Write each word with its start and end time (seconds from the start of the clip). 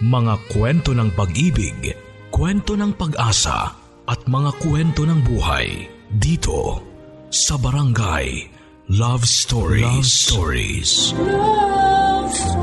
Mga 0.00 0.48
kwento 0.48 0.96
ng 0.96 1.12
pag-ibig, 1.12 1.92
kwento 2.32 2.72
ng 2.72 2.96
pag-asa 2.96 3.76
at 4.08 4.20
mga 4.24 4.56
kwento 4.56 5.04
ng 5.04 5.20
buhay 5.20 5.92
dito 6.08 6.80
sa 7.28 7.60
Barangay 7.60 8.48
Love 8.96 9.28
Stories. 9.28 9.84
Love 9.84 10.08
Stories. 10.08 11.12
Love 11.20 12.32
Stories. 12.32 12.56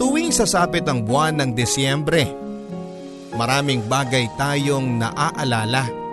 Tuwing 0.00 0.32
sasapit 0.32 0.88
ang 0.88 1.04
buwan 1.04 1.36
ng 1.36 1.52
Desyembre, 1.52 2.32
maraming 3.36 3.84
bagay 3.84 4.24
tayong 4.40 4.96
naaalala. 4.96 6.05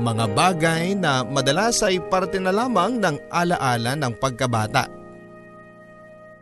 Mga 0.00 0.26
bagay 0.32 0.84
na 0.96 1.20
madalas 1.20 1.84
ay 1.84 2.00
parte 2.00 2.40
na 2.40 2.48
lamang 2.48 2.96
ng 2.96 3.28
alaala 3.28 3.92
ng 4.00 4.16
pagkabata. 4.16 4.88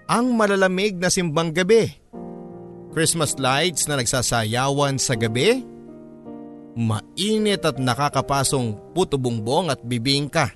Ang 0.07 0.39
malalamig 0.39 0.95
na 0.95 1.11
simbang 1.11 1.51
gabi, 1.51 1.91
Christmas 2.95 3.35
lights 3.35 3.91
na 3.91 3.99
nagsasayawan 3.99 4.95
sa 5.03 5.19
gabi, 5.19 5.67
mainit 6.79 7.67
at 7.67 7.83
nakakapasong 7.83 8.95
puto 8.95 9.19
bumbong 9.19 9.75
at 9.75 9.83
bibingka. 9.83 10.55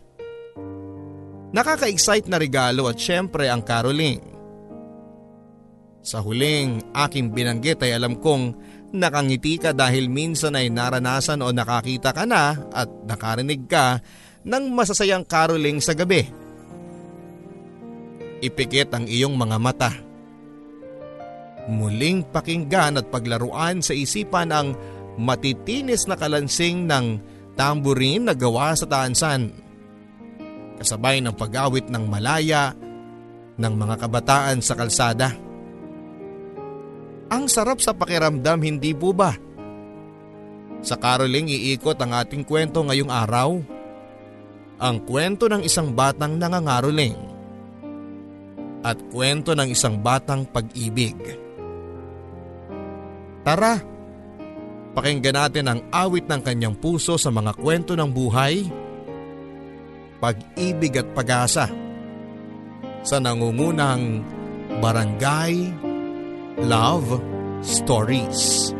Nakaka-excite 1.50 2.30
na 2.30 2.38
regalo 2.38 2.86
at 2.86 3.02
syempre 3.02 3.50
ang 3.50 3.66
caroling. 3.66 4.22
Sa 6.06 6.22
huling 6.22 6.82
aking 6.94 7.34
binanggit 7.34 7.82
ay 7.82 7.98
alam 7.98 8.14
kong 8.22 8.54
nakangiti 8.92 9.56
ka 9.56 9.72
dahil 9.72 10.06
minsan 10.12 10.54
ay 10.54 10.68
naranasan 10.68 11.40
o 11.40 11.50
nakakita 11.50 12.12
ka 12.12 12.28
na 12.28 12.56
at 12.70 12.88
nakarinig 13.08 13.64
ka 13.66 13.98
ng 14.44 14.64
masasayang 14.72 15.24
caroling 15.24 15.80
sa 15.80 15.96
gabi. 15.96 16.28
Ipikit 18.42 18.90
ang 18.92 19.06
iyong 19.06 19.38
mga 19.38 19.56
mata. 19.62 19.92
Muling 21.70 22.26
pakinggan 22.26 22.98
at 22.98 23.06
paglaruan 23.06 23.78
sa 23.78 23.94
isipan 23.94 24.50
ang 24.50 24.74
matitinis 25.14 26.10
na 26.10 26.18
kalansing 26.18 26.90
ng 26.90 27.22
tamburin 27.54 28.26
na 28.26 28.34
gawa 28.34 28.74
sa 28.74 28.88
taansan. 28.88 29.54
Kasabay 30.82 31.22
ng 31.22 31.38
pag-awit 31.38 31.86
ng 31.86 32.04
malaya 32.10 32.74
ng 33.54 33.74
mga 33.78 33.94
kabataan 34.02 34.58
sa 34.58 34.74
kalsada. 34.74 35.51
Ang 37.32 37.48
sarap 37.48 37.80
sa 37.80 37.96
pakiramdam 37.96 38.60
hindi 38.60 38.92
po 38.92 39.16
ba? 39.16 39.32
Sa 40.84 41.00
caroling 41.00 41.48
iikot 41.48 41.96
ang 41.96 42.12
ating 42.12 42.44
kwento 42.44 42.84
ngayong 42.84 43.08
araw. 43.08 43.56
Ang 44.76 44.96
kwento 45.08 45.48
ng 45.48 45.64
isang 45.64 45.96
batang 45.96 46.36
nangangaroling. 46.36 47.16
At 48.84 49.00
kwento 49.08 49.56
ng 49.56 49.72
isang 49.72 49.96
batang 50.04 50.44
pag-ibig. 50.44 51.16
Tara, 53.46 53.80
pakinggan 54.92 55.38
natin 55.38 55.66
ang 55.72 55.80
awit 55.88 56.28
ng 56.28 56.42
kanyang 56.44 56.76
puso 56.76 57.16
sa 57.16 57.32
mga 57.32 57.56
kwento 57.56 57.96
ng 57.96 58.10
buhay, 58.12 58.68
pag-ibig 60.20 61.00
at 61.00 61.08
pag-asa 61.16 61.66
sa 63.02 63.16
nangungunang 63.18 64.22
Barangay 64.82 65.91
Love 66.60 67.16
Stories. 67.64 68.76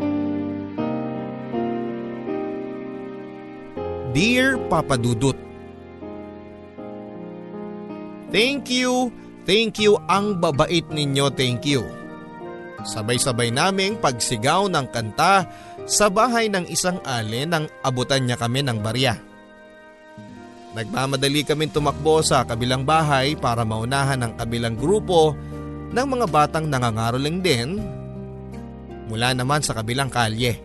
Dear 4.13 4.61
Papa 4.69 5.01
Dudut, 5.01 5.39
Thank 8.29 8.69
you, 8.69 9.09
thank 9.49 9.81
you 9.81 9.97
ang 10.09 10.37
babait 10.37 10.85
ninyo, 10.89 11.33
thank 11.33 11.65
you. 11.65 11.85
Sabay-sabay 12.85 13.49
naming 13.49 13.97
pagsigaw 14.01 14.69
ng 14.69 14.93
kanta 14.93 15.49
sa 15.89 16.13
bahay 16.13 16.53
ng 16.53 16.69
isang 16.69 17.01
ale 17.09 17.49
nang 17.49 17.69
abutan 17.81 18.25
niya 18.29 18.37
kami 18.37 18.61
ng 18.61 18.85
barya. 18.85 19.17
Nagmamadali 20.73 21.45
kami 21.45 21.69
tumakbo 21.69 22.25
sa 22.25 22.45
kabilang 22.49 22.85
bahay 22.85 23.37
para 23.37 23.65
maunahan 23.65 24.25
ang 24.25 24.33
kabilang 24.37 24.77
grupo 24.77 25.37
ng 25.93 26.07
mga 26.09 26.27
batang 26.29 26.67
nangangaroling 26.67 27.39
din 27.45 27.69
mula 29.13 29.37
naman 29.37 29.61
sa 29.61 29.77
kabilang 29.77 30.09
kalye. 30.09 30.57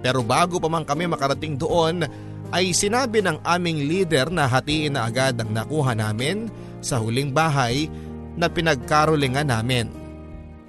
Pero 0.00 0.24
bago 0.24 0.60
pa 0.60 0.68
man 0.68 0.84
kami 0.84 1.08
makarating 1.08 1.56
doon 1.56 2.04
ay 2.52 2.72
sinabi 2.72 3.24
ng 3.24 3.40
aming 3.44 3.88
leader 3.88 4.28
na 4.28 4.48
hatiin 4.48 4.96
na 4.96 5.08
agad 5.08 5.36
ang 5.40 5.52
nakuha 5.52 5.96
namin 5.96 6.48
sa 6.84 7.00
huling 7.00 7.32
bahay 7.32 7.88
na 8.36 8.48
pinagkarolingan 8.48 9.48
namin 9.48 9.88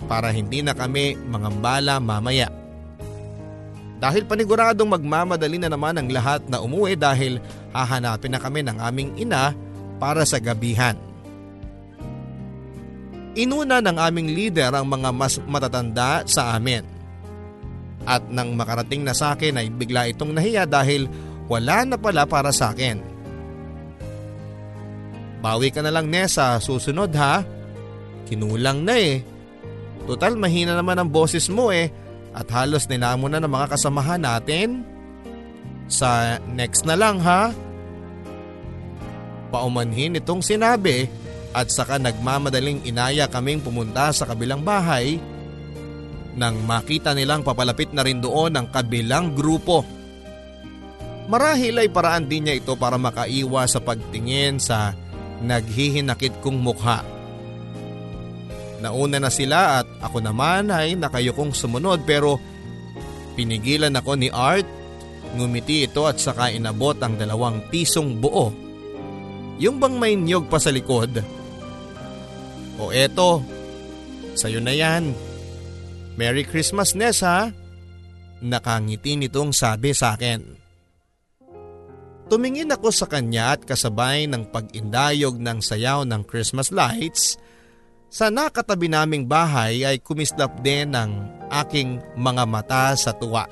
para 0.08 0.32
hindi 0.32 0.64
na 0.64 0.72
kami 0.76 1.16
mangambala 1.28 2.00
mamaya. 2.00 2.52
Dahil 3.96 4.28
paniguradong 4.28 4.92
magmamadali 4.92 5.56
na 5.56 5.72
naman 5.72 5.96
ang 5.96 6.08
lahat 6.12 6.46
na 6.52 6.60
umuwi 6.60 7.00
dahil 7.00 7.40
hahanapin 7.72 8.36
na 8.36 8.40
kami 8.44 8.60
ng 8.62 8.78
aming 8.78 9.10
ina 9.16 9.56
para 9.98 10.28
sa 10.28 10.38
gabihan. 10.38 11.00
Inuna 13.36 13.84
ng 13.84 14.00
aming 14.00 14.32
leader 14.32 14.72
ang 14.72 14.88
mga 14.88 15.12
mas 15.12 15.36
matatanda 15.44 16.24
sa 16.24 16.56
amin. 16.56 16.88
At 18.08 18.24
nang 18.32 18.56
makarating 18.56 19.04
na 19.04 19.12
sa 19.12 19.36
akin 19.36 19.60
ay 19.60 19.68
bigla 19.68 20.08
itong 20.16 20.32
nahiya 20.32 20.64
dahil 20.64 21.12
wala 21.52 21.84
na 21.84 22.00
pala 22.00 22.24
para 22.24 22.56
sa 22.56 22.72
akin. 22.72 23.04
Bawi 25.44 25.70
ka 25.70 25.84
na 25.84 25.92
lang 25.92 26.08
Nessa, 26.08 26.56
susunod 26.64 27.12
ha. 27.20 27.44
Kinulang 28.26 28.88
na 28.88 28.96
eh. 28.96 29.22
Total 30.08 30.34
mahina 30.40 30.74
naman 30.74 30.96
ang 30.96 31.10
boses 31.12 31.52
mo 31.52 31.76
eh 31.76 31.92
at 32.32 32.48
halos 32.56 32.88
ninamo 32.88 33.28
na 33.28 33.44
ng 33.44 33.52
mga 33.52 33.76
kasamahan 33.76 34.22
natin. 34.24 34.88
Sa 35.92 36.40
next 36.56 36.88
na 36.88 36.96
lang 36.96 37.20
ha. 37.20 37.52
Paumanhin 39.52 40.18
itong 40.18 40.40
sinabi 40.40 41.25
at 41.56 41.72
saka 41.72 41.96
nagmamadaling 41.96 42.84
inaya 42.84 43.32
kaming 43.32 43.64
pumunta 43.64 44.12
sa 44.12 44.28
kabilang 44.28 44.60
bahay 44.60 45.16
nang 46.36 46.60
makita 46.68 47.16
nilang 47.16 47.48
papalapit 47.48 47.96
na 47.96 48.04
rin 48.04 48.20
doon 48.20 48.60
ang 48.60 48.68
kabilang 48.68 49.32
grupo. 49.32 49.88
Marahil 51.32 51.80
ay 51.80 51.88
paraan 51.88 52.28
din 52.28 52.46
niya 52.46 52.60
ito 52.60 52.76
para 52.76 53.00
makaiwa 53.00 53.64
sa 53.72 53.80
pagtingin 53.80 54.60
sa 54.60 54.92
naghihinakit 55.40 56.44
kong 56.44 56.60
mukha. 56.60 57.08
Nauna 58.84 59.18
na 59.24 59.32
sila 59.32 59.82
at 59.82 59.88
ako 60.04 60.20
naman 60.20 60.68
ay 60.70 61.00
nakayukong 61.00 61.56
sumunod 61.56 62.04
pero 62.04 62.38
pinigilan 63.40 63.96
ako 63.96 64.12
ni 64.20 64.28
Art. 64.28 64.68
Ngumiti 65.40 65.88
ito 65.88 66.04
at 66.04 66.20
saka 66.20 66.52
inabot 66.52 66.96
ang 67.00 67.16
dalawang 67.16 67.72
pisong 67.72 68.20
buo. 68.20 68.52
Yung 69.56 69.80
bang 69.80 69.96
may 69.96 70.20
niyog 70.20 70.52
pa 70.52 70.60
sa 70.60 70.70
likod 70.70 71.24
o 72.80 72.92
eto, 72.92 73.44
sa'yo 74.36 74.60
na 74.60 74.76
yan. 74.76 75.16
Merry 76.16 76.48
Christmas, 76.48 76.96
Ness 76.96 77.24
ha? 77.24 77.52
Nakangiti 78.44 79.16
nitong 79.20 79.52
sabi 79.52 79.92
sa 79.96 80.16
akin. 80.16 80.66
Tumingin 82.26 82.74
ako 82.74 82.90
sa 82.90 83.06
kanya 83.06 83.54
at 83.54 83.62
kasabay 83.64 84.26
ng 84.26 84.50
pag-indayog 84.50 85.38
ng 85.38 85.62
sayaw 85.62 86.02
ng 86.10 86.26
Christmas 86.26 86.74
lights, 86.74 87.38
sa 88.10 88.32
nakatabi 88.34 88.90
naming 88.90 89.30
bahay 89.30 89.84
ay 89.86 90.02
kumislap 90.02 90.64
din 90.64 90.96
ng 90.96 91.12
aking 91.52 92.02
mga 92.18 92.44
mata 92.48 92.96
sa 92.98 93.14
tuwa. 93.14 93.46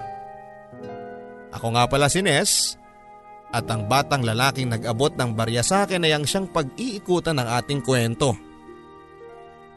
Ako 1.53 1.67
nga 1.77 1.85
pala 1.85 2.09
si 2.09 2.25
Ness 2.25 2.73
at 3.53 3.69
ang 3.69 3.85
batang 3.85 4.25
lalaking 4.25 4.73
nag-abot 4.73 5.13
ng 5.13 5.37
barya 5.37 5.61
sa 5.61 5.85
akin 5.85 6.01
ay 6.01 6.17
ang 6.17 6.25
siyang 6.25 6.49
pag-iikutan 6.49 7.37
ng 7.37 7.47
ating 7.61 7.85
kwento. 7.85 8.33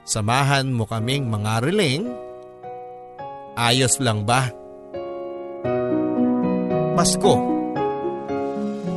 Samahan 0.06 0.70
mo 0.70 0.86
kaming 0.86 1.26
mga 1.26 1.66
riling. 1.66 2.06
Ayos 3.58 3.98
lang 3.98 4.22
ba? 4.22 4.46
Pasko. 6.94 7.34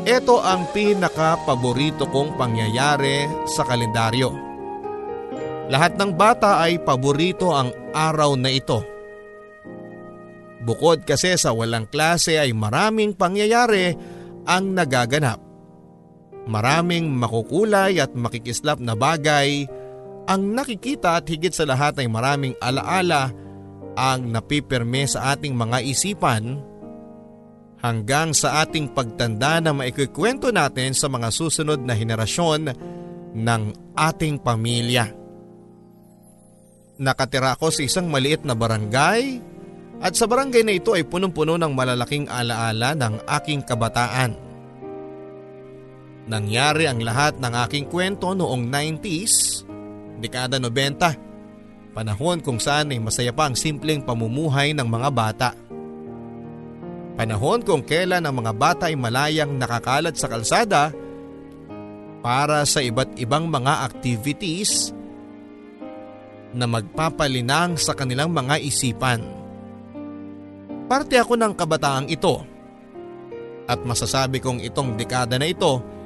Ito 0.05 0.37
ang 0.37 0.69
pinaka-paborito 0.69 2.05
kong 2.13 2.37
pangyayari 2.37 3.25
sa 3.49 3.65
kalendaryo. 3.65 4.29
Lahat 5.73 5.97
ng 5.97 6.13
bata 6.13 6.61
ay 6.61 6.77
paborito 6.85 7.57
ang 7.57 7.73
araw 7.89 8.37
na 8.37 8.53
ito. 8.53 8.85
Bukod 10.61 11.09
kasi 11.09 11.33
sa 11.41 11.57
walang 11.57 11.89
klase 11.89 12.37
ay 12.37 12.53
maraming 12.53 13.17
pangyayari 13.17 13.97
ang 14.45 14.77
nagaganap. 14.77 15.41
Maraming 16.45 17.09
makukulay 17.17 17.97
at 17.97 18.13
makikislap 18.13 18.77
na 18.77 18.93
bagay 18.93 19.65
ang 20.29 20.53
nakikita 20.53 21.17
at 21.17 21.25
higit 21.25 21.49
sa 21.49 21.65
lahat 21.65 21.97
ay 21.97 22.05
maraming 22.05 22.53
alaala 22.61 23.33
ang 23.97 24.29
napipirme 24.29 25.09
sa 25.09 25.33
ating 25.33 25.57
mga 25.57 25.81
isipan 25.81 26.61
hanggang 27.81 28.37
sa 28.37 28.61
ating 28.61 28.93
pagtanda 28.93 29.57
na 29.57 29.73
maikikwento 29.73 30.53
natin 30.53 30.93
sa 30.93 31.09
mga 31.09 31.33
susunod 31.33 31.81
na 31.81 31.97
henerasyon 31.97 32.69
ng 33.33 33.61
ating 33.97 34.37
pamilya. 34.37 35.09
Nakatira 36.99 37.57
ako 37.57 37.73
sa 37.73 37.81
isang 37.81 38.11
maliit 38.11 38.45
na 38.45 38.53
barangay 38.53 39.41
at 40.03 40.13
sa 40.13 40.29
barangay 40.29 40.61
na 40.61 40.77
ito 40.77 40.93
ay 40.93 41.07
punong-puno 41.09 41.57
ng 41.57 41.73
malalaking 41.73 42.29
alaala 42.29 42.93
ng 42.93 43.25
aking 43.25 43.65
kabataan. 43.65 44.35
Nangyari 46.29 46.85
ang 46.85 47.01
lahat 47.01 47.41
ng 47.41 47.53
aking 47.65 47.89
kwento 47.89 48.37
noong 48.37 48.69
90s, 48.69 49.65
dekada 50.19 50.61
90, 50.61 51.95
panahon 51.95 52.43
kung 52.43 52.59
saan 52.61 52.91
ay 52.91 52.99
masaya 52.99 53.33
pa 53.33 53.47
ang 53.47 53.55
simpleng 53.55 54.03
pamumuhay 54.03 54.75
ng 54.75 54.85
mga 54.85 55.09
bata. 55.09 55.49
Panahon 57.19 57.59
kung 57.63 57.83
kailan 57.83 58.23
ang 58.23 58.35
mga 58.39 58.53
bata 58.55 58.83
ay 58.87 58.95
malayang 58.95 59.59
nakakalat 59.59 60.15
sa 60.15 60.31
kalsada 60.31 60.95
para 62.23 62.63
sa 62.63 62.79
iba't 62.79 63.15
ibang 63.19 63.47
mga 63.47 63.91
activities 63.91 64.95
na 66.55 66.65
magpapalinang 66.67 67.75
sa 67.75 67.91
kanilang 67.91 68.31
mga 68.31 68.59
isipan. 68.63 69.21
Parte 70.89 71.19
ako 71.19 71.37
ng 71.37 71.53
kabataang 71.53 72.07
ito 72.09 72.41
at 73.69 73.77
masasabi 73.85 74.41
kong 74.41 74.65
itong 74.65 74.97
dekada 74.97 75.37
na 75.37 75.45
ito 75.45 75.98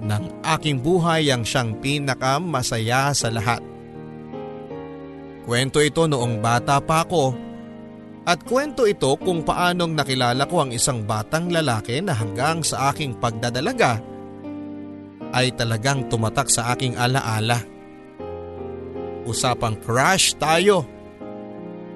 ng 0.00 0.44
aking 0.56 0.80
buhay 0.80 1.28
ang 1.28 1.44
siyang 1.44 1.76
pinakamasaya 1.78 3.12
sa 3.12 3.28
lahat. 3.28 3.60
Kwento 5.44 5.80
ito 5.80 6.04
noong 6.08 6.40
bata 6.40 6.80
pa 6.80 7.04
ako 7.04 7.50
at 8.28 8.44
kwento 8.44 8.84
ito 8.84 9.16
kung 9.16 9.40
paanong 9.42 9.96
nakilala 9.96 10.44
ko 10.44 10.62
ang 10.62 10.70
isang 10.70 11.02
batang 11.08 11.48
lalaki 11.48 12.04
na 12.04 12.12
hanggang 12.12 12.60
sa 12.60 12.92
aking 12.92 13.16
pagdadalaga 13.16 13.98
ay 15.32 15.50
talagang 15.56 16.06
tumatak 16.10 16.50
sa 16.52 16.74
aking 16.76 16.98
alaala. 16.98 17.62
Usapang 19.24 19.78
crush 19.80 20.36
tayo. 20.36 20.84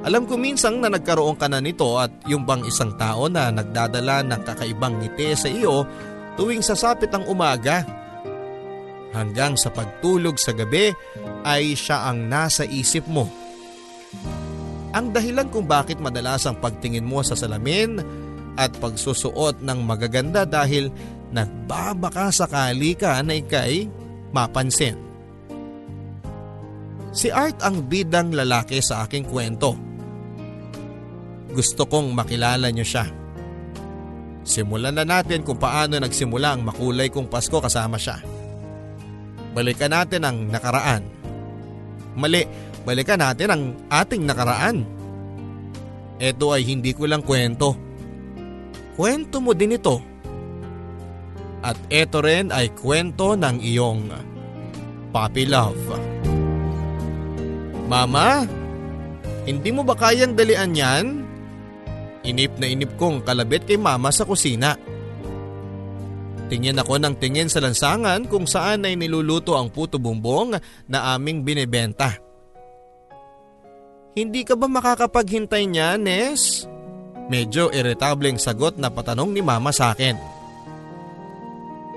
Alam 0.05 0.29
ko 0.29 0.37
minsan 0.37 0.85
na 0.85 0.93
nagkaroon 0.93 1.37
ka 1.41 1.49
na 1.49 1.65
nito 1.65 1.97
at 1.97 2.13
yung 2.29 2.45
bang 2.45 2.61
isang 2.69 2.93
tao 3.01 3.25
na 3.33 3.49
nagdadala 3.49 4.21
ng 4.21 4.41
kakaibang 4.45 5.01
ngiti 5.01 5.33
sa 5.33 5.49
iyo 5.49 5.89
tuwing 6.35 6.63
sasapit 6.63 7.11
ang 7.15 7.27
umaga. 7.27 7.83
Hanggang 9.15 9.55
sa 9.55 9.71
pagtulog 9.71 10.39
sa 10.43 10.51
gabi 10.51 10.91
ay 11.47 11.79
siya 11.79 12.11
ang 12.11 12.27
nasa 12.27 12.67
isip 12.67 13.07
mo. 13.07 13.31
Ang 14.95 15.11
dahilan 15.11 15.51
kung 15.51 15.67
bakit 15.67 15.99
madalas 15.99 16.47
ang 16.47 16.59
pagtingin 16.59 17.07
mo 17.07 17.23
sa 17.23 17.35
salamin 17.35 17.99
at 18.55 18.71
pagsusuot 18.79 19.63
ng 19.63 19.79
magaganda 19.83 20.47
dahil 20.47 20.91
nagbabaka 21.35 22.31
sakali 22.31 22.95
ka 22.95 23.19
na 23.23 23.39
ikay 23.39 23.91
mapansin. 24.31 24.99
Si 27.15 27.31
Art 27.31 27.63
ang 27.63 27.87
bidang 27.87 28.35
lalaki 28.35 28.83
sa 28.83 29.07
aking 29.07 29.27
kwento. 29.27 29.79
Gusto 31.55 31.87
kong 31.87 32.11
makilala 32.11 32.71
niyo 32.75 32.83
siya. 32.83 33.07
Simulan 34.45 34.93
na 34.93 35.09
natin 35.09 35.41
kung 35.41 35.57
paano 35.57 35.97
nagsimula 35.97 36.53
ang 36.53 36.69
makulay 36.69 37.09
kong 37.09 37.33
Pasko 37.33 37.65
kasama 37.65 37.97
siya. 37.97 38.21
Balikan 39.57 39.89
natin 39.89 40.21
ang 40.21 40.37
nakaraan. 40.53 41.03
Mali, 42.13 42.45
balikan 42.85 43.25
natin 43.25 43.49
ang 43.49 43.63
ating 43.89 44.29
nakaraan. 44.29 44.85
Ito 46.21 46.53
ay 46.53 46.63
hindi 46.69 46.93
ko 46.93 47.09
lang 47.09 47.25
kwento. 47.25 47.73
Kwento 48.95 49.41
mo 49.41 49.57
din 49.57 49.81
ito. 49.81 49.99
At 51.65 51.81
ito 51.89 52.21
rin 52.21 52.53
ay 52.53 52.69
kwento 52.77 53.33
ng 53.33 53.57
iyong 53.65 54.13
puppy 55.09 55.49
love. 55.49 55.81
Mama, 57.89 58.45
hindi 59.49 59.73
mo 59.73 59.81
ba 59.81 59.97
kayang 59.97 60.37
dalian 60.37 60.77
yan? 60.77 61.24
Inip 62.25 62.57
na 62.57 62.67
inip 62.73 62.97
kong 62.97 63.21
kalabit 63.25 63.69
kay 63.69 63.77
mama 63.77 64.09
sa 64.09 64.25
kusina. 64.25 64.81
Tingin 66.49 66.81
ako 66.81 67.01
ng 67.01 67.15
tingin 67.21 67.49
sa 67.49 67.61
lansangan 67.61 68.29
kung 68.29 68.45
saan 68.49 68.85
ay 68.85 68.97
niluluto 68.97 69.57
ang 69.57 69.73
puto 69.73 69.97
bumbong 70.01 70.57
na 70.89 71.17
aming 71.17 71.45
binebenta. 71.45 72.17
Hindi 74.15 74.47
ka 74.47 74.55
ba 74.55 74.71
makakapaghintay 74.71 75.65
niya, 75.67 75.99
Nes? 75.99 76.69
Medyo 77.27 77.73
irritableng 77.73 78.37
sagot 78.37 78.77
na 78.77 78.93
patanong 78.93 79.33
ni 79.33 79.41
mama 79.41 79.73
sa 79.73 79.97
akin. 79.97 80.15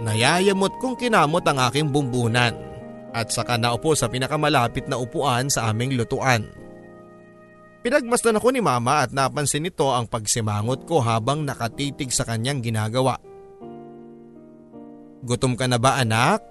Nayayamot 0.01 0.79
kong 0.81 0.97
kinamot 0.97 1.43
ang 1.45 1.59
aking 1.69 1.91
bumbunan 1.91 2.55
at 3.11 3.27
saka 3.33 3.57
naupo 3.57 3.93
sa 3.97 4.07
pinakamalapit 4.07 4.85
na 4.87 4.97
upuan 4.97 5.51
sa 5.51 5.69
aming 5.69 5.97
lutuan. 5.97 6.45
Pinagmasdan 7.85 8.41
ako 8.41 8.49
ni 8.49 8.61
mama 8.61 9.05
at 9.05 9.13
napansin 9.13 9.63
nito 9.63 9.87
ang 9.93 10.09
pagsimangot 10.09 10.89
ko 10.89 10.97
habang 10.99 11.45
nakatitig 11.45 12.09
sa 12.09 12.25
kanyang 12.25 12.59
ginagawa. 12.59 13.21
Gutom 15.21 15.53
ka 15.53 15.69
na 15.69 15.77
ba 15.77 16.01
anak? 16.01 16.41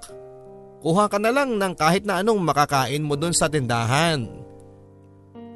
Kuha 0.86 1.10
ka 1.10 1.18
na 1.18 1.34
lang 1.34 1.58
ng 1.58 1.74
kahit 1.74 2.06
na 2.06 2.22
anong 2.22 2.40
makakain 2.46 3.02
mo 3.02 3.18
dun 3.18 3.34
sa 3.34 3.50
tindahan. 3.50 4.22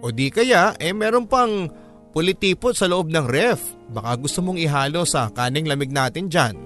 O 0.00 0.10
di 0.10 0.32
kaya 0.32 0.74
eh 0.80 0.90
meron 0.90 1.28
pang 1.28 1.68
pulitipot 2.10 2.74
sa 2.74 2.90
loob 2.90 3.12
ng 3.12 3.26
ref. 3.30 3.62
Baka 3.90 4.18
gusto 4.18 4.42
mong 4.42 4.58
ihalo 4.58 5.06
sa 5.06 5.30
kaning 5.30 5.70
lamig 5.70 5.94
natin 5.94 6.26
dyan. 6.26 6.56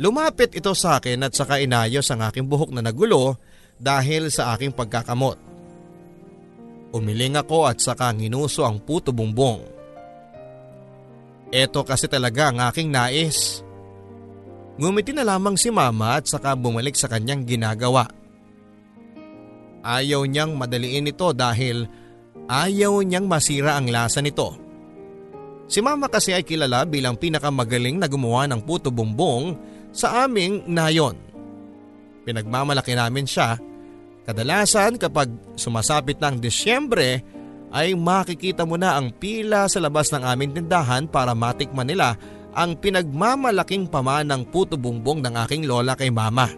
Lumapit 0.00 0.56
ito 0.56 0.72
sa 0.72 1.02
akin 1.02 1.28
at 1.28 1.36
saka 1.36 1.60
inayos 1.60 2.08
ang 2.08 2.24
aking 2.24 2.48
buhok 2.48 2.72
na 2.72 2.80
nagulo 2.80 3.36
dahil 3.76 4.32
sa 4.32 4.56
aking 4.56 4.72
pagkakamot. 4.72 5.49
Umiling 6.90 7.38
ako 7.38 7.70
at 7.70 7.78
saka 7.78 8.10
nginuso 8.10 8.66
ang 8.66 8.82
puto 8.82 9.14
bumbong. 9.14 9.62
Ito 11.50 11.82
kasi 11.86 12.10
talaga 12.10 12.50
ang 12.50 12.58
aking 12.70 12.90
nais. 12.90 13.62
Ngumiti 14.78 15.14
na 15.14 15.26
lamang 15.26 15.54
si 15.58 15.70
mama 15.70 16.18
at 16.18 16.26
saka 16.26 16.54
bumalik 16.54 16.94
sa 16.94 17.10
kanyang 17.10 17.46
ginagawa. 17.46 18.06
Ayaw 19.82 20.26
niyang 20.26 20.58
madaliin 20.58 21.10
ito 21.10 21.30
dahil 21.30 21.86
ayaw 22.50 23.02
niyang 23.06 23.26
masira 23.30 23.78
ang 23.78 23.86
lasa 23.90 24.18
nito. 24.18 24.58
Si 25.70 25.78
mama 25.78 26.10
kasi 26.10 26.34
ay 26.34 26.42
kilala 26.42 26.82
bilang 26.82 27.14
pinakamagaling 27.14 28.02
na 28.02 28.10
gumawa 28.10 28.50
ng 28.50 28.66
puto 28.66 28.90
bumbong 28.90 29.54
sa 29.94 30.26
aming 30.26 30.66
nayon. 30.66 31.14
Pinagmamalaki 32.26 32.98
namin 32.98 33.26
siya. 33.26 33.69
Kadalasan 34.28 35.00
kapag 35.00 35.32
sumasapit 35.56 36.20
ng 36.20 36.38
Disyembre 36.38 37.24
ay 37.70 37.94
makikita 37.94 38.66
mo 38.66 38.74
na 38.74 38.98
ang 38.98 39.14
pila 39.14 39.70
sa 39.70 39.78
labas 39.78 40.10
ng 40.10 40.22
aming 40.26 40.52
tindahan 40.58 41.06
para 41.06 41.32
matikman 41.32 41.86
nila 41.86 42.18
ang 42.50 42.74
pinagmamalaking 42.74 43.86
pamanang 43.86 44.42
puto 44.42 44.74
bumbong 44.74 45.22
ng 45.22 45.34
aking 45.46 45.64
lola 45.70 45.94
kay 45.94 46.10
mama. 46.10 46.50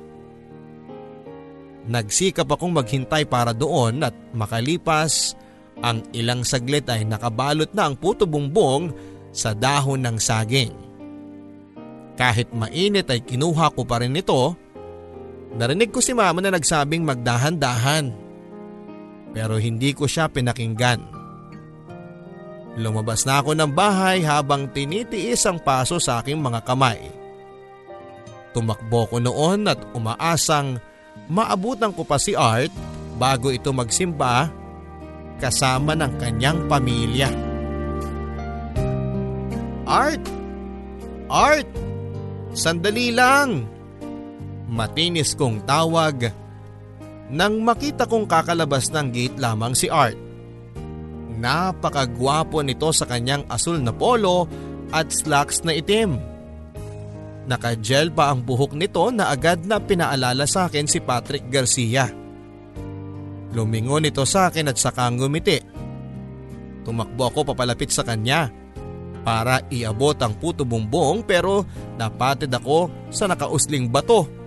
Nagsikap 1.82 2.46
akong 2.46 2.72
maghintay 2.72 3.26
para 3.26 3.52
doon 3.52 4.06
at 4.06 4.14
makalipas 4.32 5.34
ang 5.82 6.00
ilang 6.14 6.46
saglit 6.46 6.86
ay 6.86 7.02
nakabalot 7.02 7.74
na 7.74 7.90
ang 7.90 7.98
puto 7.98 8.24
bumbong 8.24 8.94
sa 9.34 9.50
dahon 9.52 10.00
ng 10.00 10.16
saging. 10.16 10.72
Kahit 12.14 12.52
mainit 12.54 13.08
ay 13.08 13.24
kinuha 13.24 13.72
ko 13.72 13.82
pa 13.82 13.98
rin 13.98 14.14
ito. 14.14 14.54
Narinig 15.52 15.92
ko 15.92 16.00
si 16.00 16.16
mama 16.16 16.40
na 16.40 16.52
nagsabing 16.52 17.04
magdahan-dahan. 17.04 18.12
Pero 19.32 19.60
hindi 19.60 19.92
ko 19.92 20.08
siya 20.08 20.28
pinakinggan. 20.28 21.00
Lumabas 22.80 23.28
na 23.28 23.44
ako 23.44 23.52
ng 23.52 23.68
bahay 23.68 24.24
habang 24.24 24.72
tinitiis 24.72 25.44
ang 25.44 25.60
paso 25.60 26.00
sa 26.00 26.24
aking 26.24 26.40
mga 26.40 26.64
kamay. 26.64 27.04
Tumakbo 28.56 29.08
ko 29.08 29.16
noon 29.20 29.68
at 29.68 29.80
umaasang 29.92 30.80
maabutan 31.28 31.92
ko 31.92 32.04
pa 32.04 32.16
si 32.16 32.32
Art 32.32 32.72
bago 33.20 33.52
ito 33.52 33.72
magsimba 33.76 34.48
kasama 35.36 35.92
ng 35.92 36.12
kanyang 36.16 36.64
pamilya. 36.68 37.28
Art! 39.84 40.24
Art! 41.28 41.68
Sandali 42.56 43.12
lang! 43.12 43.68
Matinis 44.72 45.36
kong 45.36 45.68
tawag 45.68 46.32
nang 47.28 47.60
makita 47.60 48.08
kong 48.08 48.24
kakalabas 48.24 48.88
ng 48.88 49.12
gate 49.12 49.36
lamang 49.36 49.76
si 49.76 49.92
Art. 49.92 50.16
Napakagwapo 51.36 52.64
nito 52.64 52.88
sa 52.96 53.04
kanyang 53.04 53.44
asul 53.52 53.84
na 53.84 53.92
polo 53.92 54.48
at 54.88 55.12
slacks 55.12 55.60
na 55.60 55.76
itim. 55.76 56.16
Nakagel 57.44 58.08
pa 58.14 58.32
ang 58.32 58.40
buhok 58.40 58.72
nito 58.72 59.12
na 59.12 59.28
agad 59.28 59.60
na 59.68 59.76
pinaalala 59.76 60.48
sa 60.48 60.72
akin 60.72 60.88
si 60.88 61.04
Patrick 61.04 61.52
Garcia. 61.52 62.08
Lumingon 63.52 64.08
ito 64.08 64.24
sa 64.24 64.48
akin 64.48 64.72
at 64.72 64.80
saka 64.80 65.08
ngumiti. 65.12 65.60
Tumakbo 66.88 67.28
ako 67.28 67.52
papalapit 67.52 67.92
sa 67.92 68.08
kanya. 68.08 68.48
para 69.22 69.62
iabot 69.70 70.18
ang 70.18 70.34
puto 70.34 70.66
bumbong 70.66 71.22
pero 71.22 71.62
napatid 71.94 72.50
ako 72.50 72.90
sa 73.06 73.30
nakausling 73.30 73.86
bato. 73.86 74.41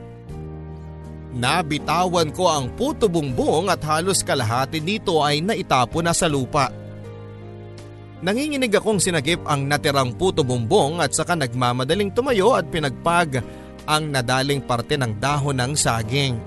Nabitawan 1.36 2.32
ko 2.32 2.48
ang 2.48 2.72
puto 2.80 3.12
bumbong 3.12 3.68
at 3.68 3.84
halos 3.84 4.24
kalahati 4.24 4.80
dito 4.80 5.20
ay 5.20 5.44
naitapo 5.44 6.00
na 6.00 6.16
sa 6.16 6.32
lupa. 6.32 6.72
Nanginginig 8.24 8.72
akong 8.72 9.04
sinagip 9.04 9.44
ang 9.44 9.68
natirang 9.68 10.16
puto 10.16 10.48
bumbong 10.48 11.04
at 11.04 11.12
saka 11.12 11.36
nagmamadaling 11.36 12.16
tumayo 12.16 12.56
at 12.56 12.72
pinagpag 12.72 13.44
ang 13.84 14.10
nadaling 14.10 14.64
parte 14.64 14.96
ng 14.96 15.20
dahon 15.20 15.60
ng 15.60 15.74
saging. 15.76 16.40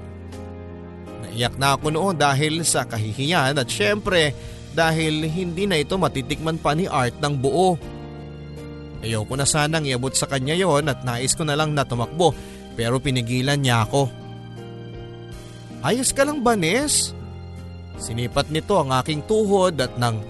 Naiyak 1.23 1.61
na 1.61 1.76
ako 1.76 1.92
noon 1.92 2.16
dahil 2.16 2.64
sa 2.64 2.88
kahihiyan 2.88 3.61
at 3.61 3.68
syempre 3.68 4.33
dahil 4.73 5.28
hindi 5.28 5.68
na 5.68 5.76
ito 5.76 6.00
matitikman 6.00 6.57
pa 6.57 6.73
ni 6.73 6.88
Art 6.88 7.21
ng 7.21 7.35
buo. 7.37 7.76
Ayoko 9.04 9.37
na 9.37 9.45
sanang 9.45 9.87
iabot 9.87 10.11
sa 10.16 10.26
kanya 10.26 10.57
yon 10.59 10.88
at 10.90 11.04
nais 11.04 11.37
ko 11.37 11.45
na 11.45 11.54
lang 11.54 11.76
na 11.76 11.85
tumakbo 11.85 12.33
pero 12.75 12.99
pinigilan 12.99 13.61
niya 13.61 13.87
ako. 13.87 14.18
Ayos 15.83 16.11
ka 16.11 16.27
lang 16.27 16.43
ba 16.43 16.59
Nes? 16.59 17.15
Sinipat 17.99 18.51
nito 18.51 18.79
ang 18.79 18.95
aking 18.95 19.27
tuhod 19.27 19.79
at 19.79 19.95
nang 19.99 20.23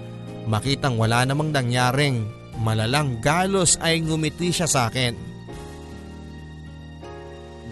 makitang 0.49 0.97
wala 0.97 1.25
namang 1.25 1.53
nangyaring 1.53 2.25
malalang 2.59 3.21
galos 3.21 3.77
ay 3.79 4.01
ngumiti 4.01 4.49
siya 4.49 4.65
sa 4.65 4.89
akin. 4.89 5.13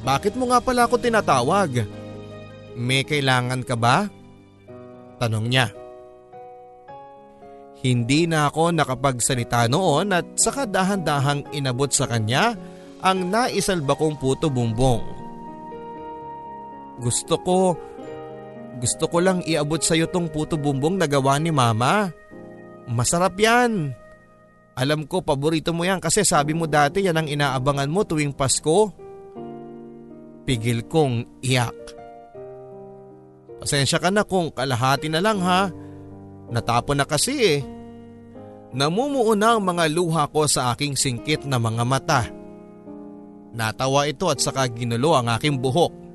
Bakit 0.06 0.40
mo 0.40 0.48
nga 0.54 0.64
pala 0.64 0.88
ako 0.88 0.96
tinatawag? 1.02 1.84
May 2.78 3.04
kailangan 3.04 3.66
ka 3.66 3.76
ba? 3.76 4.08
Tanong 5.18 5.46
niya. 5.50 5.68
Hindi 7.82 8.26
na 8.26 8.50
ako 8.50 8.74
nakapagsalita 8.74 9.70
noon 9.70 10.14
at 10.14 10.26
saka 10.38 10.66
dahan-dahang 10.66 11.46
inabot 11.54 11.90
sa 11.90 12.10
kanya 12.10 12.58
ang 13.02 13.30
naisalba 13.30 13.94
kong 13.98 14.18
puto 14.18 14.50
bumbong. 14.50 15.17
Gusto 16.98 17.38
ko, 17.42 17.58
gusto 18.78 19.06
ko 19.10 19.18
lang 19.22 19.46
iabot 19.46 19.82
sa 19.82 19.94
iyo 19.94 20.10
tong 20.10 20.30
puto 20.30 20.58
bumbong 20.58 20.98
na 20.98 21.06
gawa 21.10 21.38
ni 21.38 21.54
mama. 21.54 22.10
Masarap 22.90 23.38
yan. 23.38 23.94
Alam 24.78 25.10
ko 25.10 25.26
paborito 25.26 25.74
mo 25.74 25.82
yan 25.86 25.98
kasi 25.98 26.22
sabi 26.22 26.54
mo 26.54 26.70
dati 26.70 27.02
yan 27.02 27.18
ang 27.18 27.28
inaabangan 27.30 27.90
mo 27.90 28.06
tuwing 28.06 28.34
Pasko. 28.34 28.94
Pigil 30.46 30.86
kong 30.86 31.42
iyak. 31.42 31.76
Pasensya 33.58 33.98
ka 33.98 34.14
na 34.14 34.22
kung 34.22 34.54
kalahati 34.54 35.10
na 35.10 35.20
lang 35.20 35.42
ha. 35.42 35.74
Natapon 36.54 37.02
na 37.02 37.06
kasi 37.10 37.34
eh. 37.58 37.60
Namumuo 38.78 39.34
na 39.34 39.58
ang 39.58 39.66
mga 39.66 39.90
luha 39.90 40.30
ko 40.30 40.46
sa 40.46 40.72
aking 40.72 40.94
singkit 40.94 41.44
na 41.50 41.58
mga 41.58 41.84
mata. 41.84 42.22
Natawa 43.58 44.06
ito 44.06 44.30
at 44.30 44.38
saka 44.38 44.70
ginulo 44.70 45.18
ang 45.18 45.34
aking 45.34 45.58
buhok. 45.58 46.07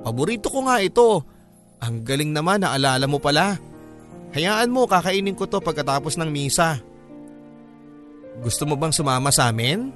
Paborito 0.00 0.48
ko 0.48 0.64
nga 0.64 0.80
ito. 0.80 1.24
Ang 1.80 2.04
galing 2.04 2.32
naman 2.32 2.64
na 2.64 2.76
alala 2.76 3.04
mo 3.08 3.20
pala. 3.20 3.56
Hayaan 4.32 4.70
mo 4.70 4.86
kakainin 4.86 5.34
ko 5.36 5.48
to 5.48 5.58
pagkatapos 5.58 6.16
ng 6.16 6.30
misa. 6.30 6.78
Gusto 8.40 8.64
mo 8.64 8.78
bang 8.78 8.94
sumama 8.94 9.28
sa 9.34 9.50
amin? 9.50 9.90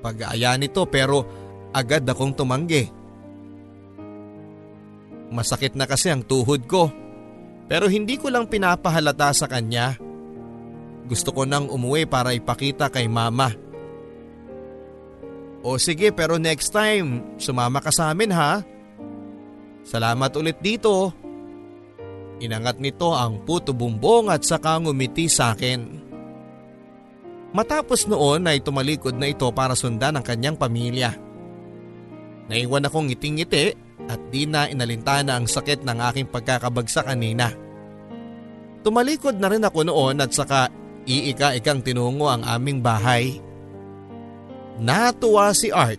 Pag-aaya 0.00 0.56
nito 0.56 0.84
pero 0.88 1.24
agad 1.70 2.04
akong 2.04 2.34
tumanggi. 2.34 2.90
Masakit 5.30 5.78
na 5.78 5.86
kasi 5.86 6.10
ang 6.10 6.26
tuhod 6.26 6.66
ko. 6.66 6.90
Pero 7.70 7.86
hindi 7.86 8.18
ko 8.18 8.34
lang 8.34 8.50
pinapahalata 8.50 9.30
sa 9.30 9.46
kanya. 9.46 9.94
Gusto 11.06 11.30
ko 11.30 11.46
nang 11.46 11.70
umuwi 11.70 12.02
para 12.10 12.34
ipakita 12.34 12.90
kay 12.90 13.06
mama. 13.06 13.54
O 15.62 15.78
sige 15.78 16.10
pero 16.10 16.40
next 16.40 16.74
time, 16.74 17.38
sumama 17.38 17.78
ka 17.78 17.94
sa 17.94 18.10
amin 18.10 18.34
ha. 18.34 18.66
Salamat 19.90 20.30
ulit 20.38 20.62
dito. 20.62 21.10
Inangat 22.38 22.78
nito 22.78 23.10
ang 23.10 23.42
puto 23.42 23.74
bumbong 23.74 24.30
at 24.30 24.46
saka 24.46 24.78
ngumiti 24.78 25.26
sa 25.26 25.50
akin. 25.50 25.82
Matapos 27.50 28.06
noon 28.06 28.46
ay 28.46 28.62
tumalikod 28.62 29.18
na 29.18 29.26
ito 29.26 29.50
para 29.50 29.74
sundan 29.74 30.14
ang 30.14 30.22
kanyang 30.22 30.54
pamilya. 30.54 31.10
Naiwan 32.46 32.86
akong 32.86 33.10
ngiting-ngiti 33.10 33.74
at 34.06 34.20
di 34.30 34.46
na 34.46 34.70
inalintana 34.70 35.34
ang 35.34 35.50
sakit 35.50 35.82
ng 35.82 35.98
aking 36.06 36.30
pagkakabagsak 36.30 37.10
kanina. 37.10 37.50
Tumalikod 38.86 39.42
na 39.42 39.50
rin 39.50 39.66
ako 39.66 39.90
noon 39.90 40.22
at 40.22 40.30
saka 40.30 40.70
iika-ikang 41.02 41.82
tinungo 41.82 42.30
ang 42.30 42.46
aming 42.46 42.78
bahay. 42.78 43.42
Natuwa 44.78 45.50
si 45.50 45.74
Art. 45.74 45.98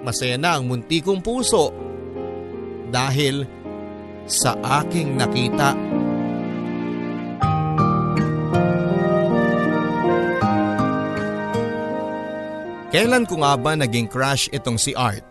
Masaya 0.00 0.40
na 0.40 0.56
ang 0.56 0.64
munti 0.64 1.04
kong 1.04 1.20
puso 1.20 1.91
dahil 2.92 3.48
sa 4.28 4.54
aking 4.84 5.16
nakita. 5.16 5.72
Kailan 12.92 13.24
ko 13.24 13.40
nga 13.40 13.56
ba 13.56 13.72
naging 13.72 14.04
crush 14.04 14.52
itong 14.52 14.76
si 14.76 14.92
Art? 14.92 15.24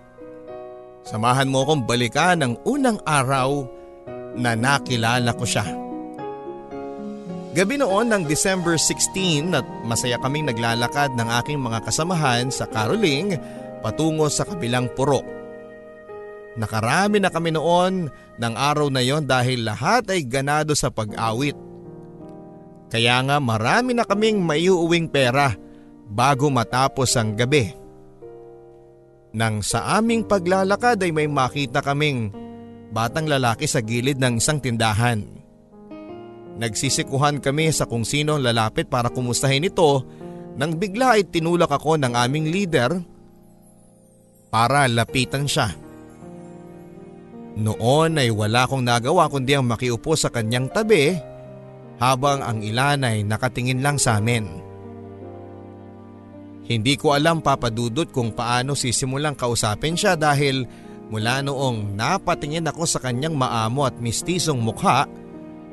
Samahan 1.05 1.45
mo 1.45 1.61
akong 1.61 1.85
balikan 1.85 2.41
ng 2.41 2.57
unang 2.65 2.97
araw 3.05 3.69
na 4.33 4.57
nakilala 4.57 5.29
ko 5.37 5.45
siya. 5.45 5.65
Gabi 7.51 7.75
noon 7.77 8.09
ng 8.09 8.23
December 8.25 8.79
16 8.79 9.53
at 9.53 9.67
masaya 9.83 10.15
kaming 10.23 10.49
naglalakad 10.49 11.13
ng 11.13 11.29
aking 11.43 11.59
mga 11.59 11.83
kasamahan 11.83 12.47
sa 12.49 12.65
caroling 12.65 13.35
patungo 13.83 14.25
sa 14.31 14.47
kabilang 14.47 14.87
purok. 14.97 15.40
Nakarami 16.59 17.23
na 17.23 17.31
kami 17.31 17.55
noon 17.55 18.11
ng 18.11 18.53
araw 18.55 18.91
na 18.91 18.99
yon 18.99 19.23
dahil 19.23 19.63
lahat 19.63 20.11
ay 20.11 20.27
ganado 20.27 20.75
sa 20.75 20.91
pag-awit. 20.91 21.55
Kaya 22.91 23.23
nga 23.23 23.39
marami 23.39 23.95
na 23.95 24.03
kaming 24.03 24.43
maiuwing 24.43 25.07
pera 25.07 25.55
bago 26.11 26.51
matapos 26.51 27.15
ang 27.15 27.39
gabi. 27.39 27.71
Nang 29.31 29.63
sa 29.63 29.95
aming 29.95 30.27
paglalakad 30.27 30.99
ay 30.99 31.15
may 31.15 31.31
makita 31.31 31.79
kaming 31.79 32.35
batang 32.91 33.31
lalaki 33.31 33.63
sa 33.63 33.79
gilid 33.79 34.19
ng 34.19 34.43
isang 34.43 34.59
tindahan. 34.59 35.23
Nagsisikuhan 36.59 37.39
kami 37.39 37.71
sa 37.71 37.87
kung 37.87 38.03
sino 38.03 38.35
ang 38.35 38.43
lalapit 38.43 38.91
para 38.91 39.07
kumustahin 39.07 39.71
ito 39.71 40.03
nang 40.59 40.75
bigla 40.75 41.15
ay 41.15 41.23
tinulak 41.23 41.71
ako 41.71 41.95
ng 41.95 42.11
aming 42.11 42.51
leader 42.51 42.91
para 44.51 44.83
lapitan 44.91 45.47
siya. 45.47 45.71
Noon 47.51 48.15
ay 48.15 48.31
wala 48.31 48.63
akong 48.63 48.83
nagawa 48.83 49.27
kundi 49.27 49.51
ang 49.51 49.67
makiupo 49.67 50.15
sa 50.15 50.31
kanyang 50.31 50.71
tabi 50.71 51.11
habang 51.99 52.39
ang 52.39 52.63
ilan 52.63 53.03
ay 53.03 53.27
nakatingin 53.27 53.83
lang 53.83 53.99
sa 53.99 54.17
amin. 54.17 54.47
Hindi 56.71 56.95
ko 56.95 57.11
alam 57.11 57.43
papadudot 57.43 58.07
kung 58.15 58.31
paano 58.31 58.71
sisimulang 58.79 59.35
kausapin 59.35 59.99
siya 59.99 60.15
dahil 60.15 60.63
mula 61.11 61.43
noong 61.43 61.99
napatingin 61.99 62.71
ako 62.71 62.87
sa 62.87 63.03
kanyang 63.03 63.35
maamo 63.35 63.83
at 63.83 63.99
mistisong 63.99 64.63
mukha 64.63 65.03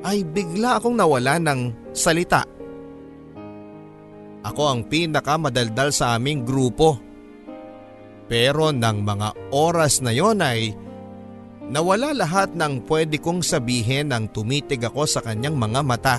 ay 0.02 0.26
bigla 0.26 0.82
akong 0.82 0.98
nawala 0.98 1.38
ng 1.38 1.94
salita. 1.94 2.42
Ako 4.42 4.62
ang 4.66 4.80
pinakamadaldal 4.90 5.94
sa 5.94 6.18
aming 6.18 6.42
grupo. 6.42 6.98
Pero 8.28 8.74
ng 8.74 8.98
mga 9.02 9.54
oras 9.54 10.04
na 10.04 10.12
yon 10.12 10.42
ay 10.42 10.74
nawala 11.68 12.16
lahat 12.16 12.56
ng 12.56 12.84
pwede 12.88 13.20
kong 13.20 13.44
sabihin 13.44 14.10
nang 14.10 14.28
tumitig 14.32 14.80
ako 14.80 15.04
sa 15.04 15.20
kanyang 15.20 15.56
mga 15.56 15.80
mata. 15.84 16.16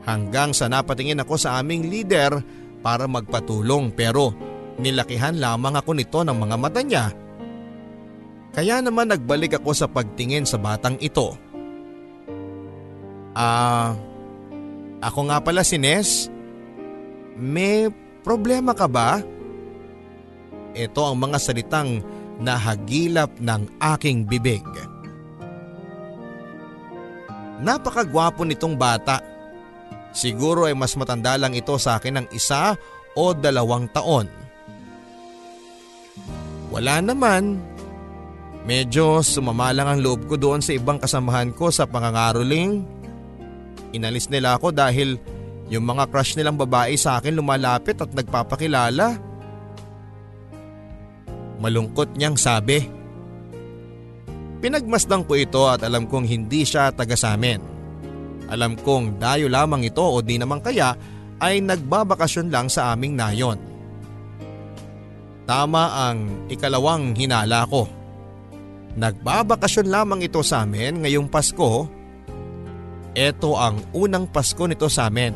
Hanggang 0.00 0.56
sa 0.56 0.66
napatingin 0.66 1.20
ako 1.20 1.36
sa 1.36 1.60
aming 1.60 1.92
leader 1.92 2.40
para 2.80 3.04
magpatulong 3.04 3.92
pero 3.92 4.32
nilakihan 4.80 5.36
lamang 5.36 5.76
ako 5.76 5.92
nito 5.92 6.24
ng 6.24 6.36
mga 6.36 6.56
mata 6.56 6.80
niya. 6.80 7.12
Kaya 8.50 8.82
naman 8.82 9.12
nagbalik 9.12 9.60
ako 9.60 9.70
sa 9.76 9.86
pagtingin 9.86 10.48
sa 10.48 10.58
batang 10.58 10.96
ito. 10.98 11.36
Ah, 13.36 13.94
ako 15.04 15.30
nga 15.30 15.38
pala 15.38 15.62
si 15.62 15.78
Nes. 15.78 16.26
May 17.38 17.92
problema 18.26 18.74
ka 18.74 18.90
ba? 18.90 19.22
Ito 20.74 21.00
ang 21.06 21.16
mga 21.22 21.38
salitang 21.38 22.02
nahagilap 22.40 23.30
ng 23.38 23.68
aking 23.96 24.24
bibig. 24.24 24.64
Napakagwapo 27.60 28.48
nitong 28.48 28.72
bata 28.74 29.20
Siguro 30.10 30.66
ay 30.66 30.74
mas 30.74 30.98
matanda 30.98 31.38
lang 31.38 31.54
ito 31.54 31.74
sa 31.78 31.98
akin 31.98 32.22
ng 32.22 32.26
isa 32.34 32.74
o 33.14 33.30
dalawang 33.30 33.86
taon. 33.94 34.26
Wala 36.70 37.02
naman. 37.02 37.58
Medyo 38.66 39.24
sumama 39.24 39.74
lang 39.74 39.88
ang 39.88 40.00
loob 40.02 40.28
ko 40.30 40.36
doon 40.36 40.60
sa 40.62 40.74
ibang 40.76 41.00
kasamahan 41.00 41.50
ko 41.54 41.72
sa 41.72 41.86
pangangaroling. 41.88 42.86
inalis 43.90 44.30
nila 44.30 44.54
ako 44.54 44.70
dahil 44.70 45.18
yung 45.66 45.82
mga 45.82 46.06
crush 46.14 46.38
nilang 46.38 46.54
babae 46.54 46.94
sa 46.94 47.18
akin 47.18 47.34
lumalapit 47.34 47.98
at 47.98 48.10
nagpapakilala. 48.14 49.18
Malungkot 51.60 52.16
niyang 52.16 52.40
sabi. 52.40 52.80
Pinagmasdan 54.60 55.24
ko 55.24 55.36
ito 55.36 55.68
at 55.68 55.84
alam 55.84 56.08
kong 56.08 56.24
hindi 56.24 56.64
siya 56.64 56.92
taga 56.92 57.16
sa 57.16 57.36
amin. 57.36 57.60
Alam 58.48 58.76
kong 58.80 59.20
dayo 59.20 59.46
lamang 59.46 59.86
ito 59.86 60.02
o 60.02 60.18
di 60.24 60.40
naman 60.40 60.64
kaya 60.64 60.96
ay 61.40 61.64
nagbabakasyon 61.64 62.48
lang 62.52 62.66
sa 62.68 62.92
aming 62.92 63.16
nayon. 63.16 63.56
Tama 65.48 65.84
ang 66.10 66.48
ikalawang 66.52 67.16
hinala 67.16 67.64
ko. 67.68 67.88
Nagbabakasyon 68.96 69.86
lamang 69.88 70.20
ito 70.26 70.44
sa 70.44 70.66
amin 70.66 71.00
ngayong 71.04 71.30
Pasko. 71.30 71.88
Ito 73.16 73.50
ang 73.58 73.80
unang 73.96 74.28
Pasko 74.28 74.66
nito 74.68 74.86
sa 74.86 75.08
amin. 75.08 75.34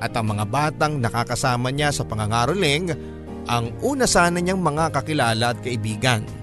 At 0.00 0.16
ang 0.16 0.32
mga 0.32 0.44
batang 0.48 0.96
nakakasama 0.98 1.68
niya 1.68 1.92
sa 1.92 2.08
pangangaroling 2.08 2.92
ang 3.48 3.72
una 3.80 4.04
sana 4.04 4.42
niyang 4.42 4.60
mga 4.60 4.92
kakilala 4.92 5.56
at 5.56 5.58
kaibigan 5.64 6.40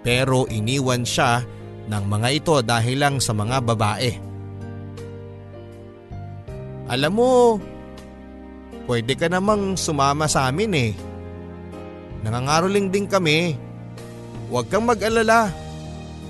pero 0.00 0.48
iniwan 0.48 1.04
siya 1.04 1.44
ng 1.90 2.04
mga 2.08 2.28
ito 2.32 2.56
dahil 2.64 2.96
lang 3.00 3.16
sa 3.20 3.36
mga 3.36 3.60
babae. 3.64 4.12
Alam 6.90 7.12
mo, 7.14 7.32
pwede 8.90 9.14
ka 9.14 9.30
namang 9.30 9.78
sumama 9.78 10.26
sa 10.26 10.50
amin 10.50 10.72
eh. 10.74 10.92
Nangangaroling 12.26 12.90
din 12.90 13.06
kami. 13.06 13.54
Huwag 14.50 14.66
kang 14.66 14.88
mag-alala. 14.88 15.54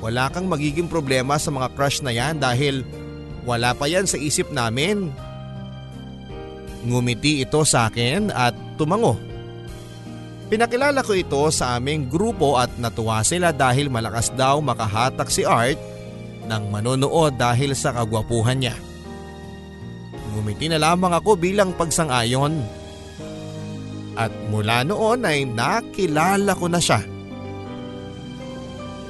Wala 0.01 0.33
kang 0.33 0.49
magiging 0.49 0.89
problema 0.89 1.37
sa 1.37 1.53
mga 1.53 1.73
crush 1.77 2.01
na 2.01 2.13
yan 2.13 2.41
dahil 2.41 2.85
wala 3.45 3.73
pa 3.73 3.89
yan 3.89 4.09
sa 4.09 4.17
isip 4.17 4.49
namin. 4.53 5.13
Ngumiti 6.85 7.45
ito 7.45 7.61
sa 7.65 7.89
akin 7.89 8.33
at 8.33 8.57
tumango. 8.81 9.30
Pinakilala 10.51 11.07
ko 11.07 11.15
ito 11.15 11.47
sa 11.55 11.79
aming 11.79 12.11
grupo 12.11 12.59
at 12.59 12.75
natuwa 12.75 13.23
sila 13.23 13.55
dahil 13.55 13.87
malakas 13.87 14.35
daw 14.35 14.59
makahatak 14.59 15.31
si 15.31 15.47
Art 15.47 15.79
ng 16.51 16.63
manonood 16.75 17.39
dahil 17.39 17.71
sa 17.79 17.95
kagwapuhan 17.95 18.59
niya. 18.59 18.75
Ngumiti 20.35 20.67
na 20.67 20.83
lamang 20.83 21.15
ako 21.15 21.39
bilang 21.39 21.71
pagsang-ayon. 21.79 22.67
At 24.19 24.35
mula 24.51 24.83
noon 24.83 25.23
ay 25.23 25.47
nakilala 25.47 26.59
ko 26.59 26.67
na 26.67 26.83
siya. 26.83 26.99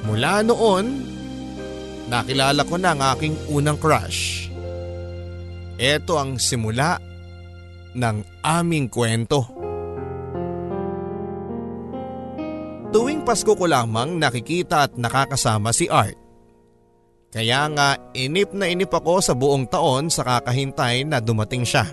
Mula 0.05 0.45
noon, 0.45 0.85
nakilala 2.05 2.61
ko 2.69 2.77
na 2.77 2.93
ang 2.93 3.01
aking 3.17 3.33
unang 3.49 3.81
crush. 3.81 4.45
Ito 5.81 6.21
ang 6.21 6.37
simula 6.37 7.01
ng 7.97 8.45
aming 8.45 8.93
kwento. 8.93 9.60
Tuwing 12.91 13.23
Pasko 13.23 13.55
ko 13.55 13.65
lamang 13.71 14.19
nakikita 14.19 14.87
at 14.87 14.99
nakakasama 14.99 15.71
si 15.71 15.87
Art. 15.87 16.19
Kaya 17.31 17.71
nga 17.71 17.95
inip 18.11 18.51
na 18.51 18.67
inip 18.67 18.91
ako 18.91 19.23
sa 19.23 19.31
buong 19.31 19.63
taon 19.71 20.11
sa 20.11 20.27
kakahintay 20.27 21.07
na 21.07 21.23
dumating 21.23 21.63
siya. 21.63 21.87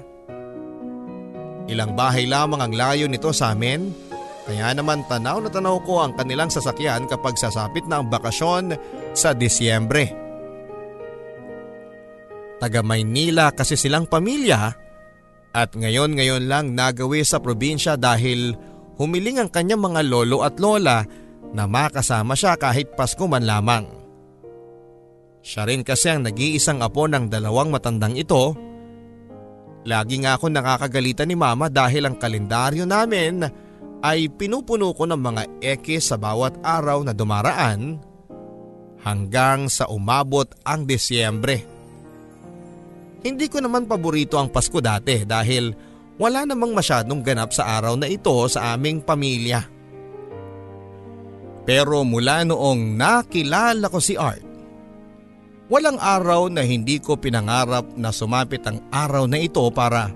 Ilang 1.71 1.95
bahay 1.95 2.27
lamang 2.27 2.59
ang 2.59 2.75
layo 2.75 3.07
nito 3.07 3.31
sa 3.31 3.55
amin 3.55 4.09
kaya 4.49 4.73
naman 4.73 5.05
tanaw 5.05 5.45
na 5.45 5.53
tanaw 5.53 5.77
ko 5.85 6.01
ang 6.01 6.17
kanilang 6.17 6.49
sasakyan 6.49 7.05
kapag 7.05 7.37
sasapit 7.37 7.85
na 7.85 8.01
ang 8.01 8.09
bakasyon 8.09 8.73
sa 9.13 9.37
Disyembre. 9.37 10.09
Taga 12.57 12.81
Maynila 12.81 13.53
kasi 13.53 13.77
silang 13.77 14.09
pamilya 14.09 14.73
at 15.53 15.71
ngayon-ngayon 15.77 16.49
lang 16.49 16.73
nagawi 16.73 17.29
sa 17.29 17.45
probinsya 17.45 18.01
dahil 18.01 18.57
humiling 18.99 19.39
ang 19.41 19.49
kanyang 19.49 19.81
mga 19.81 20.03
lolo 20.05 20.43
at 20.43 20.59
lola 20.59 21.07
na 21.55 21.65
makasama 21.65 22.37
siya 22.37 22.59
kahit 22.61 22.93
Pasko 22.93 23.25
man 23.25 23.47
lamang. 23.47 23.87
Siya 25.41 25.65
rin 25.65 25.87
kasi 25.87 26.13
ang 26.13 26.27
nag-iisang 26.27 26.85
apo 26.85 27.09
ng 27.09 27.31
dalawang 27.31 27.73
matandang 27.73 28.19
ito. 28.19 28.53
Lagi 29.89 30.21
nga 30.21 30.37
ako 30.37 30.53
nakakagalitan 30.53 31.31
ni 31.31 31.39
mama 31.39 31.73
dahil 31.73 32.05
ang 32.05 32.21
kalendaryo 32.21 32.85
namin 32.85 33.47
ay 34.05 34.29
pinupuno 34.29 34.93
ko 34.93 35.09
ng 35.09 35.17
mga 35.17 35.43
eke 35.63 35.97
sa 36.03 36.21
bawat 36.21 36.61
araw 36.61 37.07
na 37.07 37.17
dumaraan 37.17 37.97
hanggang 39.03 39.71
sa 39.71 39.89
umabot 39.89 40.47
ang 40.67 40.85
Desyembre. 40.85 41.65
Hindi 43.25 43.47
ko 43.51 43.59
naman 43.59 43.89
paborito 43.91 44.39
ang 44.39 44.53
Pasko 44.53 44.79
dati 44.79 45.27
dahil 45.27 45.88
wala 46.19 46.43
namang 46.43 46.75
masyadong 46.75 47.23
ganap 47.23 47.55
sa 47.55 47.79
araw 47.79 47.95
na 47.95 48.11
ito 48.11 48.35
sa 48.51 48.75
aming 48.75 48.99
pamilya. 48.99 49.65
Pero 51.63 52.03
mula 52.03 52.43
noong 52.43 52.99
nakilala 52.99 53.87
ko 53.87 54.03
si 54.03 54.19
Art, 54.19 54.43
walang 55.71 56.01
araw 56.01 56.51
na 56.51 56.67
hindi 56.67 56.99
ko 56.99 57.15
pinangarap 57.15 57.95
na 57.95 58.11
sumapit 58.11 58.67
ang 58.67 58.83
araw 58.91 59.31
na 59.31 59.39
ito 59.39 59.63
para 59.71 60.11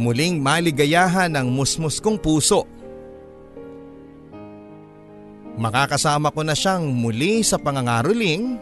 muling 0.00 0.40
maligayahan 0.40 1.36
ang 1.36 1.52
musmus 1.52 2.00
kong 2.00 2.16
puso. 2.16 2.64
Makakasama 5.60 6.32
ko 6.32 6.40
na 6.40 6.56
siyang 6.56 6.88
muli 6.88 7.44
sa 7.44 7.60
pangangaroling 7.60 8.56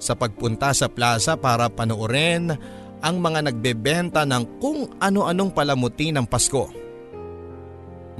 sa 0.00 0.16
pagpunta 0.16 0.72
sa 0.72 0.88
plaza 0.88 1.36
para 1.36 1.68
panoorin 1.68 2.56
ang 3.00 3.20
mga 3.20 3.48
nagbebenta 3.48 4.22
ng 4.28 4.60
kung 4.60 4.88
ano-anong 5.00 5.52
palamuti 5.52 6.12
ng 6.12 6.24
Pasko. 6.28 6.68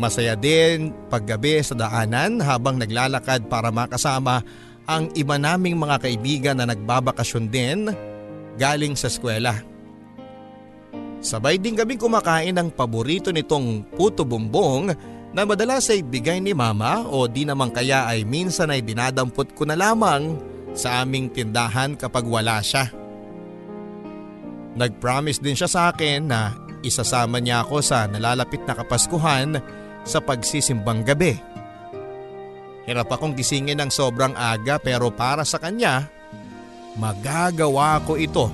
Masaya 0.00 0.32
din 0.32 0.96
paggabi 1.12 1.60
sa 1.60 1.76
daanan 1.76 2.40
habang 2.40 2.80
naglalakad 2.80 3.48
para 3.52 3.68
makasama 3.68 4.40
ang 4.88 5.12
iba 5.12 5.36
naming 5.36 5.76
mga 5.76 6.00
kaibigan 6.00 6.56
na 6.56 6.64
nagbabakasyon 6.64 7.46
din 7.52 7.92
galing 8.56 8.96
sa 8.96 9.12
eskwela. 9.12 9.60
Sabay 11.20 11.60
din 11.60 11.76
kami 11.76 12.00
kumakain 12.00 12.56
ng 12.56 12.72
paborito 12.72 13.28
nitong 13.28 13.84
puto 13.92 14.24
bumbong 14.24 14.88
na 15.36 15.44
madalas 15.44 15.92
ay 15.92 16.00
bigay 16.00 16.40
ni 16.40 16.56
mama 16.56 17.04
o 17.06 17.28
di 17.28 17.44
naman 17.44 17.68
kaya 17.68 18.08
ay 18.08 18.24
minsan 18.24 18.72
ay 18.72 18.80
dinadampot 18.80 19.52
ko 19.52 19.68
na 19.68 19.76
lamang 19.76 20.40
sa 20.72 21.04
aming 21.04 21.28
tindahan 21.28 21.92
kapag 21.92 22.24
wala 22.24 22.58
siya. 22.64 22.99
Nag-promise 24.78 25.42
din 25.42 25.59
siya 25.59 25.66
sa 25.66 25.80
akin 25.90 26.30
na 26.30 26.54
isasama 26.87 27.42
niya 27.42 27.66
ako 27.66 27.83
sa 27.83 28.06
nalalapit 28.06 28.62
na 28.64 28.78
kapaskuhan 28.78 29.59
sa 30.06 30.22
pagsisimbang 30.22 31.02
gabi. 31.02 31.35
Hirap 32.87 33.11
akong 33.12 33.37
gisingin 33.37 33.78
ng 33.83 33.90
sobrang 33.92 34.33
aga 34.35 34.80
pero 34.80 35.12
para 35.12 35.44
sa 35.44 35.61
kanya, 35.61 36.09
magagawa 36.96 38.00
ko 38.02 38.16
ito. 38.16 38.48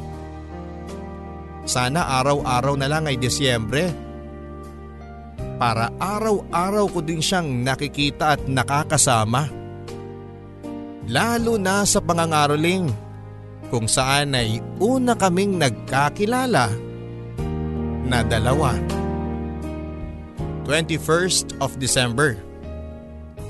Sana 1.66 2.20
araw-araw 2.22 2.74
na 2.79 2.87
lang 2.87 3.11
ay 3.11 3.18
Desyembre. 3.18 3.90
Para 5.57 5.88
araw-araw 5.96 6.87
ko 6.92 7.00
din 7.00 7.24
siyang 7.24 7.64
nakikita 7.64 8.37
at 8.37 8.44
nakakasama. 8.44 9.48
Lalo 11.07 11.57
na 11.57 11.87
sa 11.87 12.02
pangangaroling 12.02 13.05
kung 13.68 13.90
saan 13.90 14.35
ay 14.35 14.62
una 14.79 15.18
kaming 15.18 15.59
nagkakilala 15.59 16.70
na 18.07 18.22
dalawa. 18.22 18.74
21st 20.66 21.59
of 21.62 21.79
December. 21.79 22.38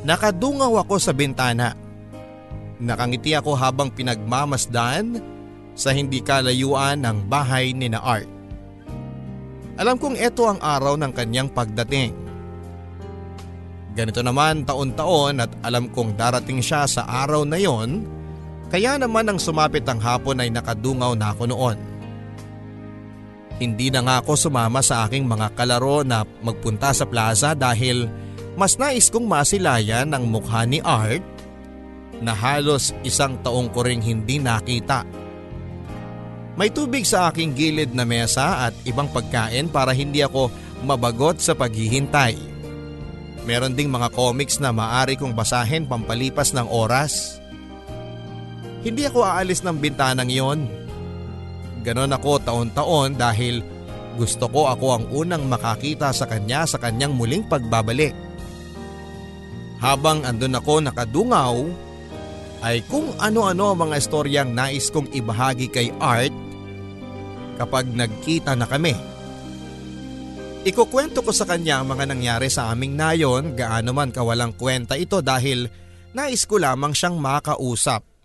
Nakadungaw 0.05 0.85
ako 0.85 1.01
sa 1.01 1.13
bintana. 1.17 1.73
Nakangiti 2.77 3.33
ako 3.33 3.57
habang 3.57 3.89
pinagmamasdan 3.89 5.21
sa 5.73 5.93
hindi 5.93 6.21
kalayuan 6.21 7.01
ng 7.01 7.25
bahay 7.25 7.73
ni 7.73 7.89
na 7.89 8.01
Art. 8.05 8.29
Alam 9.77 10.01
kong 10.01 10.17
ito 10.17 10.45
ang 10.49 10.61
araw 10.61 10.97
ng 10.97 11.13
kanyang 11.13 11.53
pagdating. 11.53 12.17
Ganito 13.97 14.21
naman 14.21 14.65
taon-taon 14.65 15.41
at 15.41 15.53
alam 15.65 15.89
kong 15.89 16.17
darating 16.17 16.61
siya 16.61 16.85
sa 16.85 17.05
araw 17.05 17.49
na 17.49 17.57
yon 17.61 18.05
kaya 18.67 18.99
naman 18.99 19.27
nang 19.27 19.39
sumapit 19.39 19.87
ang 19.87 20.03
hapon 20.03 20.43
ay 20.43 20.51
nakadungaw 20.51 21.15
na 21.15 21.31
ako 21.31 21.45
noon. 21.51 21.79
Hindi 23.57 23.89
na 23.89 24.05
nga 24.05 24.15
ako 24.21 24.37
sumama 24.37 24.85
sa 24.85 25.09
aking 25.09 25.25
mga 25.25 25.57
kalaro 25.57 26.05
na 26.05 26.29
magpunta 26.45 26.93
sa 26.93 27.09
plaza 27.09 27.57
dahil 27.57 28.05
mas 28.57 28.77
nais 28.77 29.09
kong 29.09 29.25
masilayan 29.25 30.13
ang 30.13 30.29
mukha 30.29 30.69
ni 30.69 30.81
Art 30.85 31.25
na 32.21 32.33
halos 32.33 32.93
isang 33.05 33.37
taong 33.41 33.73
ko 33.73 33.85
ring 33.85 34.01
hindi 34.01 34.41
nakita. 34.41 35.05
May 36.57 36.73
tubig 36.73 37.05
sa 37.05 37.29
aking 37.29 37.53
gilid 37.53 37.93
na 37.93 38.09
mesa 38.09 38.69
at 38.69 38.75
ibang 38.89 39.13
pagkain 39.13 39.69
para 39.69 39.93
hindi 39.93 40.25
ako 40.25 40.49
mabagot 40.89 41.41
sa 41.41 41.53
paghihintay. 41.53 42.37
Meron 43.45 43.77
ding 43.77 43.93
mga 43.93 44.09
comics 44.17 44.57
na 44.57 44.73
maari 44.73 45.21
kong 45.21 45.37
basahin 45.37 45.85
pampalipas 45.85 46.57
ng 46.57 46.65
oras. 46.67 47.39
Hindi 48.87 49.03
ako 49.03 49.27
aalis 49.27 49.67
ng 49.67 49.83
bintanang 49.83 50.31
yon. 50.31 50.71
ganon 51.83 52.15
ako 52.15 52.39
taon-taon 52.39 53.19
dahil 53.19 53.59
gusto 54.15 54.47
ko 54.47 54.71
ako 54.71 54.87
ang 54.95 55.05
unang 55.11 55.51
makakita 55.51 56.15
sa 56.15 56.27
kanya 56.31 56.63
sa 56.71 56.79
kanyang 56.79 57.15
muling 57.15 57.43
pagbabalik. 57.47 58.15
Habang 59.83 60.23
andun 60.23 60.55
ako 60.55 60.87
nakadungaw, 60.87 61.67
ay 62.63 62.83
kung 62.87 63.11
ano-ano 63.19 63.75
ang 63.75 63.79
mga 63.87 63.95
istoryang 64.03 64.51
nais 64.55 64.91
kong 64.91 65.11
ibahagi 65.11 65.67
kay 65.71 65.91
Art 65.99 66.33
kapag 67.59 67.91
nagkita 67.91 68.55
na 68.55 68.71
kami. 68.71 68.95
Ikukwento 70.67 71.23
ko 71.23 71.31
sa 71.31 71.47
kanya 71.47 71.83
ang 71.83 71.91
mga 71.91 72.11
nangyari 72.11 72.51
sa 72.51 72.71
aming 72.75 72.99
nayon 72.99 73.55
gaano 73.55 73.95
man 73.95 74.11
kawalang 74.11 74.55
kwenta 74.55 74.99
ito 74.99 75.23
dahil 75.23 75.71
nais 76.17 76.43
ko 76.47 76.59
lamang 76.59 76.95
siyang 76.97 77.19
makausap. 77.19 78.16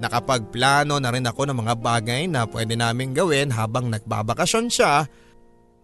Nakapagplano 0.00 0.96
na 0.96 1.12
rin 1.12 1.28
ako 1.28 1.52
ng 1.52 1.58
mga 1.60 1.74
bagay 1.76 2.22
na 2.24 2.48
pwede 2.48 2.72
naming 2.72 3.12
gawin 3.12 3.52
habang 3.52 3.92
nagbabakasyon 3.92 4.72
siya 4.72 5.04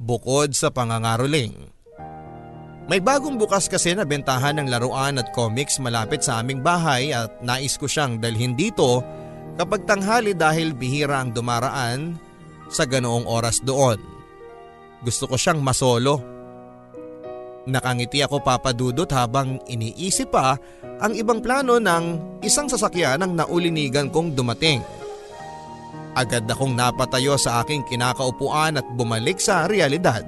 bukod 0.00 0.56
sa 0.56 0.72
pangangaroling. 0.72 1.68
May 2.86 3.02
bagong 3.02 3.36
bukas 3.36 3.68
kasi 3.68 3.92
na 3.92 4.06
bentahan 4.06 4.56
ng 4.62 4.72
laruan 4.72 5.20
at 5.20 5.34
comics 5.36 5.76
malapit 5.82 6.24
sa 6.24 6.40
aming 6.40 6.64
bahay 6.64 7.12
at 7.12 7.28
nais 7.42 7.76
ko 7.76 7.84
siyang 7.84 8.16
dalhin 8.22 8.56
dito 8.56 9.04
kapag 9.60 9.84
tanghali 9.84 10.32
dahil 10.32 10.72
bihira 10.72 11.20
ang 11.20 11.34
dumaraan 11.34 12.16
sa 12.72 12.88
ganoong 12.88 13.26
oras 13.26 13.60
doon. 13.60 13.98
Gusto 15.04 15.28
ko 15.28 15.36
siyang 15.36 15.60
masolo 15.60 16.36
Nakangiti 17.66 18.22
ako 18.22 18.46
papadudot 18.46 19.10
habang 19.10 19.58
iniisip 19.66 20.30
pa 20.30 20.54
ang 20.96 21.12
ibang 21.12 21.44
plano 21.44 21.76
ng 21.76 22.04
isang 22.40 22.68
sasakyan 22.68 23.20
ang 23.20 23.36
naulinigan 23.36 24.08
kong 24.08 24.32
dumating. 24.32 24.80
Agad 26.16 26.48
akong 26.48 26.72
napatayo 26.72 27.36
sa 27.36 27.60
aking 27.60 27.84
kinakaupuan 27.84 28.80
at 28.80 28.86
bumalik 28.96 29.36
sa 29.36 29.68
realidad. 29.68 30.24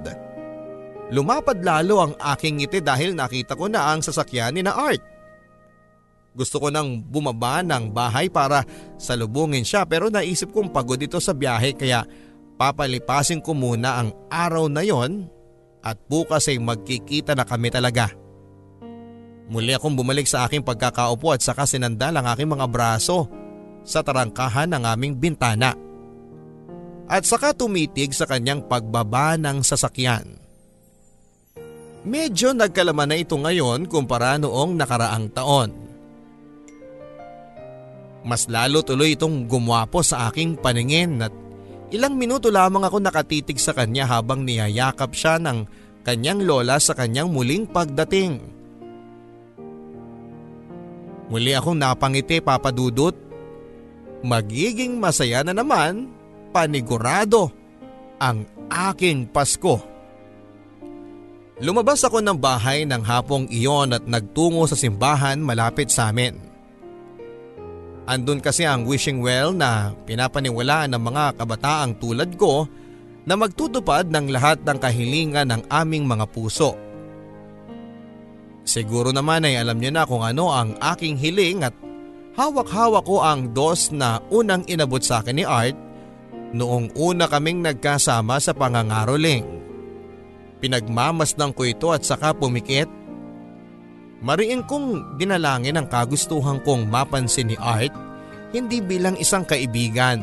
Lumapad 1.09 1.64
lalo 1.64 2.04
ang 2.04 2.12
aking 2.20 2.61
ngiti 2.61 2.85
dahil 2.85 3.16
nakita 3.16 3.57
ko 3.57 3.72
na 3.72 3.88
ang 3.88 4.04
sasakyan 4.04 4.52
ni 4.52 4.61
na 4.61 4.76
Art. 4.76 5.00
Gusto 6.37 6.61
ko 6.61 6.68
nang 6.68 7.00
bumaba 7.00 7.64
ng 7.64 7.88
bahay 7.88 8.28
para 8.28 8.61
salubungin 9.00 9.64
siya 9.64 9.88
pero 9.88 10.12
naisip 10.12 10.52
kong 10.52 10.68
pagod 10.68 11.00
ito 11.00 11.16
sa 11.16 11.33
biyahe 11.33 11.72
kaya 11.72 12.04
papalipasin 12.61 13.40
ko 13.40 13.57
muna 13.57 14.04
ang 14.04 14.12
araw 14.28 14.68
na 14.68 14.85
yon 14.85 15.33
at 15.81 15.96
bukas 16.12 16.52
ay 16.52 16.61
magkikita 16.61 17.33
na 17.33 17.48
kami 17.48 17.72
talaga. 17.72 18.12
Muli 19.48 19.72
akong 19.72 19.96
bumalik 19.96 20.28
sa 20.28 20.44
aking 20.44 20.61
pagkakaupo 20.61 21.32
at 21.32 21.40
saka 21.40 21.64
sinandal 21.64 22.12
ang 22.16 22.28
aking 22.28 22.52
mga 22.52 22.68
braso 22.68 23.28
sa 23.80 24.04
tarangkahan 24.04 24.68
ng 24.76 24.84
aming 24.84 25.16
bintana. 25.16 25.72
At 27.08 27.24
saka 27.24 27.56
tumitig 27.56 28.12
sa 28.12 28.28
kanyang 28.28 28.68
pagbaba 28.68 29.40
ng 29.40 29.64
sasakyan. 29.64 30.37
Medyo 32.04 32.52
nagkalaman 32.52 33.08
na 33.08 33.16
ito 33.16 33.34
ngayon 33.40 33.88
kumpara 33.88 34.37
noong 34.37 34.76
nakaraang 34.76 35.32
taon. 35.32 35.70
Mas 38.28 38.44
lalo 38.52 38.84
tuloy 38.84 39.16
itong 39.16 39.48
gumwapo 39.48 40.04
sa 40.04 40.28
aking 40.28 40.61
paningin 40.61 41.24
at 41.24 41.32
Ilang 41.88 42.20
minuto 42.20 42.52
lamang 42.52 42.84
ako 42.84 43.00
nakatitig 43.00 43.56
sa 43.56 43.72
kanya 43.72 44.04
habang 44.04 44.44
niyayakap 44.44 45.16
siya 45.16 45.40
ng 45.40 45.64
kanyang 46.04 46.44
lola 46.44 46.76
sa 46.76 46.92
kanyang 46.92 47.32
muling 47.32 47.64
pagdating. 47.64 48.57
Muli 51.28 51.52
akong 51.52 51.76
napangiti 51.76 52.40
papadudot. 52.40 53.12
Magiging 54.24 54.98
masaya 54.98 55.44
na 55.46 55.54
naman, 55.54 56.10
panigurado, 56.50 57.52
ang 58.18 58.48
aking 58.66 59.30
Pasko. 59.30 59.78
Lumabas 61.58 62.02
ako 62.02 62.22
ng 62.22 62.38
bahay 62.38 62.86
ng 62.86 63.02
hapong 63.02 63.46
iyon 63.50 63.94
at 63.94 64.04
nagtungo 64.06 64.66
sa 64.66 64.78
simbahan 64.78 65.38
malapit 65.38 65.90
sa 65.90 66.10
amin. 66.10 66.38
Andun 68.08 68.40
kasi 68.40 68.64
ang 68.64 68.88
wishing 68.88 69.20
well 69.20 69.52
na 69.52 69.92
pinapaniwalaan 70.08 70.96
ng 70.96 71.02
mga 71.02 71.24
kabataang 71.36 71.92
tulad 72.00 72.30
ko 72.40 72.64
na 73.28 73.36
magtutupad 73.36 74.08
ng 74.08 74.32
lahat 74.32 74.64
ng 74.64 74.78
kahilingan 74.80 75.52
ng 75.52 75.62
aming 75.68 76.08
mga 76.08 76.24
puso. 76.32 76.88
Siguro 78.68 79.16
naman 79.16 79.48
ay 79.48 79.57
alam 79.57 79.81
niyo 79.81 79.96
na 79.96 80.04
kung 80.04 80.20
ano 80.20 80.52
ang 80.52 80.76
aking 80.76 81.16
hiling 81.16 81.64
at 81.64 81.72
hawak-hawak 82.37 83.00
ko 83.09 83.24
ang 83.24 83.57
dos 83.57 83.88
na 83.88 84.20
unang 84.28 84.61
inabot 84.68 85.00
sa 85.00 85.24
akin 85.24 85.40
ni 85.40 85.44
Art 85.48 85.72
noong 86.52 86.92
una 86.92 87.33
kaming 87.33 87.64
nagkasama 87.64 88.37
sa 88.37 88.52
pangangaroling. 88.52 89.48
Pinagmamasdan 90.61 91.57
ko 91.57 91.64
ito 91.64 91.88
at 91.96 92.04
saka 92.04 92.37
pumikit 92.37 92.92
Mariin 94.18 94.66
kong 94.66 95.16
dinalangin 95.16 95.78
ang 95.78 95.88
kagustuhan 95.88 96.61
kong 96.61 96.92
mapansin 96.92 97.48
ni 97.48 97.57
Art 97.57 97.94
hindi 98.52 98.85
bilang 98.85 99.16
isang 99.16 99.48
kaibigan 99.48 100.20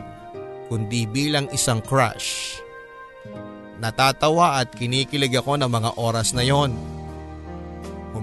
kundi 0.70 1.10
bilang 1.10 1.50
isang 1.50 1.82
crush. 1.82 2.62
Natatawa 3.82 4.62
at 4.62 4.70
kinikilig 4.70 5.34
ako 5.34 5.58
ng 5.58 5.72
mga 5.72 5.90
oras 5.98 6.38
na 6.38 6.46
yon. 6.46 6.95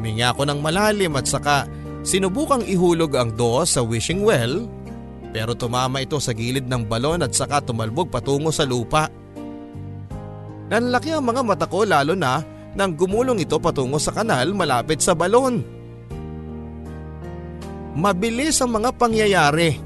Huminga 0.02 0.34
ako 0.34 0.50
ng 0.50 0.58
malalim 0.58 1.14
at 1.14 1.30
saka 1.30 1.62
sinubukang 2.02 2.66
ihulog 2.66 3.14
ang 3.14 3.38
doos 3.38 3.78
sa 3.78 3.86
wishing 3.86 4.26
well 4.26 4.66
pero 5.30 5.54
tumama 5.54 6.02
ito 6.02 6.18
sa 6.18 6.34
gilid 6.34 6.66
ng 6.66 6.90
balon 6.90 7.22
at 7.22 7.30
saka 7.30 7.62
tumalbog 7.62 8.10
patungo 8.10 8.50
sa 8.50 8.66
lupa. 8.66 9.06
Nanlaki 10.74 11.14
ang 11.14 11.22
mga 11.22 11.46
mata 11.46 11.70
ko 11.70 11.86
lalo 11.86 12.18
na 12.18 12.42
nang 12.74 12.98
gumulong 12.98 13.46
ito 13.46 13.62
patungo 13.62 14.02
sa 14.02 14.10
kanal 14.10 14.50
malapit 14.50 14.98
sa 14.98 15.14
balon. 15.14 15.62
Mabilis 17.94 18.58
ang 18.58 18.74
mga 18.74 18.90
pangyayari. 18.98 19.78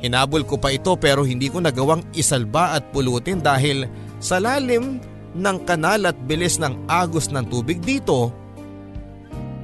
Hinabol 0.00 0.48
ko 0.48 0.56
pa 0.56 0.72
ito 0.72 0.96
pero 0.96 1.28
hindi 1.28 1.52
ko 1.52 1.60
nagawang 1.60 2.08
isalba 2.16 2.72
at 2.72 2.88
pulutin 2.88 3.44
dahil 3.44 3.84
sa 4.16 4.40
lalim 4.40 5.12
ng 5.34 5.58
kanal 5.66 6.06
at 6.06 6.16
bilis 6.24 6.62
ng 6.62 6.86
agos 6.86 7.28
ng 7.28 7.44
tubig 7.50 7.82
dito 7.82 8.30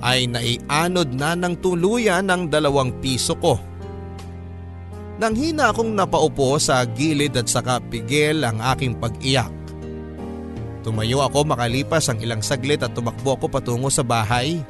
ay 0.00 0.26
naianod 0.26 1.12
na 1.14 1.36
ng 1.36 1.54
tuluyan 1.60 2.26
ng 2.26 2.50
dalawang 2.50 2.90
piso 2.98 3.36
ko. 3.38 3.60
Nang 5.20 5.36
hina 5.36 5.68
akong 5.68 5.92
napaupo 5.92 6.56
sa 6.56 6.80
gilid 6.88 7.36
at 7.36 7.44
saka 7.44 7.76
pigil 7.84 8.40
ang 8.40 8.56
aking 8.72 8.96
pag-iyak. 8.96 9.52
Tumayo 10.80 11.20
ako 11.20 11.44
makalipas 11.44 12.08
ang 12.08 12.24
ilang 12.24 12.40
saglit 12.40 12.80
at 12.80 12.96
tumakbo 12.96 13.36
ako 13.36 13.52
patungo 13.52 13.92
sa 13.92 14.00
bahay. 14.00 14.64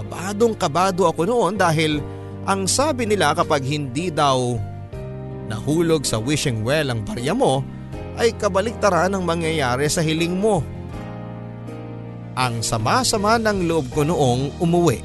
Kabadong 0.00 0.56
kabado 0.56 1.04
ako 1.04 1.28
noon 1.28 1.60
dahil 1.60 2.00
ang 2.48 2.64
sabi 2.64 3.04
nila 3.04 3.36
kapag 3.36 3.60
hindi 3.60 4.08
daw 4.08 4.56
nahulog 5.52 6.08
sa 6.08 6.16
wishing 6.16 6.64
well 6.64 6.88
ang 6.88 7.04
barya 7.04 7.36
mo 7.36 7.60
ay 8.18 8.34
kabaliktaran 8.38 9.12
ang 9.14 9.22
mangyayari 9.26 9.86
sa 9.90 10.00
hiling 10.00 10.34
mo. 10.38 10.62
Ang 12.34 12.66
sama-sama 12.66 13.38
ng 13.38 13.66
loob 13.66 13.90
ko 13.94 14.02
noong 14.02 14.58
umuwi. 14.58 14.98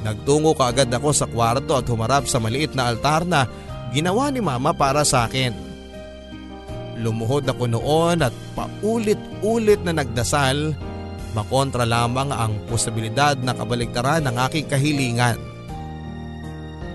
Nagtungo 0.00 0.56
kaagad 0.56 0.90
ako 0.90 1.10
sa 1.12 1.28
kwarto 1.28 1.76
at 1.76 1.86
humarap 1.86 2.24
sa 2.26 2.40
maliit 2.40 2.72
na 2.72 2.88
altar 2.90 3.22
na 3.28 3.46
ginawa 3.94 4.32
ni 4.32 4.40
mama 4.42 4.74
para 4.74 5.04
sa 5.06 5.28
akin. 5.28 5.52
Lumuhod 7.00 7.46
ako 7.46 7.64
noon 7.68 8.24
at 8.24 8.34
paulit-ulit 8.56 9.80
na 9.86 9.96
nagdasal 9.96 10.74
makontra 11.32 11.86
lamang 11.86 12.34
ang 12.34 12.58
posibilidad 12.66 13.38
na 13.38 13.54
kabaligtaran 13.54 14.26
ng 14.26 14.36
aking 14.50 14.66
kahilingan. 14.66 15.38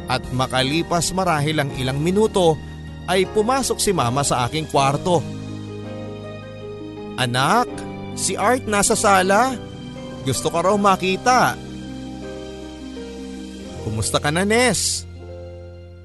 At 0.05 0.21
makalipas 0.35 1.15
marahil 1.15 1.57
ang 1.57 1.71
ilang 1.81 1.97
minuto 1.97 2.59
ay 3.05 3.29
pumasok 3.29 3.77
si 3.77 3.91
mama 3.93 4.25
sa 4.25 4.45
aking 4.49 4.69
kwarto. 4.69 5.21
Anak, 7.15 7.69
si 8.17 8.35
Art 8.35 8.67
nasa 8.67 8.97
sala. 8.97 9.55
Gusto 10.25 10.49
ka 10.49 10.65
raw 10.65 10.75
makita. 10.75 11.53
Kumusta 13.85 14.17
ka 14.17 14.33
na 14.33 14.41
Nes? 14.41 15.05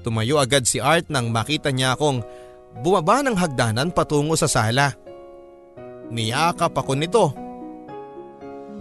Tumayo 0.05 0.37
agad 0.37 0.69
si 0.69 0.77
Art 0.77 1.09
nang 1.09 1.33
makita 1.33 1.73
niya 1.73 1.97
akong 1.97 2.21
Bumaba 2.79 3.19
ng 3.19 3.35
hagdanan 3.35 3.91
patungo 3.91 4.39
sa 4.39 4.47
sala. 4.47 4.95
Niyakap 6.07 6.71
ako 6.71 6.95
nito. 6.95 7.25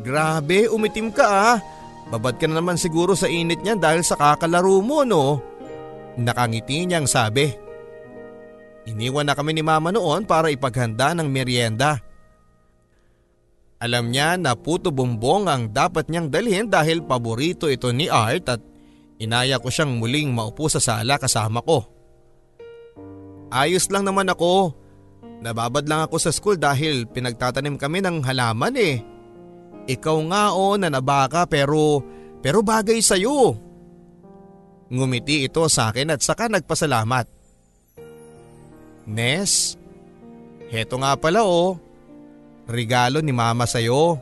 Grabe, 0.07 0.71
umitim 0.71 1.11
ka 1.11 1.27
ah. 1.27 1.57
Babad 2.11 2.39
ka 2.39 2.47
na 2.47 2.63
naman 2.63 2.79
siguro 2.79 3.19
sa 3.19 3.27
init 3.27 3.63
niyan 3.63 3.83
dahil 3.83 4.03
sa 4.07 4.15
kakalaro 4.15 4.79
mo 4.79 5.03
no. 5.03 5.43
Nakangiti 6.19 6.87
niyang 6.87 7.07
sabi. 7.07 7.51
Iniwan 8.88 9.29
na 9.29 9.37
kami 9.37 9.53
ni 9.53 9.61
mama 9.61 9.93
noon 9.93 10.25
para 10.25 10.49
ipaghanda 10.49 11.12
ng 11.12 11.29
merienda. 11.29 12.01
Alam 13.81 14.12
niya 14.12 14.37
na 14.37 14.53
puto 14.53 14.93
bumbong 14.93 15.49
ang 15.49 15.73
dapat 15.73 16.12
niyang 16.12 16.29
dalhin 16.29 16.69
dahil 16.69 17.01
paborito 17.01 17.64
ito 17.64 17.88
ni 17.93 18.12
Art 18.12 18.45
at 18.53 18.61
inaya 19.16 19.57
ko 19.57 19.73
siyang 19.73 19.97
muling 19.97 20.33
maupo 20.33 20.69
sa 20.69 20.81
sala 20.81 21.16
kasama 21.16 21.64
ko. 21.64 21.88
Ayos 23.49 23.88
lang 23.88 24.05
naman 24.05 24.29
ako. 24.29 24.77
Nababad 25.40 25.88
lang 25.88 26.05
ako 26.05 26.16
sa 26.21 26.29
school 26.29 26.61
dahil 26.61 27.09
pinagtatanim 27.09 27.81
kami 27.81 28.05
ng 28.05 28.21
halaman 28.21 28.77
eh. 28.77 29.01
Ikaw 29.88 30.16
nga 30.29 30.53
o 30.53 30.77
na 30.77 30.93
nabaka 30.93 31.49
pero, 31.49 32.05
pero 32.45 32.61
bagay 32.61 33.01
sa'yo. 33.01 33.57
Ngumiti 34.93 35.49
ito 35.49 35.64
sa 35.73 35.88
akin 35.88 36.12
at 36.12 36.21
saka 36.21 36.53
nagpasalamat. 36.53 37.39
Nes, 39.09 39.77
heto 40.69 41.01
nga 41.01 41.17
pala 41.17 41.45
oh. 41.45 41.81
Regalo 42.71 43.19
ni 43.19 43.35
mama 43.35 43.67
sa'yo. 43.67 44.21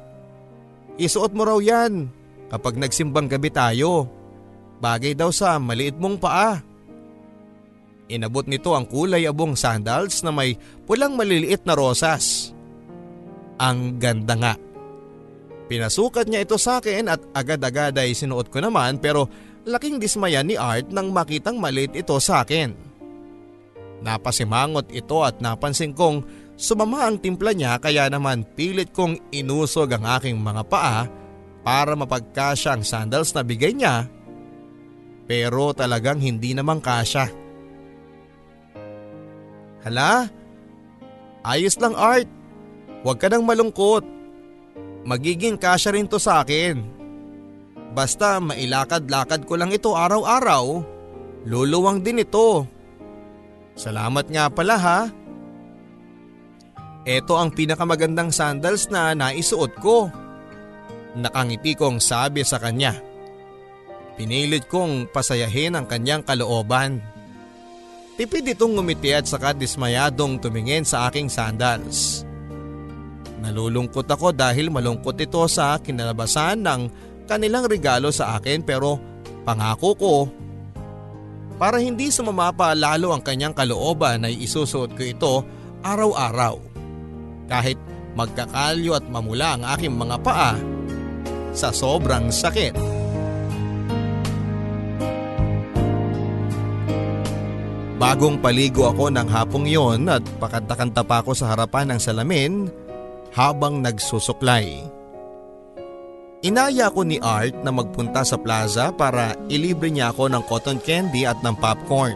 Isuot 0.96 1.36
mo 1.36 1.44
raw 1.44 1.58
yan 1.60 2.08
kapag 2.48 2.80
nagsimbang 2.80 3.28
gabi 3.28 3.52
tayo. 3.52 4.08
Bagay 4.80 5.12
daw 5.18 5.28
sa 5.28 5.60
maliit 5.60 6.00
mong 6.00 6.16
paa. 6.16 6.58
Inabot 8.08 8.48
nito 8.48 8.72
ang 8.72 8.88
kulay 8.88 9.28
abong 9.28 9.52
sandals 9.52 10.24
na 10.24 10.32
may 10.32 10.56
pulang 10.88 11.12
maliliit 11.12 11.68
na 11.68 11.76
rosas. 11.76 12.56
Ang 13.60 14.00
ganda 14.00 14.32
nga. 14.32 14.54
Pinasukat 15.68 16.24
niya 16.32 16.48
ito 16.48 16.56
sa 16.56 16.80
akin 16.80 17.12
at 17.12 17.20
agad-agad 17.36 17.92
ay 18.00 18.16
sinuot 18.16 18.48
ko 18.48 18.64
naman 18.64 18.96
pero 18.96 19.28
laking 19.68 20.00
dismaya 20.00 20.40
ni 20.40 20.56
Art 20.56 20.88
nang 20.88 21.12
makitang 21.12 21.60
maliit 21.60 21.92
ito 21.92 22.16
sa 22.16 22.40
akin. 22.40 22.87
Napasimangot 23.98 24.94
ito 24.94 25.26
at 25.26 25.42
napansin 25.42 25.94
kong 25.94 26.22
sumama 26.54 27.06
ang 27.10 27.18
timpla 27.18 27.50
niya 27.54 27.78
kaya 27.82 28.06
naman 28.06 28.46
pilit 28.54 28.94
kong 28.94 29.34
inusog 29.34 29.90
ang 29.94 30.06
aking 30.18 30.38
mga 30.38 30.62
paa 30.70 31.06
para 31.66 31.98
mapagkasya 31.98 32.78
ang 32.78 32.84
sandals 32.86 33.34
na 33.34 33.42
bigay 33.42 33.74
niya 33.74 34.06
pero 35.28 35.76
talagang 35.76 36.24
hindi 36.24 36.56
naman 36.56 36.80
kasya. 36.80 37.28
Hala, 39.84 40.26
ayos 41.44 41.76
lang 41.76 41.92
Art. 41.92 42.26
Huwag 43.04 43.20
ka 43.20 43.28
nang 43.28 43.44
malungkot. 43.44 44.02
Magiging 45.04 45.60
kasya 45.60 45.94
rin 45.94 46.08
to 46.08 46.16
sa 46.16 46.42
akin. 46.42 46.80
Basta 47.92 48.40
mailakad-lakad 48.40 49.44
ko 49.44 49.54
lang 49.60 49.70
ito 49.70 49.92
araw-araw, 49.92 50.64
luluwang 51.44 52.00
din 52.00 52.24
ito. 52.24 52.64
Salamat 53.78 54.26
nga 54.26 54.50
pala 54.50 54.74
ha. 54.74 55.00
Ito 57.06 57.38
ang 57.38 57.54
pinakamagandang 57.54 58.34
sandals 58.34 58.90
na 58.90 59.14
naisuot 59.14 59.72
ko. 59.78 60.10
Nakangiti 61.14 61.78
kong 61.78 62.02
sabi 62.02 62.42
sa 62.42 62.58
kanya. 62.58 62.98
Pinilit 64.18 64.66
kong 64.66 65.14
pasayahin 65.14 65.78
ang 65.78 65.86
kanyang 65.86 66.26
kalooban. 66.26 66.98
Tipid 68.18 68.50
itong 68.50 68.74
ngumiti 68.74 69.14
at 69.14 69.30
saka 69.30 69.54
dismayadong 69.54 70.42
tumingin 70.42 70.82
sa 70.82 71.06
aking 71.06 71.30
sandals. 71.30 72.26
Nalulungkot 73.38 74.10
ako 74.10 74.34
dahil 74.34 74.74
malungkot 74.74 75.14
ito 75.22 75.46
sa 75.46 75.78
kinalabasan 75.78 76.66
ng 76.66 76.80
kanilang 77.30 77.70
regalo 77.70 78.10
sa 78.10 78.34
akin 78.34 78.66
pero 78.66 78.98
pangako 79.46 79.90
ko 79.94 80.14
para 81.58 81.82
hindi 81.82 82.08
sumama 82.14 82.54
pa 82.54 82.72
lalo 82.72 83.10
ang 83.10 83.20
kanyang 83.20 83.52
kalooban 83.52 84.22
ay 84.22 84.38
isusuot 84.46 84.94
ko 84.94 85.02
ito 85.02 85.34
araw-araw. 85.82 86.62
Kahit 87.50 87.76
magkakalyo 88.14 88.94
at 88.94 89.04
mamula 89.10 89.58
ang 89.58 89.62
aking 89.74 89.94
mga 89.94 90.16
paa 90.22 90.54
sa 91.50 91.74
sobrang 91.74 92.30
sakit. 92.30 92.74
Bagong 97.98 98.38
paligo 98.38 98.86
ako 98.86 99.10
ng 99.10 99.26
hapong 99.26 99.66
yon 99.66 100.06
at 100.06 100.22
pakanta-kanta 100.38 101.02
pa 101.02 101.18
ako 101.18 101.34
sa 101.34 101.50
harapan 101.50 101.90
ng 101.90 101.98
salamin 101.98 102.70
habang 103.34 103.82
nagsusuklay. 103.82 104.86
Inaya 106.38 106.86
ko 106.94 107.02
ni 107.02 107.18
Art 107.18 107.66
na 107.66 107.74
magpunta 107.74 108.22
sa 108.22 108.38
plaza 108.38 108.94
para 108.94 109.34
ilibre 109.50 109.90
niya 109.90 110.14
ako 110.14 110.30
ng 110.30 110.42
cotton 110.46 110.78
candy 110.78 111.26
at 111.26 111.38
ng 111.42 111.56
popcorn. 111.58 112.14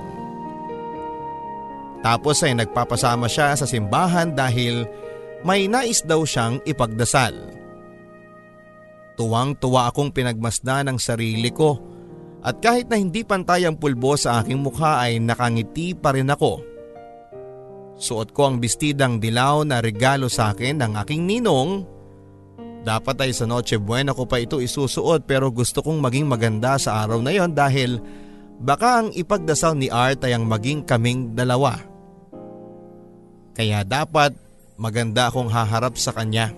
Tapos 2.06 2.42
ay 2.46 2.54
nagpapasama 2.54 3.26
siya 3.26 3.58
sa 3.58 3.66
simbahan 3.66 4.30
dahil 4.30 4.86
may 5.42 5.66
nais 5.66 6.06
daw 6.06 6.22
siyang 6.22 6.62
ipagdasal. 6.62 7.34
Tuwang-tuwa 9.18 9.90
akong 9.90 10.14
pinagmasdan 10.14 10.90
ng 10.90 10.98
sarili 11.02 11.50
ko 11.50 11.78
at 12.42 12.58
kahit 12.58 12.90
na 12.90 12.98
hindi 12.98 13.22
pantay 13.22 13.66
ang 13.66 13.78
pulbo 13.78 14.18
sa 14.18 14.42
aking 14.42 14.58
mukha 14.62 15.02
ay 15.02 15.22
nakangiti 15.22 15.94
pa 15.94 16.14
rin 16.14 16.30
ako. 16.30 16.62
Suot 17.98 18.34
ko 18.34 18.50
ang 18.50 18.56
bestidang 18.58 19.22
dilaw 19.22 19.62
na 19.62 19.78
regalo 19.78 20.26
sa 20.26 20.50
akin 20.50 20.82
ng 20.82 20.92
aking 21.06 21.22
ninong. 21.22 21.86
Dapat 22.82 23.16
ay 23.22 23.30
sa 23.30 23.46
Noche 23.46 23.78
Buena 23.78 24.10
ko 24.10 24.26
pa 24.26 24.42
ito 24.42 24.58
isusuot 24.58 25.22
pero 25.22 25.54
gusto 25.54 25.86
kong 25.86 26.02
maging 26.02 26.26
maganda 26.26 26.74
sa 26.82 27.06
araw 27.06 27.22
na 27.22 27.30
yon 27.30 27.54
dahil 27.54 28.02
baka 28.58 29.02
ang 29.02 29.08
ipagdasal 29.14 29.78
ni 29.78 29.86
Art 29.86 30.18
ay 30.26 30.34
ang 30.34 30.42
maging 30.50 30.82
kaming 30.82 31.30
dalawa. 31.30 31.78
Kaya 33.54 33.86
dapat 33.86 34.34
maganda 34.74 35.30
akong 35.30 35.46
haharap 35.46 35.94
sa 35.94 36.10
kanya. 36.10 36.50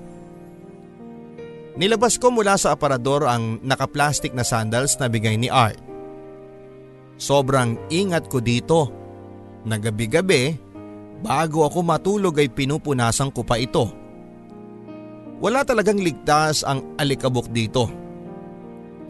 Nilabas 1.75 2.17
ko 2.17 2.33
mula 2.33 2.57
sa 2.57 2.73
aparador 2.73 3.27
ang 3.29 3.61
nakaplastik 3.61 4.33
na 4.33 4.47
sandals 4.47 4.97
na 4.97 5.11
bigay 5.11 5.37
ni 5.37 5.53
Art. 5.53 5.77
Sobrang 7.21 7.77
ingat 7.91 8.31
ko 8.31 8.39
dito. 8.41 8.89
Nagabi-gabi, 9.67 10.55
bago 11.21 11.67
ako 11.67 11.83
matulog 11.83 12.39
ay 12.39 12.49
pinupunasan 12.49 13.35
ko 13.35 13.43
pa 13.43 13.59
ito. 13.59 14.04
Wala 15.45 15.61
talagang 15.61 16.01
ligtas 16.01 16.65
ang 16.65 16.97
alikabok 16.97 17.53
dito. 17.53 17.85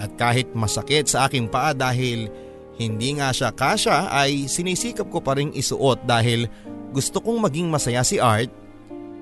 At 0.02 0.18
kahit 0.18 0.50
masakit 0.50 1.06
sa 1.06 1.30
aking 1.30 1.46
paa 1.46 1.70
dahil 1.70 2.26
hindi 2.74 3.14
nga 3.14 3.30
siya 3.30 3.54
kasya 3.54 4.10
ay 4.10 4.50
sinisikap 4.50 5.06
ko 5.14 5.22
pa 5.22 5.38
rin 5.38 5.54
isuot 5.54 6.02
dahil 6.02 6.50
gusto 6.90 7.22
kong 7.22 7.38
maging 7.38 7.70
masaya 7.70 8.02
si 8.02 8.18
Art 8.18 8.50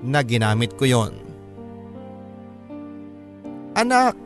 na 0.01 0.25
ginamit 0.25 0.73
ko 0.73 0.89
yon. 0.89 1.13
Anak, 3.77 4.17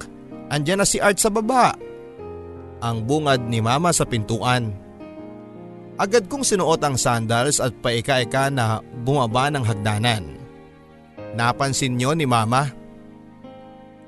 andyan 0.48 0.80
na 0.80 0.88
si 0.88 1.04
Art 1.04 1.20
sa 1.20 1.28
baba. 1.28 1.76
Ang 2.80 3.04
bungad 3.04 3.44
ni 3.52 3.60
mama 3.60 3.92
sa 3.92 4.08
pintuan. 4.08 4.72
Agad 6.00 6.32
kong 6.32 6.48
sinuot 6.48 6.80
ang 6.80 6.96
sandals 6.96 7.60
at 7.60 7.76
paika-ika 7.84 8.48
na 8.48 8.80
bumaba 9.04 9.52
ng 9.52 9.66
hagdanan. 9.68 10.24
Napansin 11.36 12.00
niyo 12.00 12.16
ni 12.16 12.24
mama. 12.24 12.77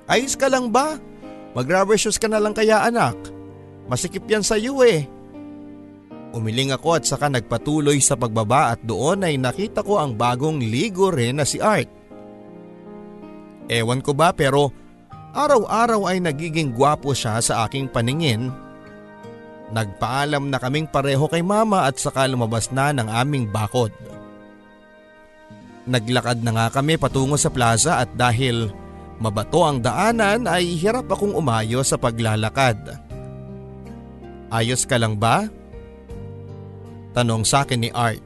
Ayos 0.09 0.33
ka 0.33 0.49
lang 0.49 0.73
ba? 0.73 0.97
Mag-rubber 1.53 1.97
ka 1.97 2.27
na 2.27 2.41
lang 2.41 2.57
kaya 2.57 2.81
anak. 2.81 3.15
Masikip 3.85 4.25
yan 4.25 4.41
sa 4.41 4.57
iyo 4.57 4.81
eh. 4.81 5.05
Umiling 6.33 6.73
ako 6.73 6.97
at 6.97 7.05
saka 7.05 7.29
nagpatuloy 7.29 7.97
sa 8.01 8.17
pagbaba 8.17 8.73
at 8.73 8.81
doon 8.85 9.25
ay 9.25 9.37
nakita 9.37 9.81
ko 9.81 9.97
ang 9.97 10.13
bagong 10.13 10.61
ligo 10.61 11.09
rin 11.09 11.41
na 11.41 11.45
si 11.45 11.57
Art. 11.57 11.89
Ewan 13.69 14.01
ko 14.01 14.13
ba 14.17 14.33
pero 14.33 14.73
Araw-araw 15.29 16.09
ay 16.09 16.17
nagiging 16.25 16.73
gwapo 16.73 17.13
siya 17.13 17.37
sa 17.37 17.69
aking 17.69 17.85
paningin. 17.93 18.49
Nagpaalam 19.69 20.49
na 20.49 20.57
kaming 20.57 20.89
pareho 20.89 21.29
kay 21.29 21.45
mama 21.45 21.85
at 21.85 22.01
saka 22.01 22.25
lumabas 22.25 22.73
na 22.73 22.89
ng 22.89 23.05
aming 23.05 23.45
bakod. 23.45 23.93
Naglakad 25.85 26.41
na 26.41 26.51
nga 26.53 26.81
kami 26.81 26.97
patungo 26.97 27.37
sa 27.37 27.53
plaza 27.53 28.01
at 28.01 28.09
dahil 28.17 28.73
mabato 29.19 29.67
ang 29.67 29.83
daanan 29.83 30.47
ay 30.47 30.79
hirap 30.79 31.11
akong 31.11 31.35
umayo 31.35 31.83
sa 31.83 31.99
paglalakad. 31.99 32.99
Ayos 34.49 34.87
ka 34.87 34.97
lang 34.97 35.19
ba? 35.19 35.45
Tanong 37.13 37.43
sa 37.45 37.67
akin 37.67 37.79
ni 37.83 37.89
Art. 37.93 38.23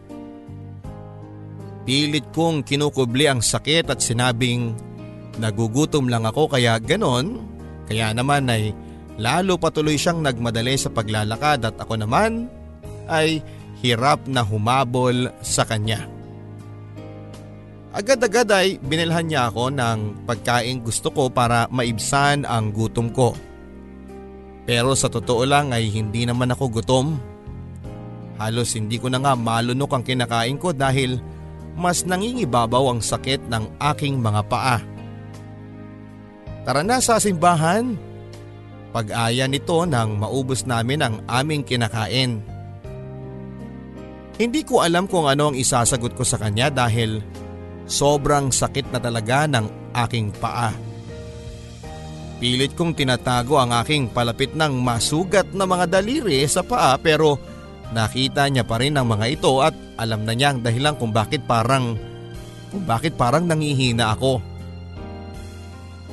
Pilit 1.84 2.32
kong 2.32 2.63
kinukubli 2.63 3.27
ang 3.27 3.43
sakit 3.43 3.91
at 3.91 3.99
sinabing 3.99 4.71
Nagugutom 5.41 6.10
lang 6.10 6.29
ako 6.29 6.58
kaya 6.58 6.77
ganon. 6.77 7.41
Kaya 7.89 8.13
naman 8.13 8.49
ay 8.49 8.73
lalo 9.17 9.58
patuloy 9.58 9.97
siyang 9.97 10.21
nagmadali 10.21 10.77
sa 10.77 10.93
paglalakad 10.93 11.65
at 11.65 11.75
ako 11.77 11.97
naman 11.97 12.49
ay 13.10 13.41
hirap 13.82 14.29
na 14.29 14.45
humabol 14.45 15.34
sa 15.41 15.65
kanya. 15.65 16.06
Agad-agad 17.93 18.49
ay 18.49 18.82
binilhan 18.82 19.29
niya 19.29 19.53
ako 19.53 19.69
ng 19.69 20.25
pagkain 20.25 20.82
gusto 20.82 21.13
ko 21.13 21.29
para 21.29 21.69
maibsan 21.69 22.41
ang 22.41 22.73
gutom 22.73 23.13
ko. 23.13 23.38
Pero 24.65 24.97
sa 24.97 25.13
totoo 25.13 25.45
lang 25.45 25.69
ay 25.69 25.93
hindi 25.93 26.25
naman 26.25 26.49
ako 26.49 26.82
gutom. 26.82 27.21
Halos 28.41 28.73
hindi 28.73 28.97
ko 28.97 29.13
na 29.13 29.21
nga 29.21 29.38
malunok 29.38 29.93
ang 29.93 30.01
kinakain 30.01 30.58
ko 30.58 30.73
dahil 30.73 31.21
mas 31.77 32.01
nangingibabaw 32.01 32.89
ang 32.89 32.97
sakit 32.97 33.45
ng 33.45 33.77
aking 33.93 34.17
mga 34.17 34.41
paa. 34.49 34.82
Tara 36.65 36.82
na 36.82 36.97
sa 36.97 37.21
simbahan. 37.21 37.93
Pag-aya 38.89 39.45
nito 39.45 39.86
nang 39.86 40.17
maubos 40.17 40.65
namin 40.65 41.01
ang 41.06 41.15
aming 41.29 41.62
kinakain. 41.62 42.41
Hindi 44.38 44.65
ko 44.65 44.82
alam 44.82 45.06
kung 45.06 45.29
ano 45.29 45.53
ang 45.53 45.58
isasagot 45.58 46.17
ko 46.17 46.25
sa 46.25 46.41
kanya 46.41 46.73
dahil 46.73 47.21
sobrang 47.88 48.50
sakit 48.50 48.91
na 48.91 49.00
talaga 49.00 49.48
ng 49.48 49.93
aking 49.93 50.32
paa. 50.38 50.74
Pilit 52.43 52.76
kong 52.76 52.91
tinatago 52.91 53.56
ang 53.56 53.72
aking 53.72 54.12
palapit 54.12 54.52
ng 54.52 54.84
masugat 54.84 55.48
na 55.56 55.63
mga 55.63 55.88
daliri 55.88 56.43
sa 56.43 56.60
paa 56.60 57.00
pero 57.00 57.39
nakita 57.96 58.52
niya 58.52 58.67
pa 58.67 58.84
rin 58.84 59.00
ang 59.00 59.08
mga 59.08 59.26
ito 59.32 59.63
at 59.63 59.72
alam 59.96 60.28
na 60.28 60.36
niya 60.36 60.52
ang 60.52 60.60
dahilan 60.60 61.00
kung 61.00 61.15
bakit 61.15 61.48
parang 61.48 61.96
kung 62.67 62.84
bakit 62.84 63.15
parang 63.15 63.48
nangihina 63.48 64.12
ako. 64.12 64.43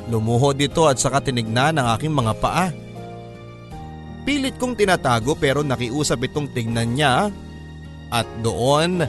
Lumuhod 0.06 0.54
dito 0.54 0.86
at 0.86 1.02
saka 1.02 1.18
tinignan 1.18 1.82
ang 1.82 1.98
aking 1.98 2.14
mga 2.14 2.32
paa. 2.38 2.70
Pilit 4.22 4.54
kong 4.54 4.78
tinatago 4.78 5.34
pero 5.34 5.66
nakiusap 5.66 6.30
itong 6.30 6.52
tignan 6.54 6.94
niya 6.94 7.32
at 8.12 8.28
doon 8.38 9.02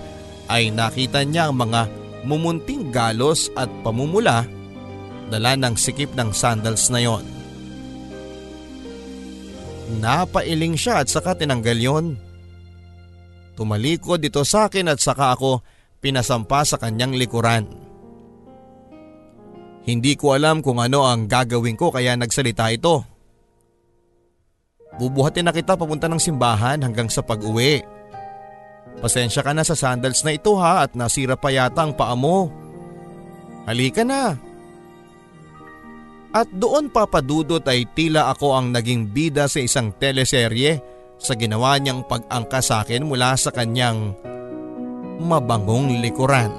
ay 0.49 0.73
nakita 0.73 1.21
niya 1.21 1.53
ang 1.53 1.69
mga 1.69 2.00
mumunting 2.25 2.93
galos 2.93 3.49
at 3.57 3.69
pamumula 3.81 4.45
dala 5.31 5.55
ng 5.55 5.75
sikip 5.79 6.11
ng 6.13 6.29
sandals 6.35 6.91
na 6.91 6.99
yon. 7.01 7.23
Napailing 9.99 10.75
siya 10.79 11.03
at 11.03 11.07
saka 11.11 11.35
tinanggal 11.35 11.79
yon. 11.79 12.05
Tumalikod 13.55 14.23
dito 14.23 14.43
sa 14.47 14.71
akin 14.71 14.91
at 14.91 14.99
saka 14.99 15.35
ako 15.35 15.59
pinasampa 15.99 16.63
sa 16.63 16.79
kanyang 16.79 17.15
likuran. 17.15 17.67
Hindi 19.81 20.13
ko 20.13 20.37
alam 20.37 20.61
kung 20.61 20.77
ano 20.77 21.09
ang 21.09 21.25
gagawin 21.25 21.75
ko 21.75 21.89
kaya 21.89 22.13
nagsalita 22.13 22.69
ito. 22.69 23.01
Bubuhatin 25.01 25.47
na 25.49 25.55
kita 25.55 25.73
papunta 25.73 26.05
ng 26.05 26.21
simbahan 26.21 26.83
hanggang 26.83 27.09
sa 27.09 27.23
pag-uwi. 27.23 27.81
Pasensya 28.99 29.45
ka 29.45 29.55
na 29.55 29.63
sa 29.63 29.77
sandals 29.77 30.21
na 30.27 30.35
ito 30.35 30.57
ha 30.59 30.83
at 30.83 30.97
nasira 30.97 31.39
pa 31.39 31.47
yata 31.53 31.87
ang 31.87 31.95
paa 31.95 32.13
mo. 32.17 32.51
Halika 33.63 34.03
na. 34.03 34.35
At 36.31 36.47
doon 36.51 36.91
papadudot 36.91 37.63
ay 37.67 37.87
tila 37.91 38.31
ako 38.31 38.55
ang 38.55 38.67
naging 38.71 39.07
bida 39.11 39.47
sa 39.47 39.59
isang 39.59 39.91
teleserye 39.95 40.79
sa 41.21 41.37
ginawa 41.37 41.77
niyang 41.77 42.07
pag-angka 42.07 42.59
sa 42.63 42.75
akin 42.81 43.03
mula 43.05 43.35
sa 43.35 43.51
kanyang 43.51 44.15
mabangong 45.21 46.01
likuran. 46.01 46.49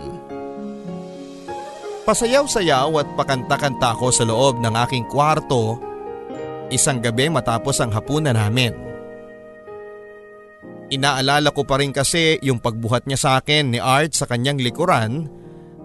Pasayaw-sayaw 2.03 2.91
at 2.99 3.09
pakanta-kanta 3.15 3.95
ako 3.95 4.07
sa 4.11 4.27
loob 4.27 4.59
ng 4.59 4.75
aking 4.87 5.07
kwarto 5.07 5.79
isang 6.73 6.99
gabi 7.05 7.29
matapos 7.29 7.79
ang 7.79 7.93
hapunan 7.93 8.35
namin. 8.35 8.92
Inaalala 10.93 11.57
ko 11.57 11.65
pa 11.65 11.81
rin 11.81 11.89
kasi 11.89 12.37
yung 12.45 12.61
pagbuhat 12.61 13.09
niya 13.09 13.17
sa 13.17 13.31
akin 13.41 13.73
ni 13.73 13.81
Art 13.81 14.13
sa 14.13 14.29
kanyang 14.29 14.61
likuran 14.61 15.25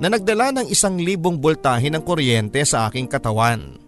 na 0.03 0.11
nagdala 0.11 0.51
ng 0.51 0.67
isang 0.67 0.99
libong 0.99 1.39
boltahe 1.39 1.87
ng 1.87 2.03
kuryente 2.03 2.59
sa 2.67 2.91
aking 2.91 3.07
katawan. 3.07 3.79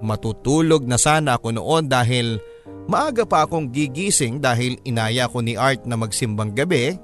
Matutulog 0.00 0.88
na 0.88 0.96
sana 0.96 1.36
ako 1.36 1.52
noon 1.52 1.92
dahil 1.92 2.40
maaga 2.88 3.28
pa 3.28 3.44
akong 3.44 3.68
gigising 3.68 4.40
dahil 4.40 4.80
inaya 4.88 5.28
ko 5.28 5.44
ni 5.44 5.60
Art 5.60 5.84
na 5.84 6.00
magsimbang 6.00 6.56
gabi 6.56 6.96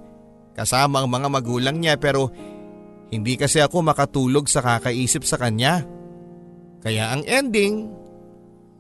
kasama 0.57 1.05
ang 1.05 1.13
mga 1.13 1.29
magulang 1.29 1.77
niya 1.77 2.01
pero 2.01 2.33
hindi 3.13 3.37
kasi 3.37 3.61
ako 3.61 3.85
makatulog 3.85 4.49
sa 4.49 4.65
kakaisip 4.65 5.29
sa 5.29 5.37
kanya. 5.37 5.85
Kaya 6.81 7.13
ang 7.13 7.23
ending, 7.29 7.93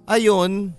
ayon, 0.08 0.72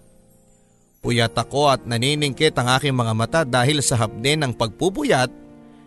Puyat 0.99 1.31
ako 1.31 1.71
at 1.71 1.81
naniningkit 1.87 2.51
ang 2.59 2.75
aking 2.75 2.91
mga 2.91 3.13
mata 3.15 3.41
dahil 3.47 3.79
sa 3.79 3.95
hapde 3.95 4.35
ng 4.35 4.51
pagpupuyat 4.51 5.31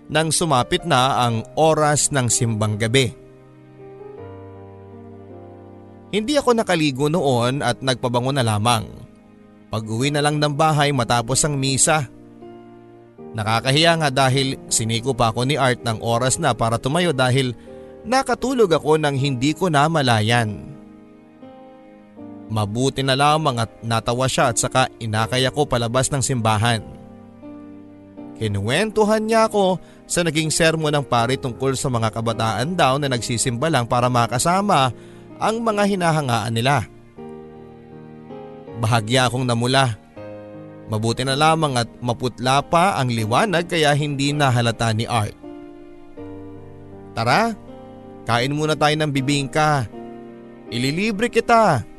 nang 0.09 0.33
sumapit 0.33 0.89
na 0.89 1.29
ang 1.29 1.45
oras 1.53 2.09
ng 2.09 2.33
simbang 2.33 2.81
gabi. 2.81 3.13
Hindi 6.13 6.37
ako 6.37 6.57
nakaligo 6.57 7.09
noon 7.09 7.65
at 7.65 7.81
nagpabango 7.81 8.33
na 8.33 8.45
lamang. 8.45 8.85
Pag 9.73 9.85
uwi 9.89 10.13
na 10.13 10.21
lang 10.21 10.37
ng 10.37 10.53
bahay 10.53 10.93
matapos 10.93 11.41
ang 11.45 11.57
misa. 11.57 12.09
Nakakahiya 13.33 13.97
nga 13.97 14.11
dahil 14.13 14.61
siniko 14.69 15.17
pa 15.17 15.33
ako 15.33 15.49
ni 15.49 15.57
Art 15.57 15.81
ng 15.81 16.05
oras 16.05 16.37
na 16.37 16.53
para 16.53 16.77
tumayo 16.77 17.17
dahil 17.17 17.57
nakatulog 18.05 18.69
ako 18.77 19.01
nang 19.01 19.17
hindi 19.17 19.57
ko 19.57 19.73
na 19.73 19.89
malayan. 19.89 20.73
Mabuti 22.53 23.01
na 23.01 23.17
lamang 23.17 23.65
at 23.65 23.81
natawa 23.81 24.29
siya 24.29 24.53
at 24.53 24.61
saka 24.61 24.93
inakay 25.01 25.49
ako 25.49 25.65
palabas 25.65 26.13
ng 26.13 26.21
simbahan. 26.21 26.85
Kinuwentuhan 28.37 29.25
niya 29.25 29.49
ako 29.49 29.81
sa 30.05 30.21
naging 30.21 30.53
sermo 30.53 30.93
ng 30.93 31.01
pari 31.01 31.41
tungkol 31.41 31.73
sa 31.73 31.89
mga 31.89 32.13
kabataan 32.13 32.77
daw 32.77 33.01
na 33.01 33.09
nagsisimba 33.09 33.73
lang 33.73 33.89
para 33.89 34.13
makasama 34.13 34.93
ang 35.41 35.65
mga 35.65 35.97
hinahangaan 35.97 36.53
nila. 36.53 36.85
Bahagya 38.85 39.33
akong 39.33 39.49
namula. 39.49 39.97
Mabuti 40.93 41.25
na 41.25 41.33
lamang 41.33 41.81
at 41.81 41.89
maputla 42.05 42.61
pa 42.61 43.01
ang 43.01 43.09
liwanag 43.09 43.65
kaya 43.65 43.97
hindi 43.97 44.37
nahalata 44.37 44.93
ni 44.93 45.09
Art. 45.09 45.33
Tara, 47.17 47.57
kain 48.29 48.53
muna 48.53 48.77
tayo 48.77 48.93
ng 48.93 49.09
bibingka. 49.09 49.89
Ililibre 50.69 51.33
kita. 51.33 51.92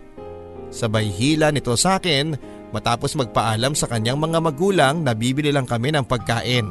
Sabay 0.74 1.14
hila 1.14 1.54
nito 1.54 1.78
sa 1.78 2.02
akin 2.02 2.34
matapos 2.74 3.14
magpaalam 3.14 3.78
sa 3.78 3.86
kanyang 3.86 4.18
mga 4.18 4.42
magulang 4.42 5.06
na 5.06 5.14
bibili 5.14 5.54
lang 5.54 5.70
kami 5.70 5.94
ng 5.94 6.02
pagkain. 6.10 6.66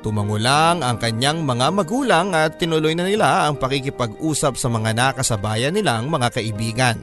Tumango 0.00 0.40
lang 0.40 0.80
ang 0.80 0.96
kanyang 0.96 1.44
mga 1.44 1.68
magulang 1.68 2.32
at 2.32 2.56
tinuloy 2.56 2.96
na 2.96 3.04
nila 3.04 3.44
ang 3.44 3.60
pakikipag-usap 3.60 4.56
sa 4.56 4.72
mga 4.72 4.96
nakasabayan 4.96 5.76
nilang 5.76 6.08
mga 6.08 6.32
kaibigan. 6.32 6.96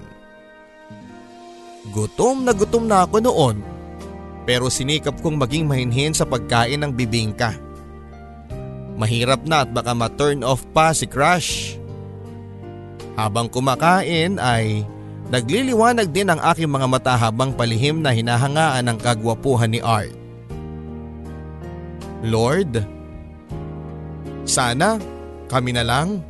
Gutom 1.93 2.41
na 2.41 2.57
gutom 2.57 2.89
na 2.89 3.05
ako 3.05 3.21
noon 3.21 3.57
pero 4.49 4.73
sinikap 4.73 5.21
kong 5.21 5.37
maging 5.37 5.69
mahinhin 5.69 6.17
sa 6.17 6.25
pagkain 6.25 6.81
ng 6.81 6.89
bibingka. 6.97 7.53
Mahirap 8.95 9.45
na 9.45 9.67
at 9.67 9.69
baka 9.69 9.91
ma-turn 9.91 10.41
off 10.41 10.65
pa 10.71 10.95
si 10.95 11.05
Crush. 11.05 11.77
Habang 13.19 13.51
kumakain 13.51 14.39
ay 14.39 14.87
Nagliliwanag 15.25 16.13
din 16.13 16.29
ang 16.29 16.37
aking 16.37 16.69
mga 16.69 16.85
mata 16.85 17.13
habang 17.17 17.49
palihim 17.57 17.97
na 17.97 18.13
hinahangaan 18.13 18.85
ang 18.85 18.97
kagwapuhan 19.01 19.73
ni 19.73 19.81
Art. 19.81 20.13
Lord, 22.21 22.81
sana 24.45 25.01
kami 25.49 25.73
na 25.73 25.81
lang. 25.81 26.21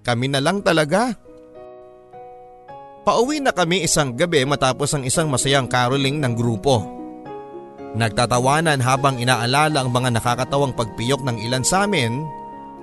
Kami 0.00 0.26
na 0.32 0.40
lang 0.40 0.64
talaga. 0.64 1.12
Pauwi 3.04 3.38
na 3.44 3.52
kami 3.52 3.84
isang 3.84 4.16
gabi 4.16 4.42
matapos 4.48 4.96
ang 4.96 5.04
isang 5.04 5.28
masayang 5.28 5.68
caroling 5.68 6.18
ng 6.18 6.32
grupo. 6.34 6.82
Nagtatawanan 7.96 8.82
habang 8.82 9.20
inaalala 9.20 9.80
ang 9.80 9.88
mga 9.92 10.16
nakakatawang 10.16 10.74
pagpiyok 10.74 11.22
ng 11.22 11.36
ilan 11.44 11.64
sa 11.64 11.86
amin 11.86 12.24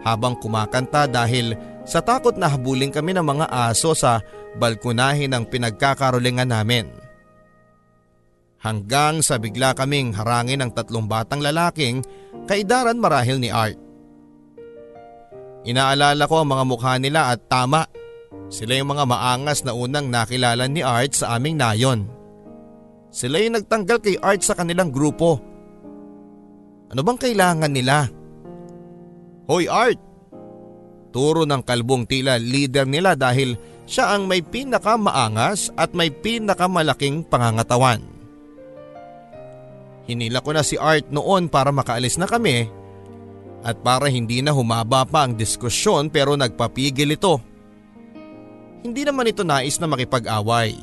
habang 0.01 0.37
kumakanta 0.39 1.05
dahil 1.05 1.53
sa 1.83 1.99
takot 1.99 2.35
na 2.39 2.47
habulin 2.47 2.91
kami 2.91 3.11
ng 3.15 3.23
mga 3.23 3.47
aso 3.51 3.91
sa 3.91 4.23
balkonahin 4.55 5.31
ng 5.35 5.43
pinagkakarolingan 5.47 6.51
namin. 6.51 6.87
Hanggang 8.63 9.19
sa 9.19 9.35
bigla 9.35 9.75
kaming 9.75 10.15
harangin 10.15 10.63
ng 10.63 10.71
tatlong 10.71 11.03
batang 11.03 11.43
lalaking 11.43 11.99
kaidaran 12.47 12.95
marahil 12.95 13.35
ni 13.35 13.51
Art. 13.51 13.75
Inaalala 15.67 16.23
ko 16.27 16.43
ang 16.43 16.49
mga 16.51 16.63
mukha 16.67 16.95
nila 16.95 17.35
at 17.35 17.43
tama. 17.51 17.83
Sila 18.47 18.79
yung 18.79 18.95
mga 18.95 19.03
maangas 19.07 19.67
na 19.67 19.75
unang 19.75 20.07
nakilala 20.07 20.67
ni 20.67 20.79
Art 20.79 21.11
sa 21.11 21.35
aming 21.35 21.59
nayon. 21.59 22.07
Sila 23.11 23.39
yung 23.39 23.59
nagtanggal 23.59 23.99
kay 23.99 24.15
Art 24.23 24.43
sa 24.43 24.55
kanilang 24.55 24.91
grupo. 24.95 25.39
Ano 26.87 27.03
bang 27.03 27.19
kailangan 27.19 27.71
nila? 27.71 28.07
Hoy 29.47 29.67
Art! 29.67 30.12
Turo 31.13 31.45
ng 31.45 31.61
kalbong 31.61 32.09
tila 32.09 32.41
leader 32.41 32.89
nila 32.89 33.13
dahil 33.13 33.53
siya 33.85 34.17
ang 34.17 34.25
may 34.25 34.41
pinakamaangas 34.41 35.69
at 35.77 35.93
may 35.93 36.09
pinakamalaking 36.09 37.21
pangangatawan. 37.21 38.01
Hinila 40.09 40.41
ko 40.41 40.51
na 40.51 40.65
si 40.65 40.75
Art 40.75 41.07
noon 41.13 41.47
para 41.47 41.69
makaalis 41.69 42.17
na 42.17 42.25
kami 42.25 42.67
at 43.63 43.79
para 43.79 44.11
hindi 44.11 44.43
na 44.43 44.51
humaba 44.51 45.07
pa 45.07 45.23
ang 45.23 45.39
diskusyon 45.39 46.11
pero 46.11 46.35
nagpapigil 46.35 47.15
ito. 47.15 47.39
Hindi 48.83 49.07
naman 49.07 49.31
ito 49.31 49.47
nais 49.47 49.79
na 49.79 49.87
makipag-away. 49.87 50.75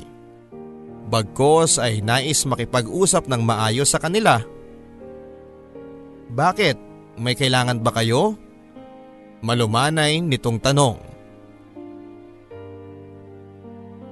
Bagkos 1.11 1.77
ay 1.77 2.01
nais 2.01 2.41
makipag-usap 2.49 3.29
ng 3.29 3.41
maayos 3.45 3.93
sa 3.93 4.01
kanila. 4.01 4.41
Bakit? 6.31 6.77
May 7.21 7.37
kailangan 7.37 7.83
ba 7.83 7.93
kayo? 7.93 8.39
Malumanay 9.41 10.21
nitong 10.21 10.61
tanong. 10.61 10.97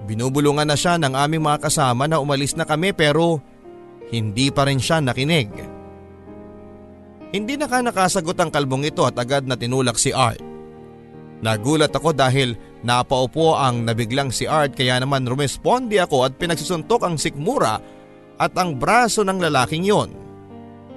Binubulungan 0.10 0.66
na 0.66 0.74
siya 0.74 0.98
ng 0.98 1.14
aming 1.14 1.46
mga 1.46 1.70
kasama 1.70 2.10
na 2.10 2.18
umalis 2.18 2.58
na 2.58 2.66
kami 2.66 2.98
pero 2.98 3.38
hindi 4.10 4.50
pa 4.50 4.66
rin 4.66 4.82
siya 4.82 5.06
nakinig. 5.06 5.54
Hindi 7.30 7.62
na 7.62 7.70
ka 7.70 7.86
nakasagot 7.86 8.34
ang 8.42 8.50
kalbong 8.50 8.90
ito 8.90 9.06
at 9.06 9.14
agad 9.22 9.46
na 9.46 9.54
tinulak 9.54 10.02
si 10.02 10.10
Art. 10.10 10.42
Nagulat 11.46 11.94
ako 11.94 12.10
dahil 12.18 12.58
napaupo 12.82 13.54
ang 13.54 13.86
nabiglang 13.86 14.34
si 14.34 14.50
Art 14.50 14.74
kaya 14.74 14.98
naman 14.98 15.30
rumesponde 15.30 16.02
ako 16.02 16.26
at 16.26 16.42
pinagsusuntok 16.42 17.06
ang 17.06 17.22
sikmura 17.22 17.78
at 18.42 18.54
ang 18.58 18.82
braso 18.82 19.22
ng 19.22 19.38
lalaking 19.38 19.86
yon. 19.86 20.10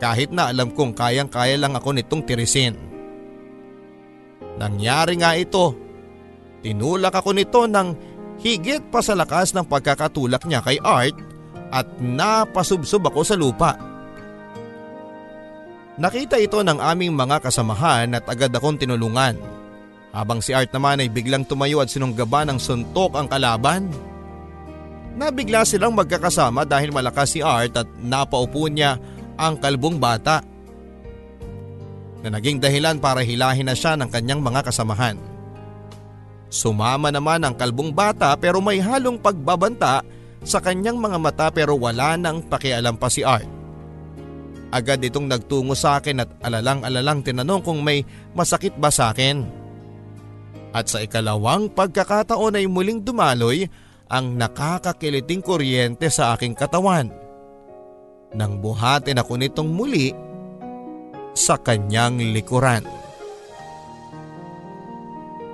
Kahit 0.00 0.32
na 0.32 0.48
alam 0.48 0.72
kong 0.72 0.96
kayang-kaya 0.96 1.60
lang 1.60 1.76
ako 1.76 1.94
nitong 1.94 2.24
tirisin. 2.24 2.74
Nangyari 4.60 5.16
nga 5.20 5.32
ito. 5.36 5.76
Tinulak 6.62 7.14
ako 7.18 7.30
nito 7.34 7.64
ng 7.66 7.88
higit 8.42 8.82
pa 8.90 9.00
sa 9.00 9.14
lakas 9.14 9.54
ng 9.54 9.66
pagkakatulak 9.66 10.44
niya 10.46 10.60
kay 10.62 10.78
Art 10.82 11.14
at 11.72 11.88
napasubsob 11.98 13.08
ako 13.08 13.20
sa 13.24 13.38
lupa. 13.38 13.74
Nakita 15.96 16.40
ito 16.40 16.60
ng 16.60 16.80
aming 16.80 17.12
mga 17.12 17.44
kasamahan 17.44 18.16
at 18.16 18.24
agad 18.24 18.52
akong 18.52 18.80
tinulungan. 18.80 19.36
Habang 20.12 20.44
si 20.44 20.52
Art 20.52 20.68
naman 20.72 21.00
ay 21.00 21.08
biglang 21.08 21.48
tumayo 21.48 21.80
at 21.80 21.88
sinunggaban 21.88 22.52
ng 22.52 22.58
suntok 22.60 23.16
ang 23.16 23.28
kalaban. 23.28 23.88
Nabigla 25.16 25.64
silang 25.64 25.96
magkakasama 25.96 26.64
dahil 26.64 26.92
malakas 26.92 27.36
si 27.36 27.40
Art 27.44 27.76
at 27.76 27.88
napaupo 28.00 28.68
niya 28.68 28.96
ang 29.36 29.56
kalbong 29.60 30.00
bata. 30.00 30.51
Na 32.22 32.38
naging 32.38 32.62
dahilan 32.62 33.02
para 33.02 33.26
hilahin 33.26 33.66
na 33.66 33.74
siya 33.74 33.98
ng 33.98 34.06
kanyang 34.06 34.38
mga 34.38 34.70
kasamahan. 34.70 35.18
Sumama 36.52 37.08
naman 37.10 37.42
ang 37.42 37.56
kalbong 37.56 37.90
bata 37.90 38.36
pero 38.38 38.60
may 38.62 38.78
halong 38.78 39.18
pagbabanta 39.18 40.04
sa 40.44 40.58
kanyang 40.60 41.00
mga 41.00 41.18
mata 41.18 41.46
pero 41.48 41.74
wala 41.74 42.14
nang 42.14 42.44
pakialam 42.44 42.94
pa 42.94 43.08
si 43.08 43.24
Art. 43.24 43.48
Agad 44.72 45.04
itong 45.04 45.28
nagtungo 45.28 45.76
sa 45.76 46.00
akin 46.00 46.24
at 46.24 46.30
alalang-alalang 46.40 47.20
tinanong 47.20 47.60
kung 47.60 47.84
may 47.84 48.04
masakit 48.32 48.72
ba 48.76 48.88
sa 48.88 49.12
akin. 49.12 49.44
At 50.72 50.88
sa 50.88 51.04
ikalawang 51.04 51.68
pagkakataon 51.76 52.56
ay 52.56 52.64
muling 52.64 53.04
dumaloy 53.04 53.68
ang 54.08 54.36
nakakakiliting 54.36 55.44
kuryente 55.44 56.08
sa 56.08 56.32
aking 56.36 56.56
katawan. 56.56 57.12
Nang 58.32 58.60
buhatin 58.64 59.20
ako 59.20 59.36
nitong 59.36 59.68
muli 59.68 60.12
sa 61.32 61.56
kanyang 61.56 62.20
likuran. 62.32 62.84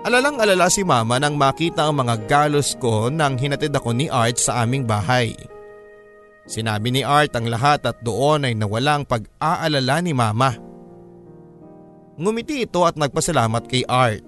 Alalang 0.07 0.39
alala 0.41 0.71
si 0.71 0.87
mama 0.87 1.19
nang 1.21 1.37
makita 1.37 1.85
ang 1.85 2.01
mga 2.01 2.31
galos 2.31 2.79
ko 2.79 3.13
nang 3.13 3.37
hinatid 3.37 3.75
ako 3.75 3.93
ni 3.93 4.07
Art 4.09 4.41
sa 4.41 4.65
aming 4.65 4.89
bahay. 4.89 5.35
Sinabi 6.49 6.89
ni 6.89 7.03
Art 7.05 7.37
ang 7.37 7.45
lahat 7.45 7.85
at 7.85 8.01
doon 8.01 8.49
ay 8.49 8.57
nawalang 8.57 9.05
pag-aalala 9.05 10.01
ni 10.01 10.17
mama. 10.17 10.57
Ngumiti 12.17 12.65
ito 12.65 12.89
at 12.89 12.97
nagpasalamat 12.97 13.69
kay 13.69 13.85
Art. 13.85 14.25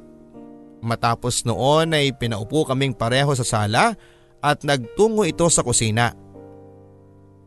Matapos 0.84 1.48
noon 1.48 1.96
ay 1.96 2.12
pinaupo 2.12 2.68
kaming 2.68 2.92
pareho 2.92 3.32
sa 3.32 3.44
sala 3.44 3.96
at 4.44 4.60
nagtungo 4.68 5.24
ito 5.24 5.48
sa 5.48 5.64
kusina. 5.64 6.12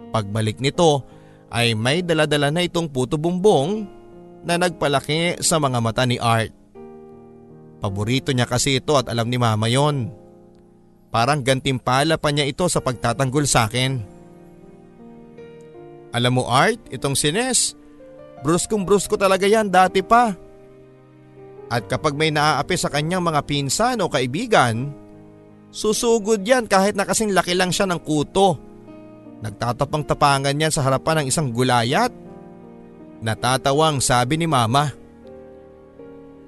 Pagbalik 0.09 0.57
nito 0.57 1.05
ay 1.53 1.77
may 1.77 2.01
daladala 2.01 2.49
na 2.49 2.65
itong 2.65 2.89
puto 2.89 3.13
bumbong 3.13 3.85
na 4.41 4.57
nagpalaki 4.57 5.37
sa 5.39 5.61
mga 5.61 5.77
mata 5.79 6.03
ni 6.03 6.17
Art. 6.17 6.49
Paborito 7.77 8.33
niya 8.33 8.49
kasi 8.49 8.81
ito 8.81 8.97
at 8.97 9.05
alam 9.05 9.29
ni 9.29 9.37
mama 9.37 9.69
yon. 9.69 10.09
Parang 11.13 11.45
gantimpala 11.45 12.17
pa 12.17 12.33
niya 12.33 12.49
ito 12.49 12.65
sa 12.65 12.81
pagtatanggol 12.81 13.45
sa 13.45 13.69
akin. 13.69 14.01
Alam 16.09 16.41
mo 16.41 16.43
Art, 16.49 16.81
itong 16.89 17.13
sines, 17.13 17.77
bruskong 18.41 18.81
brusko 18.81 19.13
talaga 19.13 19.45
yan 19.45 19.69
dati 19.69 20.01
pa. 20.01 20.33
At 21.69 21.85
kapag 21.85 22.17
may 22.17 22.33
naaapi 22.33 22.73
sa 22.77 22.89
kanyang 22.89 23.21
mga 23.21 23.41
pinsan 23.45 24.01
o 24.01 24.09
kaibigan, 24.09 24.89
susugod 25.69 26.41
yan 26.41 26.65
kahit 26.65 26.97
na 26.97 27.05
kasing 27.05 27.33
laki 27.33 27.53
lang 27.53 27.69
siya 27.69 27.89
ng 27.89 28.01
kuto. 28.01 28.72
Nagtatapang-tapangan 29.43 30.55
yan 30.55 30.71
sa 30.71 30.87
harapan 30.87 31.23
ng 31.23 31.27
isang 31.27 31.51
gulayat. 31.51 32.15
Natatawang 33.19 33.99
sabi 33.99 34.39
ni 34.39 34.47
mama. 34.47 34.95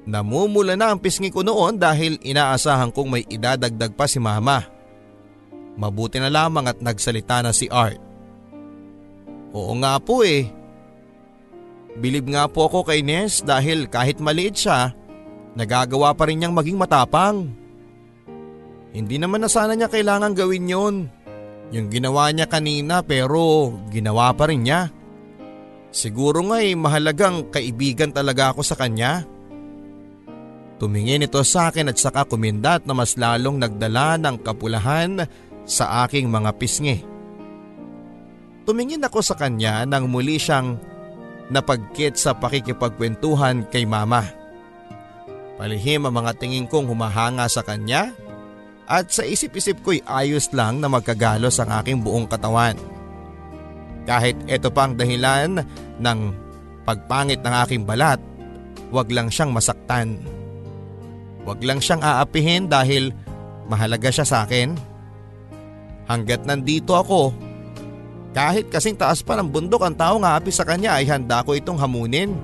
Namumula 0.07 0.79
na 0.79 0.95
ang 0.95 0.99
pisngi 1.01 1.33
ko 1.33 1.43
noon 1.43 1.75
dahil 1.75 2.15
inaasahan 2.23 2.93
kong 2.95 3.09
may 3.09 3.23
idadagdag 3.27 3.91
pa 3.97 4.07
si 4.07 4.21
mama. 4.21 4.63
Mabuti 5.75 6.23
na 6.23 6.31
lamang 6.31 6.71
at 6.71 6.79
nagsalita 6.79 7.43
na 7.43 7.51
si 7.51 7.67
Art. 7.67 7.99
Oo 9.51 9.75
nga 9.83 9.99
po 9.99 10.23
eh. 10.23 10.47
Bilib 11.99 12.31
nga 12.31 12.47
po 12.47 12.71
ako 12.71 12.87
kay 12.87 13.03
Ness 13.03 13.43
dahil 13.43 13.91
kahit 13.91 14.23
maliit 14.23 14.55
siya, 14.55 14.95
Nagagawa 15.55 16.11
pa 16.11 16.27
rin 16.27 16.43
niyang 16.43 16.51
maging 16.51 16.75
matapang. 16.75 17.47
Hindi 18.91 19.15
naman 19.15 19.39
na 19.39 19.47
sana 19.47 19.71
niya 19.71 19.87
kailangan 19.87 20.35
gawin 20.35 20.67
yon. 20.67 20.95
Yung 21.73 21.89
ginawa 21.89 22.29
niya 22.29 22.45
kanina 22.45 23.01
pero 23.01 23.73
ginawa 23.89 24.29
pa 24.37 24.49
rin 24.49 24.67
niya. 24.67 24.91
Siguro 25.95 26.43
nga 26.51 26.59
eh 26.59 26.75
mahalagang 26.75 27.49
kaibigan 27.49 28.11
talaga 28.11 28.51
ako 28.51 28.61
sa 28.61 28.75
kanya. 28.75 29.23
Tumingin 30.75 31.23
ito 31.23 31.39
sa 31.47 31.71
akin 31.71 31.87
at 31.87 31.97
saka 31.97 32.27
kumindat 32.27 32.83
na 32.83 32.91
mas 32.91 33.15
lalong 33.15 33.55
nagdala 33.55 34.19
ng 34.19 34.43
kapulahan 34.43 35.23
sa 35.63 36.03
aking 36.03 36.27
mga 36.27 36.51
pisngi. 36.59 36.99
Tumingin 38.67 39.07
ako 39.07 39.23
sa 39.23 39.39
kanya 39.39 39.87
nang 39.87 40.11
muli 40.11 40.35
siyang 40.35 40.75
napagkit 41.47 42.19
sa 42.19 42.35
pakikipagkwentuhan 42.35 43.69
kay 43.71 43.87
mama. 43.87 44.25
Palihim 45.55 46.03
ang 46.03 46.15
mga 46.19 46.35
tingin 46.35 46.67
kong 46.67 46.91
humahanga 46.91 47.47
sa 47.47 47.63
kanya 47.63 48.11
at 48.85 49.09
sa 49.09 49.25
isip-isip 49.25 49.81
ko'y 49.81 50.01
ayos 50.05 50.53
lang 50.53 50.81
na 50.81 50.89
magkagalos 50.89 51.57
ang 51.57 51.73
aking 51.81 52.01
buong 52.01 52.29
katawan. 52.29 52.77
Kahit 54.05 54.37
ito 54.45 54.69
pang 54.69 54.93
dahilan 54.93 55.65
ng 55.97 56.19
pagpangit 56.85 57.41
ng 57.41 57.53
aking 57.65 57.83
balat, 57.89 58.21
wag 58.93 59.09
lang 59.09 59.33
siyang 59.33 59.49
masaktan. 59.49 60.21
Wag 61.45 61.61
lang 61.65 61.81
siyang 61.81 62.05
aapihin 62.05 62.69
dahil 62.69 63.09
mahalaga 63.65 64.13
siya 64.13 64.25
sa 64.25 64.37
akin. 64.45 64.77
Hanggat 66.05 66.45
nandito 66.45 66.93
ako, 66.93 67.33
kahit 68.37 68.69
kasing 68.69 68.93
taas 68.93 69.25
pa 69.25 69.33
ng 69.33 69.49
bundok 69.49 69.81
ang 69.81 69.97
taong 69.97 70.21
aapi 70.21 70.53
sa 70.53 70.61
kanya 70.61 71.01
ay 71.01 71.09
handa 71.09 71.41
ko 71.41 71.57
itong 71.57 71.81
hamunin. 71.81 72.37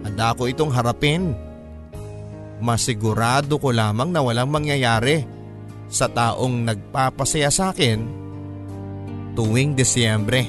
Handa 0.00 0.32
ko 0.32 0.48
itong 0.48 0.72
harapin 0.72 1.36
masigurado 2.62 3.58
ko 3.58 3.74
lamang 3.74 4.14
na 4.14 4.22
walang 4.22 4.46
mangyayari 4.46 5.26
sa 5.92 6.08
taong 6.08 6.64
nagpapasaya 6.64 7.52
sa 7.52 7.76
akin 7.76 8.00
tuwing 9.36 9.76
Desyembre. 9.76 10.48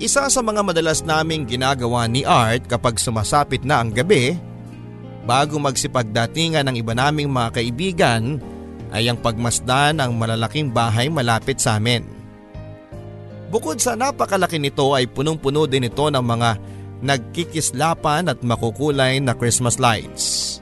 Isa 0.00 0.26
sa 0.32 0.40
mga 0.40 0.64
madalas 0.64 1.04
naming 1.04 1.44
ginagawa 1.44 2.08
ni 2.08 2.24
Art 2.24 2.64
kapag 2.66 2.96
sumasapit 2.96 3.62
na 3.68 3.84
ang 3.84 3.92
gabi, 3.92 4.32
bago 5.28 5.60
magsipagdatingan 5.60 6.66
ng 6.66 6.76
iba 6.80 6.96
naming 6.96 7.28
mga 7.28 7.60
kaibigan 7.60 8.40
ay 8.90 9.06
ang 9.06 9.20
pagmasdan 9.20 10.00
ng 10.00 10.10
malalaking 10.16 10.72
bahay 10.72 11.12
malapit 11.12 11.60
sa 11.60 11.76
amin. 11.76 12.02
Bukod 13.52 13.82
sa 13.82 13.98
napakalaki 13.98 14.56
nito 14.56 14.94
ay 14.96 15.10
punong-puno 15.10 15.68
din 15.68 15.90
ito 15.90 16.06
ng 16.08 16.22
mga 16.22 16.50
nagkikislapan 17.04 18.30
at 18.32 18.38
makukulay 18.40 19.18
na 19.20 19.36
Christmas 19.36 19.76
lights. 19.76 20.59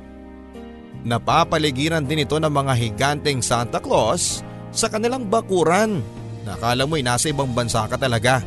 Napapaligiran 1.07 2.03
din 2.03 2.27
ito 2.27 2.35
ng 2.39 2.51
mga 2.51 2.75
higanteng 2.75 3.39
Santa 3.39 3.79
Claus 3.79 4.43
sa 4.75 4.91
kanilang 4.91 5.27
bakuran. 5.31 6.03
Nakala 6.43 6.89
mo'y 6.89 7.05
nasa 7.05 7.31
ibang 7.31 7.53
bansa 7.53 7.87
ka 7.87 7.95
talaga. 8.01 8.43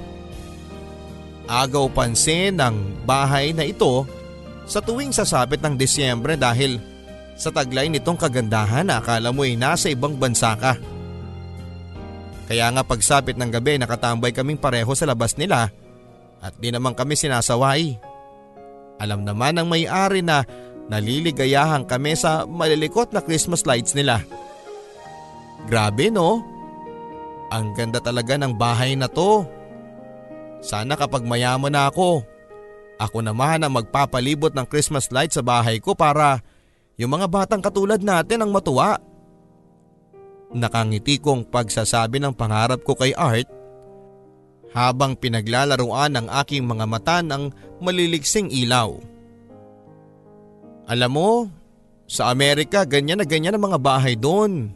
Agaw 1.48 1.92
pansin 1.92 2.60
ng 2.60 3.04
bahay 3.08 3.52
na 3.52 3.68
ito 3.68 4.08
sa 4.68 4.80
tuwing 4.80 5.12
sasapit 5.12 5.60
ng 5.60 5.76
Disyembre 5.76 6.40
dahil 6.40 6.80
sa 7.36 7.50
taglay 7.50 7.90
nitong 7.90 8.20
kagandahan 8.20 8.88
akala 8.88 9.34
mo'y 9.34 9.58
nasa 9.58 9.90
ibang 9.90 10.16
bansa 10.16 10.54
ka. 10.56 10.78
Kaya 12.52 12.68
nga 12.68 12.84
pagsapit 12.84 13.40
ng 13.40 13.48
gabi 13.48 13.80
nakatambay 13.80 14.36
kaming 14.36 14.60
pareho 14.60 14.92
sa 14.92 15.08
labas 15.08 15.40
nila 15.40 15.72
at 16.44 16.54
di 16.60 16.68
naman 16.68 16.92
kami 16.92 17.16
sinasaway. 17.16 17.96
Alam 19.02 19.26
naman 19.26 19.58
ng 19.58 19.68
may-ari 19.72 20.22
na 20.22 20.46
naliligayahan 20.92 21.88
kami 21.88 22.20
sa 22.20 22.44
malilikot 22.44 23.16
na 23.16 23.24
Christmas 23.24 23.64
lights 23.64 23.96
nila. 23.96 24.20
Grabe 25.72 26.12
no? 26.12 26.44
Ang 27.48 27.72
ganda 27.72 28.04
talaga 28.04 28.36
ng 28.36 28.52
bahay 28.60 29.00
na 29.00 29.08
to. 29.08 29.48
Sana 30.60 31.00
kapag 31.00 31.24
mayaman 31.24 31.72
na 31.72 31.88
ako, 31.88 32.28
ako 33.00 33.18
naman 33.24 33.64
ang 33.64 33.72
magpapalibot 33.72 34.52
ng 34.52 34.68
Christmas 34.68 35.08
lights 35.16 35.40
sa 35.40 35.44
bahay 35.44 35.80
ko 35.80 35.96
para 35.96 36.44
yung 37.00 37.16
mga 37.16 37.28
batang 37.32 37.64
katulad 37.64 38.04
natin 38.04 38.44
ang 38.44 38.52
matuwa. 38.52 39.00
Nakangiti 40.52 41.18
kong 41.18 41.48
pagsasabi 41.48 42.20
ng 42.20 42.36
pangarap 42.36 42.84
ko 42.84 43.00
kay 43.00 43.16
Art 43.16 43.48
habang 44.76 45.16
pinaglalaruan 45.16 46.20
ang 46.20 46.28
aking 46.44 46.64
mga 46.64 46.86
mata 46.88 47.18
ng 47.24 47.52
maliliksing 47.80 48.52
ilaw. 48.52 49.11
Alam 50.92 51.12
mo, 51.16 51.32
sa 52.04 52.28
Amerika 52.28 52.84
ganyan 52.84 53.24
na 53.24 53.24
ganyan 53.24 53.56
ang 53.56 53.72
mga 53.72 53.80
bahay 53.80 54.20
doon. 54.20 54.76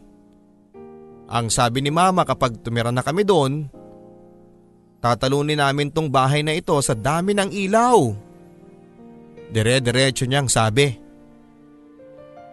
Ang 1.27 1.51
sabi 1.51 1.83
ni 1.83 1.91
mama 1.91 2.23
kapag 2.23 2.63
tumira 2.63 2.87
na 2.87 3.03
kami 3.03 3.27
doon, 3.27 3.67
tatalunin 5.03 5.59
namin 5.59 5.91
tong 5.91 6.07
bahay 6.07 6.39
na 6.39 6.55
ito 6.55 6.71
sa 6.79 6.95
dami 6.95 7.35
ng 7.35 7.51
ilaw. 7.51 8.15
Dire-diretso 9.51 10.23
niyang 10.23 10.47
sabi. 10.47 10.95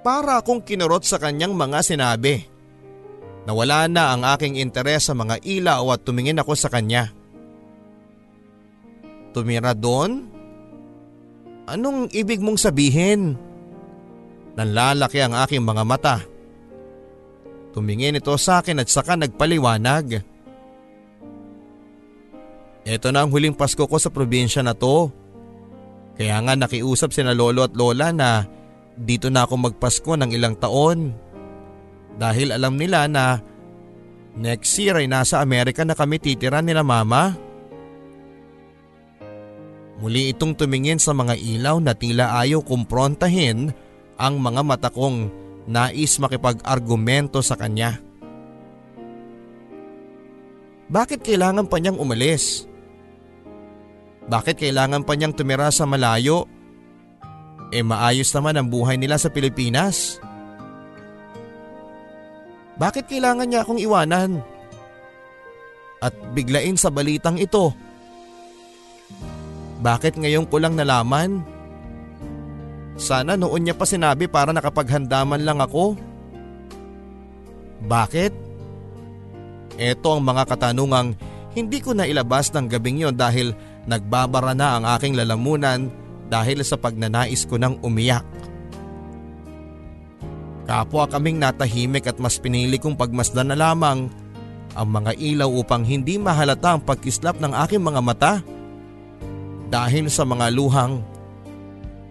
Para 0.02 0.42
akong 0.42 0.66
kinurot 0.66 1.06
sa 1.06 1.22
kanyang 1.22 1.54
mga 1.54 1.78
sinabi. 1.86 2.42
Nawala 3.46 3.86
na 3.86 4.10
ang 4.10 4.26
aking 4.26 4.58
interes 4.58 5.06
sa 5.06 5.14
mga 5.14 5.38
ilaw 5.38 5.94
at 5.94 6.02
tumingin 6.02 6.42
ako 6.42 6.58
sa 6.58 6.66
kanya. 6.66 7.14
Tumira 9.30 9.70
doon? 9.70 10.26
Anong 11.70 12.10
ibig 12.10 12.42
mong 12.42 12.58
sabihin? 12.58 13.51
Nanlalaki 14.52 15.18
ang 15.24 15.32
aking 15.32 15.64
mga 15.64 15.82
mata. 15.84 16.16
Tumingin 17.72 18.20
ito 18.20 18.36
sa 18.36 18.60
akin 18.60 18.84
at 18.84 18.88
saka 18.92 19.16
nagpaliwanag. 19.16 20.20
Ito 22.82 23.08
na 23.08 23.24
ang 23.24 23.30
huling 23.32 23.56
Pasko 23.56 23.88
ko 23.88 23.96
sa 23.96 24.12
probinsya 24.12 24.60
na 24.60 24.76
to. 24.76 25.08
Kaya 26.12 26.36
nga 26.44 26.52
nakiusap 26.52 27.16
sina 27.16 27.32
lolo 27.32 27.64
at 27.64 27.72
lola 27.72 28.12
na 28.12 28.44
dito 28.92 29.32
na 29.32 29.48
ako 29.48 29.72
magpasko 29.72 30.12
ng 30.20 30.30
ilang 30.36 30.60
taon. 30.60 31.16
Dahil 32.20 32.52
alam 32.52 32.76
nila 32.76 33.08
na 33.08 33.40
next 34.36 34.76
year 34.76 35.00
ay 35.00 35.08
nasa 35.08 35.40
Amerika 35.40 35.80
na 35.88 35.96
kami 35.96 36.20
titira 36.20 36.60
nila 36.60 36.84
mama. 36.84 37.32
Muli 40.04 40.34
itong 40.34 40.58
tumingin 40.58 41.00
sa 41.00 41.16
mga 41.16 41.38
ilaw 41.38 41.80
na 41.80 41.96
tila 41.96 42.36
ayaw 42.36 42.60
kumprontahin 42.60 43.72
ang 44.16 44.38
mga 44.38 44.62
mata 44.64 44.88
kong 44.88 45.30
nais 45.66 46.18
makipag-argumento 46.18 47.38
sa 47.40 47.54
kanya. 47.54 47.98
Bakit 50.92 51.24
kailangan 51.24 51.70
pa 51.70 51.80
niyang 51.80 51.96
umalis? 51.96 52.68
Bakit 54.28 54.60
kailangan 54.60 55.02
pa 55.08 55.16
niyang 55.16 55.32
tumira 55.32 55.72
sa 55.72 55.88
malayo? 55.88 56.44
E 57.72 57.80
maayos 57.80 58.28
naman 58.36 58.60
ang 58.60 58.68
buhay 58.68 59.00
nila 59.00 59.16
sa 59.16 59.32
Pilipinas. 59.32 60.20
Bakit 62.76 63.08
kailangan 63.08 63.48
niya 63.48 63.64
akong 63.64 63.80
iwanan? 63.80 64.44
At 66.02 66.12
biglain 66.36 66.76
sa 66.76 66.92
balitang 66.92 67.40
ito. 67.40 67.72
Bakit 69.80 70.20
ngayon 70.20 70.46
ko 70.50 70.60
lang 70.60 70.76
nalaman? 70.76 71.42
Sana 72.96 73.34
noon 73.40 73.64
niya 73.64 73.74
pa 73.76 73.88
sinabi 73.88 74.28
para 74.28 74.52
nakapaghandaman 74.52 75.42
lang 75.42 75.58
ako. 75.58 75.96
Bakit? 77.88 78.32
Ito 79.80 80.08
ang 80.12 80.22
mga 80.22 80.44
katanungang 80.46 81.16
hindi 81.52 81.78
ko 81.80 81.92
na 81.92 82.08
ilabas 82.08 82.52
ng 82.52 82.68
gabing 82.68 83.04
yon 83.04 83.16
dahil 83.16 83.52
nagbabara 83.84 84.56
na 84.56 84.78
ang 84.78 84.84
aking 84.96 85.16
lalamunan 85.16 85.88
dahil 86.32 86.64
sa 86.64 86.80
pagnanais 86.80 87.44
ko 87.44 87.60
ng 87.60 87.84
umiyak. 87.84 88.24
Kapwa 90.64 91.04
kaming 91.10 91.42
natahimik 91.42 92.08
at 92.08 92.16
mas 92.16 92.40
pinili 92.40 92.80
kong 92.80 92.96
pagmasdan 92.96 93.52
na 93.52 93.56
lamang 93.58 94.08
ang 94.72 94.88
mga 94.88 95.12
ilaw 95.20 95.50
upang 95.52 95.84
hindi 95.84 96.16
mahalata 96.16 96.72
ang 96.72 96.80
pagkislap 96.80 97.36
ng 97.36 97.52
aking 97.66 97.82
mga 97.84 98.00
mata. 98.00 98.32
Dahil 99.68 100.08
sa 100.08 100.24
mga 100.24 100.52
luhang 100.52 101.04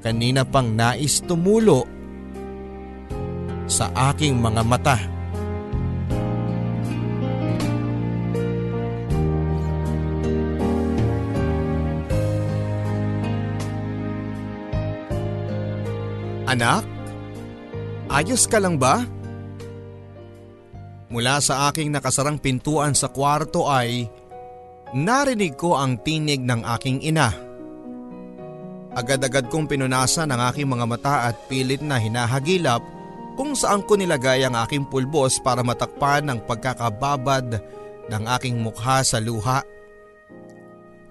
kanina 0.01 0.41
pang 0.41 0.73
nais 0.73 1.21
tumulo 1.21 1.85
sa 3.69 3.87
aking 4.11 4.35
mga 4.41 4.61
mata. 4.65 4.97
Anak, 16.51 16.83
ayos 18.11 18.43
ka 18.43 18.59
lang 18.59 18.75
ba? 18.75 19.07
Mula 21.07 21.39
sa 21.39 21.71
aking 21.71 21.95
nakasarang 21.95 22.43
pintuan 22.43 22.91
sa 22.91 23.07
kwarto 23.07 23.71
ay 23.71 24.03
narinig 24.91 25.55
ko 25.55 25.79
ang 25.79 26.03
tinig 26.03 26.43
ng 26.43 26.67
aking 26.75 26.99
ina. 27.07 27.50
Agad-agad 28.91 29.47
kong 29.47 29.71
pinunasan 29.71 30.35
ang 30.35 30.51
aking 30.51 30.67
mga 30.67 30.85
mata 30.87 31.15
at 31.31 31.47
pilit 31.47 31.79
na 31.79 31.95
hinahagilap 31.95 32.83
kung 33.39 33.55
saan 33.55 33.87
ko 33.87 33.95
nilagay 33.95 34.43
ang 34.43 34.59
aking 34.67 34.83
pulbos 34.83 35.39
para 35.39 35.63
matakpan 35.63 36.27
ang 36.27 36.43
pagkakababad 36.43 37.63
ng 38.11 38.23
aking 38.35 38.59
mukha 38.59 38.99
sa 39.07 39.23
luha. 39.23 39.63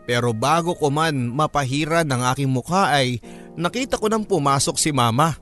Pero 0.05 0.37
bago 0.37 0.77
ko 0.77 0.93
man 0.93 1.33
mapahira 1.33 2.05
ng 2.05 2.21
aking 2.37 2.51
mukha 2.53 2.93
ay 2.93 3.17
nakita 3.57 3.97
ko 3.97 4.13
nang 4.13 4.29
pumasok 4.29 4.77
si 4.77 4.93
mama. 4.93 5.41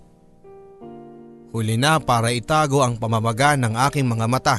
Huli 1.51 1.74
na 1.74 1.99
para 1.99 2.30
itago 2.30 2.86
ang 2.86 3.01
pamamaga 3.01 3.59
ng 3.59 3.74
aking 3.91 4.07
mga 4.07 4.26
mata. 4.30 4.59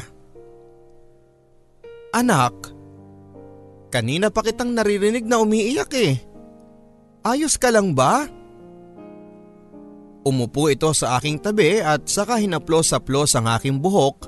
Anak, 2.10 2.74
kanina 3.94 4.34
pa 4.34 4.42
kitang 4.42 4.74
naririnig 4.74 5.24
na 5.24 5.40
umiiyak 5.40 5.94
eh. 5.96 6.29
Ayos 7.24 7.59
ka 7.59 7.67
lang 7.67 7.91
ba? 7.91 8.28
Umupo 10.24 10.72
ito 10.72 10.88
sa 10.95 11.20
aking 11.20 11.39
tabi 11.39 11.80
at 11.80 12.07
saka 12.07 12.39
hinaplos-saplos 12.39 13.36
ang 13.36 13.47
aking 13.55 13.80
buhok 13.80 14.28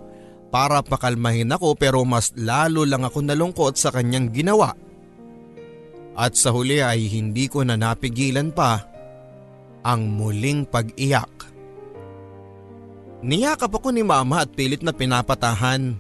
para 0.51 0.83
pakalmahin 0.83 1.51
ako 1.55 1.79
pero 1.79 2.03
mas 2.03 2.35
lalo 2.35 2.83
lang 2.83 3.07
ako 3.07 3.23
nalungkot 3.23 3.79
sa 3.79 3.95
kanyang 3.95 4.31
ginawa. 4.35 4.75
At 6.11 6.35
sa 6.35 6.51
huli 6.51 6.83
ay 6.83 7.07
hindi 7.07 7.47
ko 7.47 7.63
na 7.63 7.79
napigilan 7.79 8.51
pa 8.51 8.83
ang 9.87 10.11
muling 10.11 10.67
pag-iyak. 10.67 11.47
Niyakap 13.21 13.71
ako 13.71 13.95
ni 13.95 14.03
mama 14.03 14.43
at 14.43 14.51
pilit 14.51 14.83
na 14.83 14.91
pinapatahan. 14.91 15.95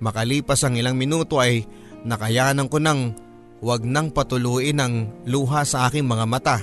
Makalipas 0.00 0.64
ang 0.64 0.78
ilang 0.78 0.96
minuto 0.96 1.36
ay 1.42 1.66
nakayanan 2.06 2.70
ko 2.70 2.78
ng 2.78 3.25
Huwag 3.64 3.88
nang 3.88 4.12
patuluin 4.12 4.76
ang 4.76 4.94
luha 5.24 5.64
sa 5.64 5.88
aking 5.88 6.04
mga 6.04 6.24
mata. 6.28 6.58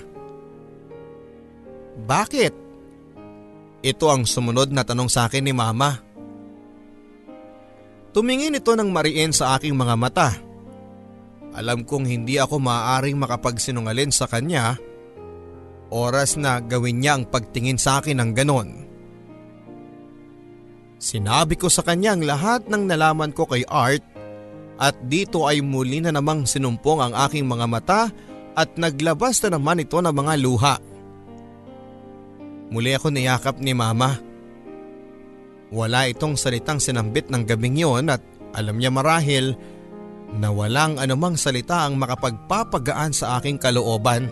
Bakit? 2.05 2.53
Ito 3.83 4.05
ang 4.07 4.23
sumunod 4.29 4.69
na 4.69 4.85
tanong 4.85 5.09
sa 5.09 5.25
akin 5.25 5.43
ni 5.43 5.53
mama. 5.53 5.99
Tumingin 8.13 8.55
ito 8.55 8.77
ng 8.77 8.93
mariin 8.93 9.33
sa 9.33 9.57
aking 9.57 9.73
mga 9.73 9.95
mata. 9.97 10.29
Alam 11.53 11.81
kong 11.85 12.05
hindi 12.05 12.37
ako 12.37 12.61
maaaring 12.61 13.17
makapagsinungalin 13.17 14.13
sa 14.13 14.29
kanya. 14.29 14.77
Oras 15.89 16.37
na 16.37 16.61
gawin 16.61 17.01
niya 17.01 17.17
ang 17.17 17.25
pagtingin 17.29 17.77
sa 17.77 18.01
akin 18.01 18.21
ng 18.21 18.31
ganon. 18.33 18.69
Sinabi 20.97 21.57
ko 21.59 21.67
sa 21.67 21.83
kanya 21.83 22.15
ang 22.15 22.23
lahat 22.23 22.69
ng 22.69 22.87
nalaman 22.87 23.35
ko 23.35 23.45
kay 23.49 23.65
Art 23.67 24.12
at 24.83 24.99
dito 25.07 25.47
ay 25.47 25.63
muli 25.63 26.03
na 26.03 26.11
namang 26.11 26.43
sinumpong 26.43 26.99
ang 26.99 27.13
aking 27.23 27.47
mga 27.47 27.65
mata 27.71 28.01
at 28.51 28.75
naglabas 28.75 29.39
na 29.47 29.55
naman 29.55 29.79
ito 29.79 29.95
ng 29.95 30.11
mga 30.11 30.33
luha. 30.43 30.75
Muli 32.67 32.91
ako 32.91 33.07
niyakap 33.15 33.63
ni 33.63 33.71
mama. 33.71 34.19
Wala 35.71 36.11
itong 36.11 36.35
salitang 36.35 36.83
sinambit 36.83 37.31
ng 37.31 37.47
gabing 37.47 37.79
yon 37.79 38.11
at 38.11 38.19
alam 38.51 38.75
niya 38.75 38.91
marahil 38.91 39.55
na 40.35 40.51
walang 40.51 40.99
anumang 40.99 41.39
salita 41.39 41.87
ang 41.87 41.95
makapagpapagaan 41.95 43.15
sa 43.15 43.39
aking 43.39 43.55
kalooban. 43.55 44.27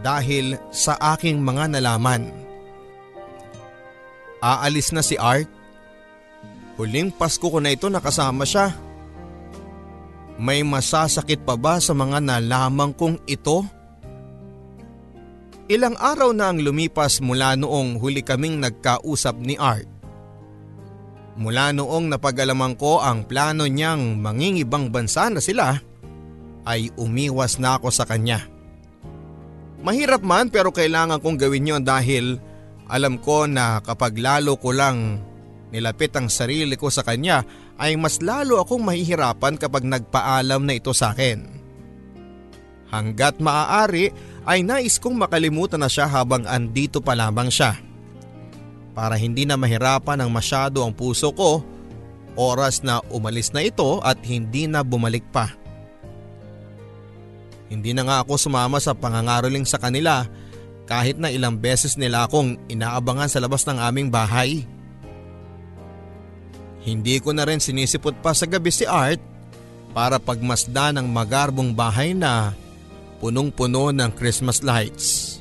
Dahil 0.00 0.56
sa 0.70 0.94
aking 1.18 1.42
mga 1.42 1.74
nalaman. 1.74 2.30
Aalis 4.40 4.96
na 4.96 5.04
si 5.04 5.18
Art 5.20 5.59
Huling 6.78 7.10
Pasko 7.14 7.46
ko 7.48 7.58
na 7.58 7.72
ito 7.74 7.90
nakasama 7.90 8.46
siya. 8.46 8.74
May 10.40 10.64
masasakit 10.64 11.44
pa 11.44 11.58
ba 11.58 11.76
sa 11.82 11.92
mga 11.92 12.22
nalaman 12.22 12.96
kong 12.96 13.20
ito? 13.28 13.66
Ilang 15.70 15.94
araw 16.00 16.34
na 16.34 16.50
ang 16.50 16.58
lumipas 16.58 17.22
mula 17.22 17.54
noong 17.54 18.00
huli 18.00 18.24
kaming 18.26 18.58
nagkausap 18.58 19.38
ni 19.38 19.54
Art. 19.54 19.86
Mula 21.38 21.70
noong 21.70 22.10
napagalaman 22.10 22.74
ko 22.74 22.98
ang 22.98 23.22
plano 23.22 23.68
niyang 23.68 24.18
mangingibang 24.18 24.90
bansa 24.90 25.30
na 25.30 25.38
sila, 25.38 25.78
ay 26.66 26.90
umiwas 26.98 27.62
na 27.62 27.78
ako 27.78 27.88
sa 27.94 28.04
kanya. 28.04 28.44
Mahirap 29.80 30.20
man 30.20 30.52
pero 30.52 30.74
kailangan 30.74 31.22
kong 31.22 31.40
gawin 31.40 31.70
yon 31.70 31.84
dahil 31.84 32.36
alam 32.90 33.16
ko 33.16 33.48
na 33.48 33.80
kapag 33.80 34.18
lalo 34.20 34.58
ko 34.60 34.74
lang 34.74 35.22
nilapit 35.70 36.14
ang 36.18 36.26
sarili 36.30 36.74
ko 36.74 36.90
sa 36.90 37.02
kanya 37.02 37.42
ay 37.78 37.94
mas 37.98 38.18
lalo 38.22 38.58
akong 38.60 38.82
mahihirapan 38.82 39.56
kapag 39.56 39.86
nagpaalam 39.86 40.66
na 40.66 40.74
ito 40.76 40.90
sa 40.94 41.14
akin. 41.14 41.46
Hanggat 42.90 43.38
maaari 43.38 44.10
ay 44.44 44.66
nais 44.66 44.98
kong 44.98 45.14
makalimutan 45.14 45.78
na 45.78 45.86
siya 45.86 46.10
habang 46.10 46.42
andito 46.44 46.98
pa 46.98 47.14
lamang 47.14 47.46
siya. 47.46 47.78
Para 48.90 49.14
hindi 49.14 49.46
na 49.46 49.54
mahirapan 49.54 50.26
ng 50.26 50.30
masyado 50.30 50.82
ang 50.82 50.90
puso 50.90 51.30
ko, 51.30 51.62
oras 52.34 52.82
na 52.82 52.98
umalis 53.14 53.54
na 53.54 53.62
ito 53.62 54.02
at 54.02 54.18
hindi 54.26 54.66
na 54.66 54.82
bumalik 54.82 55.22
pa. 55.30 55.54
Hindi 57.70 57.94
na 57.94 58.02
nga 58.02 58.26
ako 58.26 58.34
sumama 58.34 58.82
sa 58.82 58.98
pangangaroling 58.98 59.62
sa 59.62 59.78
kanila 59.78 60.26
kahit 60.90 61.22
na 61.22 61.30
ilang 61.30 61.54
beses 61.54 61.94
nila 61.94 62.26
akong 62.26 62.58
inaabangan 62.66 63.30
sa 63.30 63.38
labas 63.38 63.62
ng 63.62 63.78
aming 63.78 64.10
bahay. 64.10 64.66
Hindi 66.80 67.20
ko 67.20 67.36
na 67.36 67.44
rin 67.44 67.60
sinisipot 67.60 68.16
pa 68.24 68.32
sa 68.32 68.48
gabi 68.48 68.72
si 68.72 68.88
Art 68.88 69.20
para 69.92 70.16
pagmasda 70.16 70.96
ng 70.96 71.06
magarbong 71.06 71.76
bahay 71.76 72.16
na 72.16 72.56
punong-puno 73.20 73.92
ng 73.92 74.10
Christmas 74.16 74.64
lights. 74.64 75.38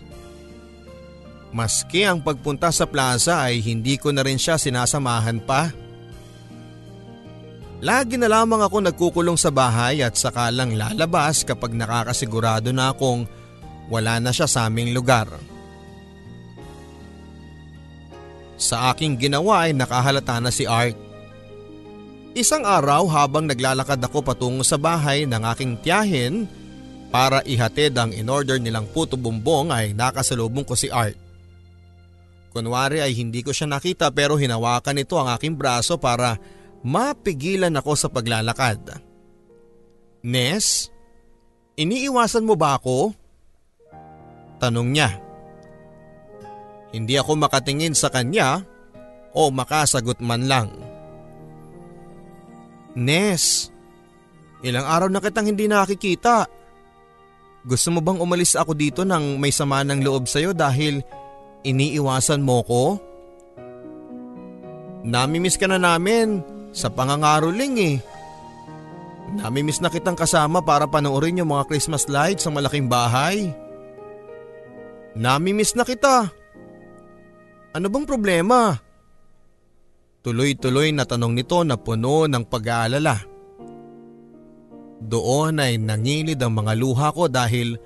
Maski 1.49 2.05
ang 2.05 2.21
pagpunta 2.21 2.69
sa 2.69 2.85
plaza 2.85 3.41
ay 3.41 3.63
hindi 3.63 3.97
ko 3.97 4.13
na 4.13 4.21
rin 4.21 4.37
siya 4.37 4.59
sinasamahan 4.59 5.41
pa. 5.41 5.73
Lagi 7.79 8.19
na 8.19 8.27
lamang 8.27 8.59
ako 8.59 8.77
nagkukulong 8.85 9.39
sa 9.39 9.49
bahay 9.49 10.03
at 10.03 10.13
saka 10.19 10.51
lang 10.51 10.75
lalabas 10.75 11.47
kapag 11.47 11.71
nakakasigurado 11.73 12.69
na 12.75 12.91
akong 12.91 13.23
wala 13.87 14.19
na 14.21 14.29
siya 14.29 14.45
sa 14.45 14.67
aming 14.67 14.93
lugar. 14.93 15.31
Sa 18.59 18.91
aking 18.91 19.15
ginawa 19.17 19.65
ay 19.65 19.73
nakahalata 19.73 20.37
na 20.43 20.51
si 20.51 20.67
Art. 20.67 21.08
Isang 22.37 22.61
araw 22.61 23.09
habang 23.09 23.49
naglalakad 23.49 23.97
ako 24.05 24.21
patungo 24.21 24.61
sa 24.61 24.77
bahay 24.77 25.25
ng 25.25 25.41
aking 25.49 25.81
tiyahin 25.81 26.45
para 27.09 27.41
ihatid 27.41 27.97
ang 27.97 28.13
in-order 28.13 28.61
nilang 28.61 28.85
puto 28.85 29.17
bumbong 29.17 29.73
ay 29.73 29.97
nakasalubong 29.97 30.61
ko 30.61 30.77
si 30.77 30.93
Art. 30.93 31.17
Kunwari 32.53 33.01
ay 33.01 33.17
hindi 33.17 33.41
ko 33.41 33.49
siya 33.49 33.65
nakita 33.65 34.13
pero 34.13 34.37
hinawakan 34.37 35.01
nito 35.01 35.17
ang 35.17 35.33
aking 35.33 35.57
braso 35.57 35.97
para 35.97 36.37
mapigilan 36.85 37.73
ako 37.73 37.97
sa 37.97 38.07
paglalakad. 38.13 39.01
Nes, 40.21 40.93
iniiwasan 41.81 42.45
mo 42.45 42.53
ba 42.53 42.77
ako? 42.77 43.13
Tanong 44.61 44.89
niya. 44.93 45.17
Hindi 46.93 47.17
ako 47.17 47.41
makatingin 47.41 47.97
sa 47.97 48.13
kanya 48.13 48.65
o 49.33 49.49
makasagot 49.49 50.21
man 50.21 50.45
lang. 50.45 50.88
Nes, 52.99 53.71
ilang 54.59 54.83
araw 54.83 55.07
na 55.07 55.23
kitang 55.23 55.47
hindi 55.47 55.71
nakikita. 55.71 56.43
Gusto 57.63 57.95
mo 57.95 58.03
bang 58.03 58.19
umalis 58.19 58.59
ako 58.59 58.75
dito 58.75 59.07
nang 59.07 59.39
may 59.39 59.55
sama 59.55 59.87
ng 59.87 60.03
loob 60.03 60.27
sa'yo 60.27 60.51
dahil 60.51 60.99
iniiwasan 61.63 62.43
mo 62.43 62.59
ko? 62.67 62.83
Namimiss 65.07 65.55
ka 65.55 65.71
na 65.71 65.79
namin 65.79 66.43
sa 66.75 66.91
pangangaroling 66.91 67.75
eh. 67.79 67.97
Namimiss 69.39 69.79
na 69.79 69.87
kitang 69.87 70.19
kasama 70.19 70.59
para 70.59 70.83
panoorin 70.83 71.39
yung 71.39 71.55
mga 71.55 71.71
Christmas 71.71 72.11
lights 72.11 72.43
sa 72.43 72.51
malaking 72.51 72.91
bahay. 72.91 73.55
Namimiss 75.15 75.71
na 75.71 75.87
kita. 75.87 76.27
Ano 77.71 77.87
bang 77.87 78.03
problema? 78.03 78.88
Tuloy-tuloy 80.19 80.91
na 80.91 81.07
tanong 81.07 81.31
nito 81.31 81.63
na 81.63 81.79
puno 81.79 82.27
ng 82.27 82.43
pag-aalala. 82.43 83.23
Doon 84.99 85.63
ay 85.63 85.79
nangilid 85.79 86.43
ang 86.43 86.59
mga 86.59 86.75
luha 86.75 87.07
ko 87.15 87.31
dahil 87.31 87.79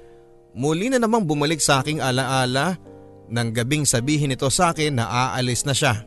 muli 0.58 0.90
na 0.90 0.98
namang 0.98 1.30
bumalik 1.30 1.62
sa 1.62 1.86
aking 1.86 2.02
alaala 2.02 2.82
nang 3.30 3.54
gabing 3.54 3.86
sabihin 3.86 4.34
nito 4.34 4.50
sa 4.50 4.74
akin 4.74 4.98
na 4.98 5.06
aalis 5.06 5.62
na 5.66 5.78
siya. 5.78 6.02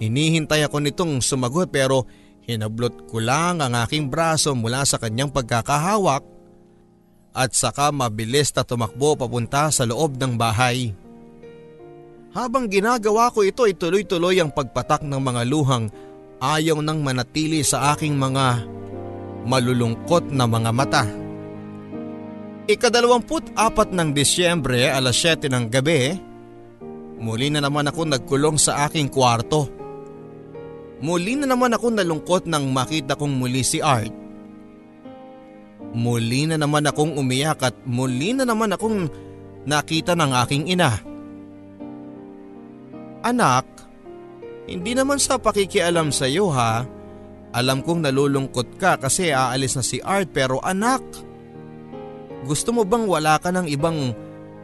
Hinihintay 0.00 0.64
ako 0.64 0.80
nitong 0.80 1.20
sumagot 1.20 1.68
pero 1.68 2.08
hinablot 2.48 3.04
ko 3.12 3.20
lang 3.20 3.60
ang 3.60 3.76
aking 3.76 4.08
braso 4.08 4.56
mula 4.56 4.88
sa 4.88 4.96
kanyang 4.96 5.28
pagkakahawak 5.28 6.24
at 7.36 7.52
saka 7.52 7.92
mabilis 7.92 8.50
na 8.56 8.64
tumakbo 8.64 9.14
papunta 9.20 9.68
sa 9.68 9.84
loob 9.84 10.16
ng 10.16 10.40
bahay. 10.40 10.96
Habang 12.30 12.70
ginagawa 12.70 13.34
ko 13.34 13.42
ito 13.42 13.66
ay 13.66 13.74
tuloy-tuloy 13.74 14.38
ang 14.38 14.54
pagpatak 14.54 15.02
ng 15.02 15.18
mga 15.18 15.42
luhang 15.50 15.90
ayaw 16.38 16.78
nang 16.78 17.02
manatili 17.02 17.66
sa 17.66 17.90
aking 17.90 18.14
mga 18.14 18.70
malulungkot 19.50 20.30
na 20.30 20.46
mga 20.46 20.70
mata. 20.70 21.04
Ikadalawamput 22.70 23.58
apat 23.58 23.90
ng 23.90 24.14
Disyembre 24.14 24.86
alas 24.86 25.18
7 25.18 25.50
ng 25.50 25.66
gabi, 25.66 26.14
muli 27.18 27.50
na 27.50 27.58
naman 27.58 27.90
ako 27.90 28.06
nagkulong 28.06 28.62
sa 28.62 28.86
aking 28.86 29.10
kwarto. 29.10 29.66
Muli 31.02 31.34
na 31.34 31.50
naman 31.50 31.74
ako 31.74 31.98
nalungkot 31.98 32.46
nang 32.46 32.70
makita 32.70 33.18
kong 33.18 33.42
muli 33.42 33.66
si 33.66 33.82
Art. 33.82 34.14
Muli 35.90 36.46
na 36.46 36.54
naman 36.54 36.86
akong 36.86 37.18
umiyak 37.18 37.58
at 37.66 37.74
muli 37.82 38.38
na 38.38 38.46
naman 38.46 38.70
akong 38.70 39.10
nakita 39.66 40.14
ng 40.14 40.30
aking 40.46 40.70
ina. 40.70 41.09
Anak, 43.20 43.68
hindi 44.70 44.96
naman 44.96 45.20
sa 45.20 45.36
pakikialam 45.36 46.08
sa 46.14 46.24
iyo 46.24 46.48
ha. 46.48 46.86
Alam 47.50 47.82
kong 47.82 48.06
nalulungkot 48.06 48.78
ka 48.78 48.96
kasi 48.96 49.34
aalis 49.34 49.74
na 49.74 49.84
si 49.84 49.98
Art 50.00 50.30
pero 50.30 50.62
anak, 50.62 51.02
gusto 52.46 52.70
mo 52.70 52.86
bang 52.86 53.04
wala 53.04 53.36
ka 53.42 53.50
ng 53.50 53.66
ibang 53.68 54.14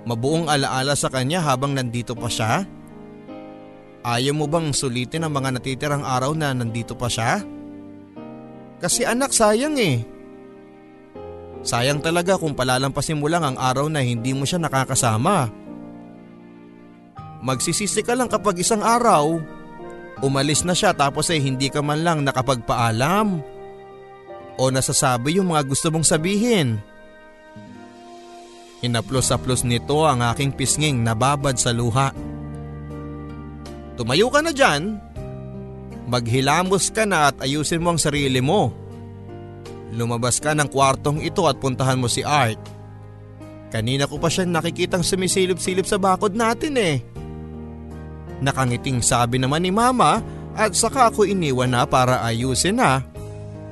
mabuong 0.07 0.47
alaala 0.47 0.95
sa 0.95 1.11
kanya 1.11 1.43
habang 1.43 1.75
nandito 1.75 2.15
pa 2.15 2.31
siya? 2.31 2.65
Ayaw 4.07 4.33
mo 4.39 4.47
bang 4.47 4.71
sulitin 4.71 5.27
ang 5.27 5.35
mga 5.35 5.59
natitirang 5.59 6.07
araw 6.07 6.31
na 6.33 6.55
nandito 6.55 6.95
pa 6.95 7.11
siya? 7.11 7.43
Kasi 8.79 9.03
anak 9.03 9.35
sayang 9.35 9.75
eh. 9.83 10.07
Sayang 11.67 11.99
talaga 11.99 12.39
kung 12.39 12.55
palalampasin 12.55 13.19
mo 13.19 13.27
lang 13.27 13.43
ang 13.43 13.59
araw 13.59 13.91
na 13.91 13.99
hindi 13.99 14.31
mo 14.31 14.47
siya 14.47 14.63
nakakasama. 14.63 15.51
Magsisisi 17.47 18.03
ka 18.03 18.19
lang 18.19 18.27
kapag 18.27 18.59
isang 18.59 18.83
araw, 18.83 19.39
umalis 20.19 20.67
na 20.67 20.75
siya 20.75 20.91
tapos 20.91 21.31
ay 21.31 21.39
hindi 21.39 21.71
ka 21.71 21.79
man 21.79 22.03
lang 22.03 22.27
nakapagpaalam 22.27 23.39
o 24.59 24.63
nasasabi 24.67 25.39
yung 25.39 25.55
mga 25.55 25.63
gusto 25.63 25.87
mong 25.95 26.03
sabihin. 26.03 26.83
Hinaplos-aplos 28.83 29.63
nito 29.63 30.03
ang 30.03 30.27
aking 30.27 30.59
pisnging 30.59 31.07
nababad 31.07 31.55
sa 31.55 31.71
luha. 31.71 32.11
Tumayo 33.95 34.27
ka 34.27 34.43
na 34.43 34.51
dyan. 34.51 34.99
Maghilamos 36.11 36.91
ka 36.91 37.07
na 37.07 37.31
at 37.31 37.39
ayusin 37.47 37.79
mo 37.79 37.95
ang 37.95 38.01
sarili 38.03 38.43
mo. 38.43 38.75
Lumabas 39.95 40.43
ka 40.43 40.51
ng 40.51 40.67
kwartong 40.67 41.23
ito 41.23 41.47
at 41.47 41.63
puntahan 41.63 41.97
mo 41.97 42.11
si 42.11 42.27
Art. 42.27 42.59
Kanina 43.71 44.11
ko 44.11 44.19
pa 44.19 44.27
siya 44.27 44.51
nakikitang 44.51 45.07
sumisilip-silip 45.07 45.87
sa 45.87 45.95
bakod 45.95 46.35
natin 46.35 46.75
eh. 46.75 47.16
Nakangiting 48.41 49.01
sabi 49.01 49.41
naman 49.41 49.65
ni 49.65 49.73
mama 49.73 50.21
at 50.57 50.77
saka 50.77 51.09
ako 51.13 51.25
iniwan 51.25 51.73
na 51.73 51.85
para 51.89 52.21
ayusin 52.25 52.81
na 52.81 53.05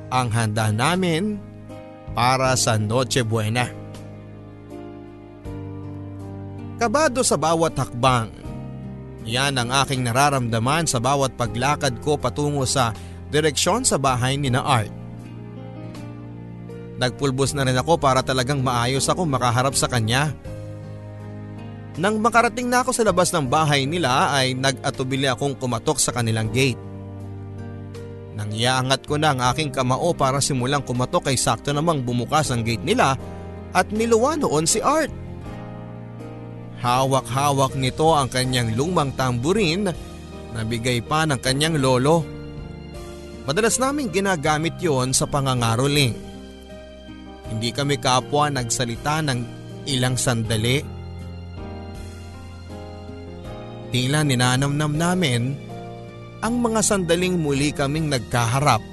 ang 0.09 0.29
handa 0.33 0.69
namin 0.69 1.37
para 2.13 2.53
sa 2.57 2.77
Noche 2.79 3.21
Buena. 3.21 3.67
Kabado 6.75 7.23
sa 7.23 7.39
bawat 7.39 7.75
hakbang. 7.75 8.29
Yan 9.25 9.57
ang 9.57 9.73
aking 9.73 10.05
nararamdaman 10.05 10.85
sa 10.85 11.01
bawat 11.01 11.33
paglakad 11.33 11.97
ko 12.03 12.19
patungo 12.19 12.67
sa 12.69 12.93
direksyon 13.33 13.81
sa 13.81 13.97
bahay 13.97 14.37
ni 14.37 14.53
na 14.53 14.61
Art. 14.61 14.93
Nagpulbos 16.95 17.51
na 17.51 17.67
rin 17.67 17.75
ako 17.75 17.99
para 17.99 18.23
talagang 18.23 18.63
maayos 18.63 19.03
ako 19.11 19.27
makaharap 19.27 19.75
sa 19.75 19.91
kanya. 19.91 20.31
Nang 21.95 22.19
makarating 22.19 22.67
na 22.67 22.83
ako 22.83 22.91
sa 22.91 23.07
labas 23.07 23.31
ng 23.31 23.47
bahay 23.47 23.87
nila 23.87 24.35
ay 24.35 24.51
nag-atubili 24.51 25.31
akong 25.31 25.55
kumatok 25.55 25.95
sa 25.95 26.11
kanilang 26.11 26.51
gate. 26.51 26.79
Nang 28.35 28.51
iangat 28.51 29.07
ko 29.07 29.15
na 29.15 29.31
ang 29.31 29.39
aking 29.39 29.71
kamao 29.71 30.11
para 30.11 30.43
simulang 30.43 30.83
kumatok 30.83 31.31
ay 31.31 31.39
sakto 31.39 31.71
namang 31.71 32.03
bumukas 32.03 32.51
ang 32.51 32.67
gate 32.67 32.83
nila 32.83 33.15
at 33.71 33.87
niluwa 33.95 34.35
noon 34.35 34.67
si 34.67 34.83
Art. 34.83 35.11
Hawak-hawak 36.83 37.79
nito 37.79 38.11
ang 38.11 38.27
kanyang 38.27 38.75
lumang 38.75 39.15
tamburin 39.15 39.87
na 40.51 40.61
bigay 40.67 40.99
pa 40.99 41.23
ng 41.23 41.39
kanyang 41.39 41.79
lolo. 41.79 42.27
Madalas 43.47 43.79
naming 43.79 44.11
ginagamit 44.11 44.75
yon 44.83 45.15
sa 45.15 45.23
pangangaroling. 45.23 46.11
Hindi 47.47 47.69
kami 47.71 47.95
kapwa 48.03 48.51
nagsalita 48.51 49.23
ng 49.23 49.39
ilang 49.87 50.19
sandali. 50.19 50.94
Tila 53.95 54.27
ninanamnam 54.27 54.91
namin 54.91 55.55
ang 56.43 56.59
mga 56.59 56.83
sandaling 56.83 57.39
muli 57.39 57.71
kaming 57.71 58.11
nagkaharap. 58.11 58.83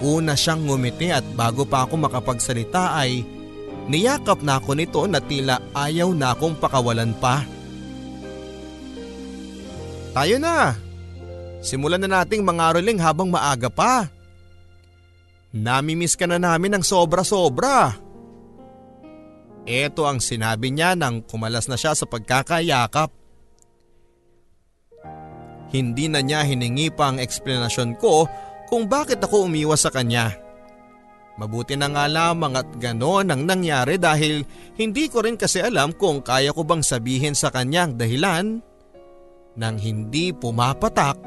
Una 0.00 0.32
siyang 0.32 0.64
ngumiti 0.64 1.12
at 1.12 1.20
bago 1.36 1.68
pa 1.68 1.84
ako 1.84 2.00
makapagsalita 2.00 2.96
ay 2.96 3.28
niyakap 3.92 4.40
na 4.40 4.56
ako 4.56 4.72
nito 4.72 5.04
na 5.04 5.20
tila 5.20 5.60
ayaw 5.76 6.16
na 6.16 6.32
akong 6.32 6.56
pakawalan 6.56 7.12
pa. 7.20 7.44
Tayo 10.16 10.40
na! 10.40 10.80
Simulan 11.60 12.00
na 12.00 12.24
nating 12.24 12.40
mangaroling 12.40 13.04
habang 13.04 13.28
maaga 13.28 13.68
pa. 13.68 14.08
Namimiss 15.52 16.16
ka 16.16 16.24
na 16.24 16.40
namin 16.40 16.72
ng 16.72 16.84
sobra-sobra. 16.88 18.00
Ito 19.64 20.04
ang 20.04 20.20
sinabi 20.20 20.68
niya 20.68 20.92
nang 20.92 21.24
kumalas 21.24 21.72
na 21.72 21.80
siya 21.80 21.96
sa 21.96 22.04
pagkakayakap. 22.04 23.08
Hindi 25.72 26.06
na 26.06 26.20
niya 26.20 26.44
hiningi 26.44 26.92
pa 26.92 27.10
ang 27.10 27.18
eksplanasyon 27.18 27.96
ko 27.98 28.28
kung 28.68 28.86
bakit 28.86 29.24
ako 29.24 29.48
umiwas 29.48 29.82
sa 29.82 29.90
kanya. 29.90 30.36
Mabuti 31.34 31.74
na 31.74 31.90
nga 31.90 32.06
lamang 32.06 32.54
at 32.54 32.68
ganon 32.78 33.26
ang 33.26 33.42
nangyari 33.42 33.98
dahil 33.98 34.46
hindi 34.78 35.10
ko 35.10 35.26
rin 35.26 35.34
kasi 35.34 35.58
alam 35.58 35.90
kung 35.90 36.22
kaya 36.22 36.54
ko 36.54 36.62
bang 36.62 36.84
sabihin 36.84 37.34
sa 37.34 37.50
kanya 37.50 37.90
ang 37.90 37.98
dahilan 37.98 38.62
nang 39.58 39.76
hindi 39.82 40.30
pumapatak 40.30 41.18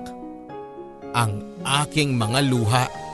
ang 1.11 1.43
aking 1.83 2.15
mga 2.15 2.39
luha. 2.47 3.06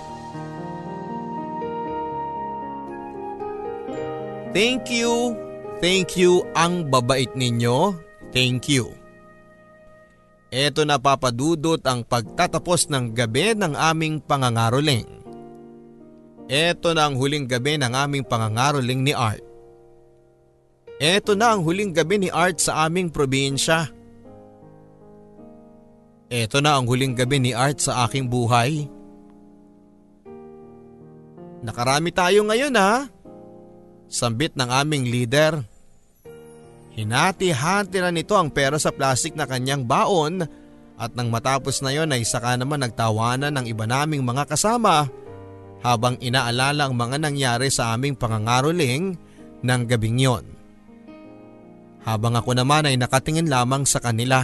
Thank 4.53 4.93
you, 4.93 5.33
thank 5.81 6.13
you 6.13 6.45
ang 6.53 6.85
babait 6.93 7.33
ninyo, 7.33 7.97
thank 8.29 8.69
you. 8.69 8.93
Ito 10.53 10.85
na 10.85 11.01
papadudot 11.01 11.81
ang 11.81 12.05
pagtatapos 12.05 12.85
ng 12.93 13.17
gabi 13.17 13.57
ng 13.57 13.73
aming 13.73 14.21
pangangaroling. 14.21 15.09
Ito 16.45 16.93
na 16.93 17.09
ang 17.09 17.17
huling 17.17 17.49
gabi 17.49 17.81
ng 17.81 17.89
aming 17.89 18.21
pangangaroling 18.29 19.01
ni 19.01 19.17
Art. 19.17 19.41
Ito 21.01 21.33
na 21.33 21.57
ang 21.57 21.65
huling 21.65 21.89
gabi 21.89 22.21
ni 22.21 22.29
Art 22.29 22.61
sa 22.61 22.85
aming 22.85 23.09
probinsya. 23.09 23.89
Ito 26.29 26.61
na 26.61 26.77
ang 26.77 26.85
huling 26.85 27.17
gabi 27.17 27.41
ni 27.41 27.51
Art 27.57 27.81
sa 27.81 28.05
aking 28.05 28.29
buhay. 28.29 28.85
Nakarami 31.65 32.13
tayo 32.13 32.45
ngayon 32.45 32.77
ha. 32.77 33.12
Sambit 34.09 34.53
ng 34.55 34.69
aming 34.69 35.09
leader. 35.09 35.63
Hinati-hati 36.93 37.97
na 37.97 38.13
nito 38.13 38.37
ang 38.37 38.53
pera 38.53 38.77
sa 38.77 38.93
plastik 38.93 39.33
na 39.33 39.49
kanyang 39.49 39.83
baon 39.83 40.45
at 40.93 41.11
nang 41.17 41.33
matapos 41.33 41.81
na 41.81 41.89
yon 41.89 42.13
ay 42.13 42.21
saka 42.21 42.53
naman 42.53 42.85
nagtawanan 42.85 43.49
ng 43.49 43.65
iba 43.65 43.89
naming 43.89 44.21
mga 44.21 44.45
kasama 44.45 45.09
habang 45.81 46.15
inaalala 46.21 46.87
ang 46.87 46.95
mga 46.95 47.17
nangyari 47.17 47.73
sa 47.73 47.97
aming 47.97 48.13
pangangaroling 48.13 49.17
ng 49.65 49.81
gabing 49.89 50.21
yon. 50.21 50.45
Habang 52.03 52.35
ako 52.35 52.55
naman 52.55 52.87
ay 52.87 52.95
nakatingin 52.99 53.47
lamang 53.47 53.87
sa 53.87 54.03
kanila. 54.03 54.43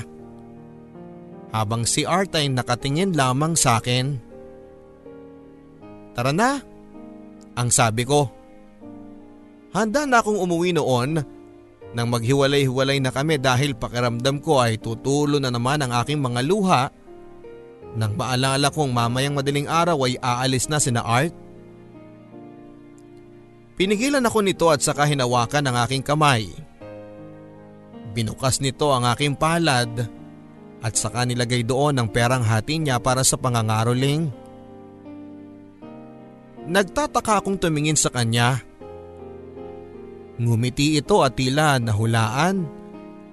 Habang 1.51 1.84
si 1.84 2.07
Art 2.07 2.32
ay 2.36 2.47
nakatingin 2.47 3.14
lamang 3.14 3.53
sa 3.60 3.80
akin. 3.80 4.16
Tara 6.16 6.32
na, 6.32 6.60
ang 7.55 7.70
sabi 7.72 8.07
ko. 8.07 8.32
Handa 9.70 10.09
na 10.09 10.22
akong 10.22 10.41
umuwi 10.41 10.74
noon 10.74 11.22
nang 11.93 12.07
maghiwalay-hiwalay 12.09 13.01
na 13.01 13.09
kami 13.09 13.41
dahil 13.41 13.74
pakiramdam 13.74 14.41
ko 14.41 14.61
ay 14.61 14.78
tutulo 14.78 15.41
na 15.41 15.49
naman 15.49 15.82
ang 15.82 15.93
aking 16.01 16.22
mga 16.22 16.41
luha 16.45 16.84
nang 17.97 18.13
maalala 18.13 18.70
kong 18.70 18.93
mamayang 18.93 19.34
madaling 19.34 19.65
araw 19.65 20.05
ay 20.05 20.17
aalis 20.22 20.70
na 20.70 20.78
sina 20.78 21.01
Art. 21.01 21.34
Pinigilan 23.74 24.22
ako 24.22 24.45
nito 24.45 24.67
at 24.70 24.84
saka 24.84 25.07
hinawakan 25.09 25.65
ang 25.72 25.76
aking 25.88 26.03
kamay. 26.05 26.51
Binukas 28.13 28.61
nito 28.61 28.91
ang 28.93 29.07
aking 29.09 29.34
palad 29.34 29.89
at 30.84 30.93
saka 30.93 31.26
nilagay 31.26 31.65
doon 31.65 31.97
ang 31.97 32.07
perang 32.11 32.43
hati 32.45 32.78
niya 32.78 33.01
para 33.01 33.26
sa 33.26 33.39
pangangaroling. 33.39 34.30
Nagtataka 36.70 37.41
akong 37.41 37.57
tumingin 37.57 37.97
sa 37.97 38.13
kanya 38.13 38.68
Ngumiti 40.39 40.95
ito 40.95 41.19
at 41.19 41.35
tila 41.35 41.75
nahulaan 41.77 42.63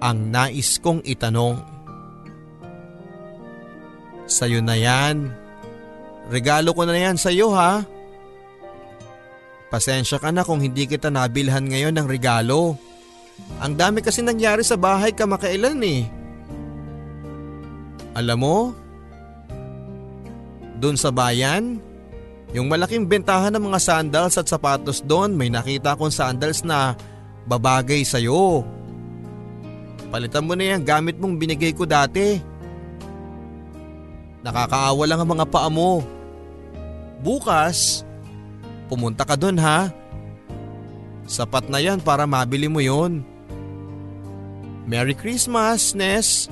ang 0.03 0.17
nais 0.29 0.77
kong 0.83 1.01
itanong. 1.07 1.57
Sa'yo 4.27 4.59
na 4.59 4.75
yan. 4.75 5.31
Regalo 6.27 6.75
ko 6.75 6.83
na 6.83 6.99
yan 6.99 7.15
sa'yo 7.15 7.55
ha. 7.55 7.87
Pasensya 9.71 10.19
ka 10.19 10.35
na 10.35 10.43
kung 10.43 10.59
hindi 10.59 10.83
kita 10.83 11.07
nabilhan 11.07 11.71
ngayon 11.71 11.95
ng 11.95 12.07
regalo. 12.07 12.75
Ang 13.63 13.79
dami 13.79 14.03
kasi 14.03 14.19
nangyari 14.19 14.63
sa 14.67 14.75
bahay 14.75 15.15
kamakailan 15.15 15.79
eh. 15.87 16.03
Alam 18.17 18.39
mo, 18.41 18.57
doon 20.81 20.97
sa 20.97 21.13
bayan, 21.13 21.79
yung 22.57 22.65
malaking 22.65 23.05
bentahan 23.05 23.53
ng 23.53 23.69
mga 23.69 23.79
sandals 23.79 24.33
at 24.41 24.49
sapatos 24.49 25.05
doon 25.05 25.37
may 25.37 25.45
nakita 25.45 25.93
akong 25.93 26.09
sandals 26.09 26.65
na 26.65 26.97
babagay 27.45 28.01
sa'yo. 28.01 28.65
Palitan 30.09 30.41
mo 30.41 30.57
na 30.57 30.73
yan 30.73 30.81
gamit 30.81 31.21
mong 31.21 31.37
binigay 31.37 31.69
ko 31.69 31.85
dati. 31.85 32.41
Nakakaawa 34.41 35.03
lang 35.05 35.21
ang 35.21 35.31
mga 35.37 35.45
paa 35.45 35.69
mo. 35.69 36.01
Bukas, 37.21 38.01
pumunta 38.89 39.21
ka 39.21 39.37
doon 39.37 39.61
ha. 39.61 39.93
Sapat 41.29 41.69
na 41.69 41.77
yan 41.77 42.01
para 42.01 42.25
mabili 42.25 42.65
mo 42.65 42.81
yon. 42.81 43.21
Merry 44.89 45.13
Christmas, 45.13 45.93
Ness. 45.93 46.49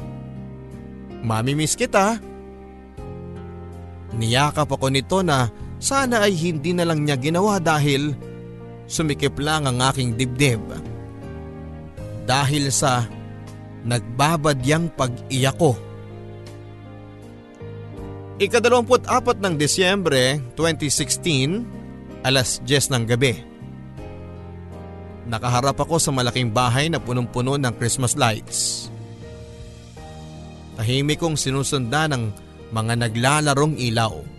Mami-miss 1.25 1.73
kita. 1.73 2.19
Niyakap 4.13 4.69
ako 4.69 4.91
nito 4.93 5.23
na 5.25 5.49
sana 5.79 6.25
ay 6.25 6.33
hindi 6.33 6.71
na 6.71 6.87
lang 6.87 7.03
niya 7.03 7.19
ginawa 7.19 7.59
dahil 7.59 8.15
sumikip 8.85 9.37
lang 9.41 9.67
ang 9.67 9.81
aking 9.91 10.15
dibdib. 10.15 10.61
Dahil 12.25 12.73
sa 12.73 13.05
nagbabadyang 13.85 14.89
pag-iyak 14.97 15.55
ko. 15.61 15.77
Ikadalawamput 18.35 19.07
apat 19.07 19.39
ng 19.39 19.55
Disyembre 19.55 20.43
2016, 20.57 22.25
alas 22.25 22.59
10 22.65 22.91
ng 22.91 23.03
gabi. 23.07 23.39
Nakaharap 25.25 25.79
ako 25.79 25.97
sa 25.97 26.11
malaking 26.11 26.51
bahay 26.51 26.91
na 26.91 26.99
punong-puno 26.99 27.55
ng 27.55 27.73
Christmas 27.79 28.13
lights. 28.19 28.89
Tahimik 30.75 31.23
kong 31.23 31.39
sinusundan 31.39 32.11
ng 32.11 32.23
mga 32.75 33.07
naglalarong 33.07 33.79
ilaw. 33.79 34.34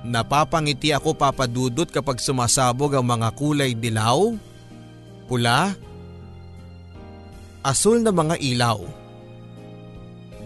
Napapangiti 0.00 0.96
ako 0.96 1.12
papadudot 1.12 1.84
kapag 1.84 2.24
sumasabog 2.24 2.96
ang 2.96 3.04
mga 3.04 3.28
kulay 3.36 3.76
dilaw, 3.76 4.32
pula, 5.28 5.76
asul 7.60 8.00
na 8.00 8.08
mga 8.08 8.40
ilaw. 8.40 8.80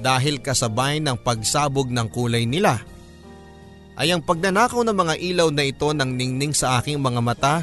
Dahil 0.02 0.42
kasabay 0.42 0.98
ng 0.98 1.16
pagsabog 1.22 1.86
ng 1.88 2.08
kulay 2.10 2.44
nila, 2.44 2.82
ay 3.94 4.10
ang 4.10 4.26
pagnanakaw 4.26 4.82
ng 4.82 4.96
mga 4.96 5.14
ilaw 5.22 5.48
na 5.54 5.64
ito 5.64 5.86
ng 5.94 6.10
ningning 6.18 6.50
sa 6.50 6.82
aking 6.82 6.98
mga 6.98 7.20
mata 7.22 7.56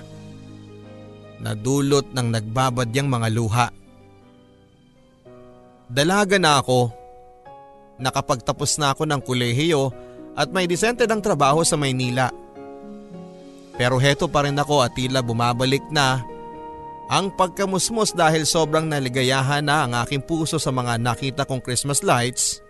na 1.44 1.52
dulot 1.52 2.08
ng 2.16 2.28
nagbabadyang 2.32 3.12
mga 3.12 3.28
luha. 3.36 3.68
Dalaga 5.92 6.40
na 6.40 6.64
ako. 6.64 6.88
Nakapagtapos 8.00 8.80
na 8.80 8.96
ako 8.96 9.04
ng 9.06 9.22
kulehiyo 9.22 9.92
at 10.36 10.48
may 10.50 10.66
disente 10.68 11.04
ng 11.04 11.20
trabaho 11.20 11.64
sa 11.66 11.76
Maynila. 11.76 12.32
Pero 13.76 13.98
heto 13.98 14.28
pa 14.30 14.46
rin 14.46 14.60
ako 14.60 14.86
at 14.86 14.94
tila 14.94 15.24
bumabalik 15.26 15.84
na 15.90 16.22
ang 17.12 17.28
pagkamusmos 17.36 18.16
dahil 18.16 18.48
sobrang 18.48 18.88
naligayahan 18.88 19.66
na 19.66 19.84
ang 19.84 19.92
aking 20.06 20.24
puso 20.24 20.56
sa 20.56 20.72
mga 20.72 20.96
nakita 20.96 21.44
kong 21.44 21.60
Christmas 21.60 22.00
lights 22.08 22.64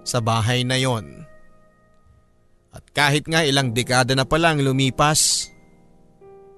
sa 0.00 0.22
bahay 0.22 0.64
na 0.64 0.80
yon. 0.80 1.26
At 2.72 2.84
kahit 2.92 3.28
nga 3.28 3.44
ilang 3.44 3.76
dekada 3.76 4.16
na 4.16 4.24
palang 4.24 4.64
lumipas, 4.64 5.52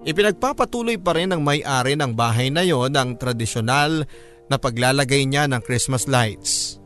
ipinagpapatuloy 0.07 0.99
pa 0.99 1.15
rin 1.19 1.35
ng 1.35 1.43
may-ari 1.43 1.99
ng 1.99 2.15
bahay 2.15 2.55
na 2.55 2.63
yon 2.63 2.95
ang 2.95 3.19
tradisyonal 3.19 4.07
na 4.47 4.57
paglalagay 4.59 5.27
niya 5.27 5.51
ng 5.51 5.63
Christmas 5.63 6.07
lights. 6.07 6.79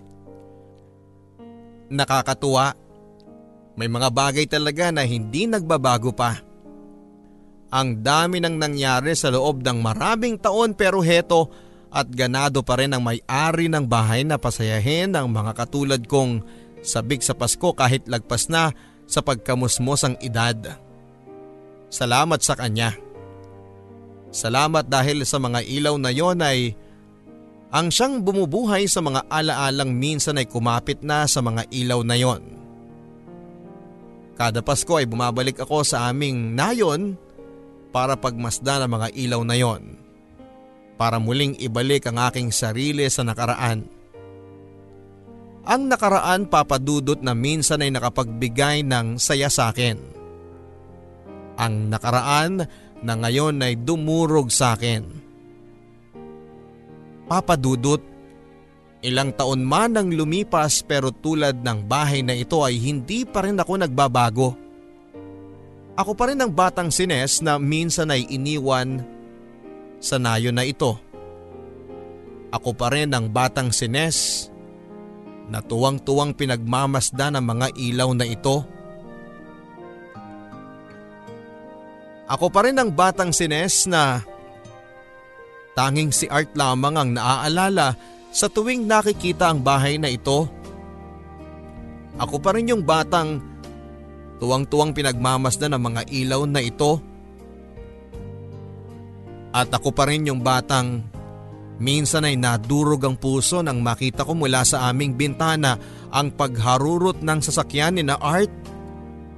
Nakakatuwa 1.93 2.82
may 3.77 3.89
mga 3.89 4.09
bagay 4.13 4.45
talaga 4.45 4.93
na 4.93 5.05
hindi 5.05 5.49
nagbabago 5.49 6.13
pa. 6.13 6.41
Ang 7.73 8.05
dami 8.05 8.37
nang 8.37 8.61
nangyari 8.61 9.17
sa 9.17 9.33
loob 9.33 9.65
ng 9.65 9.81
maraming 9.81 10.37
taon 10.37 10.77
pero 10.77 11.01
heto 11.01 11.49
at 11.89 12.05
ganado 12.09 12.61
pa 12.61 12.77
rin 12.77 12.93
ang 12.93 13.01
may-ari 13.01 13.73
ng 13.73 13.85
bahay 13.89 14.29
na 14.29 14.37
pasayahin 14.37 15.17
ang 15.17 15.33
mga 15.33 15.57
katulad 15.57 16.01
kong 16.05 16.45
sabik 16.85 17.25
sa 17.25 17.33
Pasko 17.33 17.73
kahit 17.73 18.05
lagpas 18.09 18.53
na 18.53 18.77
sa 19.09 19.25
pagkamusmos 19.25 20.05
ang 20.05 20.17
edad. 20.21 20.77
Salamat 21.93 22.41
sa 22.45 22.57
kanya. 22.57 22.97
Salamat 24.33 24.89
dahil 24.89 25.25
sa 25.29 25.37
mga 25.37 25.61
ilaw 25.65 25.97
na 26.01 26.09
yon 26.13 26.41
ay 26.41 26.73
ang 27.73 27.89
siyang 27.89 28.21
bumubuhay 28.21 28.85
sa 28.85 29.01
mga 29.01 29.29
alaalang 29.33 29.97
minsan 29.97 30.37
ay 30.37 30.45
kumapit 30.45 31.01
na 31.01 31.25
sa 31.25 31.41
mga 31.41 31.69
ilaw 31.73 32.01
na 32.05 32.17
yon. 32.21 32.52
Kada 34.43 34.59
Pasko 34.59 34.99
ay 34.99 35.07
bumabalik 35.07 35.63
ako 35.63 35.87
sa 35.87 36.11
aming 36.11 36.59
nayon 36.59 37.15
para 37.95 38.19
pagmasdan 38.19 38.83
ang 38.83 38.99
mga 38.99 39.15
ilaw 39.15 39.39
na 39.47 39.55
yon 39.55 39.95
para 40.99 41.23
muling 41.23 41.55
ibalik 41.63 42.11
ang 42.11 42.19
aking 42.19 42.51
sarili 42.51 43.07
sa 43.07 43.23
nakaraan. 43.23 43.87
Ang 45.63 45.83
nakaraan 45.87 46.51
papadudot 46.51 47.23
na 47.23 47.39
minsan 47.39 47.87
ay 47.87 47.95
nakapagbigay 47.95 48.83
ng 48.83 49.15
saya 49.23 49.47
sa 49.47 49.71
akin. 49.71 50.03
Ang 51.63 51.95
nakaraan 51.95 52.67
na 52.99 53.15
ngayon 53.15 53.63
ay 53.63 53.79
dumurog 53.79 54.51
sa 54.51 54.75
akin. 54.75 55.07
Papadudot, 57.31 58.03
ilang 59.03 59.35
taon 59.35 59.67
man 59.67 59.99
ang 59.99 60.15
lumipas 60.15 60.87
pero 60.87 61.11
tulad 61.11 61.59
ng 61.59 61.79
bahay 61.91 62.23
na 62.23 62.39
ito 62.39 62.63
ay 62.63 62.79
hindi 62.79 63.27
pa 63.27 63.43
rin 63.43 63.59
ako 63.59 63.73
nagbabago. 63.83 64.49
Ako 65.99 66.17
pa 66.17 66.31
rin 66.31 66.41
ang 66.41 66.55
batang 66.55 66.89
sines 66.89 67.43
na 67.45 67.61
minsan 67.61 68.09
ay 68.09 68.25
iniwan 68.31 69.03
sa 69.99 70.17
nayo 70.17 70.55
na 70.55 70.65
ito. 70.65 70.97
Ako 72.55 72.73
pa 72.73 72.95
rin 72.95 73.13
ang 73.13 73.29
batang 73.29 73.75
sines 73.75 74.49
na 75.51 75.61
tuwang-tuwang 75.61 76.33
pinagmamasda 76.33 77.35
ng 77.35 77.45
mga 77.45 77.67
ilaw 77.77 78.11
na 78.17 78.25
ito. 78.25 78.65
Ako 82.31 82.49
pa 82.49 82.65
rin 82.65 82.79
ang 82.81 82.89
batang 82.89 83.35
sines 83.35 83.85
na 83.85 84.25
tanging 85.77 86.09
si 86.15 86.25
Art 86.33 86.55
lamang 86.57 86.97
ang 86.97 87.11
naaalala 87.13 88.12
sa 88.33 88.49
tuwing 88.49 88.89
nakikita 88.89 89.53
ang 89.53 89.61
bahay 89.61 90.01
na 90.01 90.09
ito. 90.09 90.49
Ako 92.17 92.41
pa 92.41 92.57
rin 92.57 92.73
yung 92.73 92.81
batang 92.81 93.45
tuwang-tuwang 94.41 94.97
pinagmamasda 94.97 95.69
ng 95.69 95.79
mga 95.79 96.03
ilaw 96.09 96.43
na 96.49 96.65
ito. 96.65 96.99
At 99.53 99.69
ako 99.69 99.93
pa 99.93 100.09
rin 100.09 100.27
yung 100.27 100.41
batang 100.41 101.05
minsan 101.77 102.25
ay 102.25 102.41
nadurog 102.41 103.05
ang 103.05 103.21
puso 103.21 103.61
nang 103.61 103.85
makita 103.85 104.25
ko 104.25 104.33
mula 104.33 104.65
sa 104.65 104.89
aming 104.89 105.13
bintana 105.13 105.77
ang 106.09 106.33
pagharurot 106.33 107.21
ng 107.21 107.39
sasakyan 107.45 108.01
ni 108.01 108.03
na 108.03 108.17
Art 108.17 108.51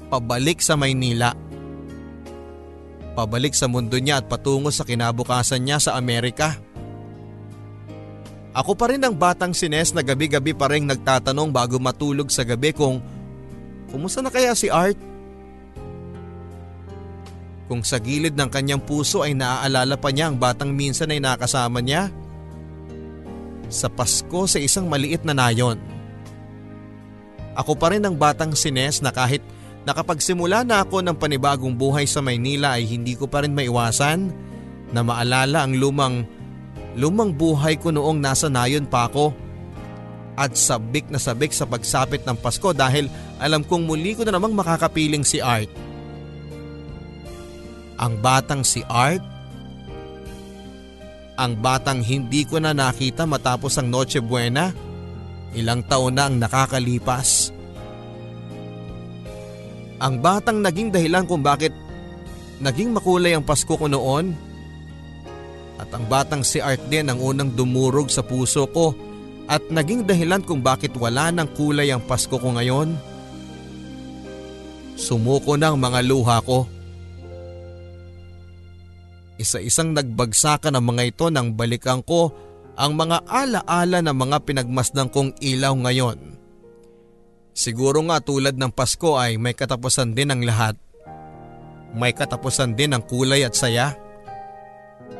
pabalik 0.07 0.63
sa 0.63 0.79
Maynila. 0.79 1.35
Pabalik 3.19 3.55
sa 3.59 3.67
mundo 3.67 3.99
niya 3.99 4.23
at 4.23 4.27
patungo 4.31 4.71
sa 4.71 4.87
kinabukasan 4.87 5.63
niya 5.67 5.79
sa 5.83 5.99
Amerika. 5.99 6.55
Ako 8.55 8.79
pa 8.79 8.87
rin 8.87 9.03
ang 9.03 9.19
batang 9.19 9.51
sines 9.51 9.91
na 9.91 10.07
gabi-gabi 10.07 10.55
pa 10.55 10.71
rin 10.71 10.87
nagtatanong 10.87 11.51
bago 11.51 11.83
matulog 11.83 12.31
sa 12.31 12.47
gabi 12.47 12.71
kung 12.71 13.03
kumusta 13.91 14.23
na 14.23 14.31
kaya 14.31 14.55
si 14.55 14.71
Art? 14.71 14.95
Kung 17.67 17.83
sa 17.83 17.99
gilid 17.99 18.39
ng 18.39 18.47
kanyang 18.47 18.79
puso 18.79 19.27
ay 19.27 19.35
naaalala 19.35 19.99
pa 19.99 20.15
niya 20.15 20.31
ang 20.31 20.39
batang 20.39 20.71
minsan 20.71 21.11
ay 21.11 21.19
nakasama 21.19 21.83
niya. 21.83 22.15
Sa 23.75 23.91
Pasko 23.91 24.47
sa 24.47 24.63
isang 24.63 24.87
maliit 24.87 25.27
na 25.27 25.35
nayon. 25.35 25.81
Ako 27.59 27.75
pa 27.75 27.91
rin 27.91 28.07
ang 28.07 28.15
batang 28.15 28.55
sines 28.55 29.03
na 29.03 29.11
kahit 29.11 29.43
nakapagsimula 29.83 30.63
na 30.63 30.87
ako 30.87 31.03
ng 31.03 31.17
panibagong 31.19 31.75
buhay 31.75 32.07
sa 32.07 32.23
Maynila 32.23 32.79
ay 32.79 32.87
hindi 32.87 33.19
ko 33.19 33.27
pa 33.27 33.43
rin 33.43 33.51
maiwasan 33.51 34.31
na 34.95 35.03
maalala 35.03 35.67
ang 35.67 35.75
lumang 35.75 36.23
lumang 36.95 37.35
buhay 37.35 37.79
ko 37.79 37.91
noong 37.91 38.19
nasa 38.23 38.47
nayon 38.47 38.87
pa 38.87 39.11
ako 39.11 39.35
at 40.35 40.59
sabik 40.59 41.11
na 41.11 41.19
sabik 41.19 41.55
sa 41.55 41.67
pagsapit 41.67 42.27
ng 42.27 42.35
Pasko 42.39 42.75
dahil 42.75 43.07
alam 43.39 43.63
kong 43.63 43.87
muli 43.87 44.19
ko 44.19 44.27
na 44.27 44.35
namang 44.35 44.55
makakapiling 44.55 45.23
si 45.23 45.39
Art. 45.39 45.71
Ang 47.95 48.19
batang 48.19 48.67
si 48.67 48.83
Art? 48.91 49.23
Ang 51.35 51.59
batang 51.59 52.03
hindi 52.03 52.47
ko 52.47 52.59
na 52.59 52.75
nakita 52.75 53.27
matapos 53.27 53.79
ang 53.79 53.91
Noche 53.91 54.19
Buena? 54.23 54.71
Ilang 55.55 55.87
taon 55.87 56.19
na 56.19 56.27
ang 56.27 56.39
nakakalipas. 56.39 57.55
Ang 60.03 60.19
batang 60.19 60.59
naging 60.59 60.91
dahilan 60.91 61.27
kung 61.31 61.43
bakit 61.47 61.71
naging 62.59 62.91
makulay 62.91 63.39
ang 63.39 63.47
Pasko 63.47 63.79
ko 63.79 63.87
noon. 63.87 64.35
Ang 65.95 66.11
batang 66.11 66.43
si 66.43 66.59
Art 66.59 66.83
din 66.91 67.07
ang 67.07 67.23
unang 67.23 67.55
dumurog 67.55 68.11
sa 68.11 68.27
puso 68.27 68.67
ko 68.75 68.91
at 69.47 69.63
naging 69.71 70.03
dahilan 70.03 70.43
kung 70.43 70.59
bakit 70.59 70.91
wala 70.99 71.31
ng 71.31 71.47
kulay 71.55 71.95
ang 71.95 72.03
Pasko 72.03 72.35
ko 72.35 72.49
ngayon. 72.59 72.99
Sumuko 74.99 75.55
ang 75.55 75.79
mga 75.79 76.03
luha 76.03 76.43
ko. 76.43 76.67
Isa-isang 79.39 79.95
nagbagsakan 79.95 80.75
ang 80.75 80.85
mga 80.95 81.03
ito 81.15 81.27
nang 81.31 81.55
balikan 81.55 82.03
ko 82.03 82.31
ang 82.75 82.99
mga 82.99 83.27
alaala 83.31 84.03
ng 84.03 84.15
mga 84.15 84.39
pinagmasdang 84.47 85.11
kong 85.11 85.39
ilaw 85.39 85.75
ngayon. 85.79 86.19
Siguro 87.55 88.03
nga 88.11 88.19
tulad 88.19 88.59
ng 88.59 88.75
Pasko 88.75 89.15
ay 89.15 89.39
may 89.39 89.55
katapusan 89.55 90.11
din 90.11 90.35
ang 90.35 90.43
lahat. 90.43 90.75
May 91.95 92.11
katapusan 92.11 92.75
din 92.75 92.91
ang 92.91 93.07
kulay 93.07 93.47
at 93.47 93.55
saya. 93.55 93.95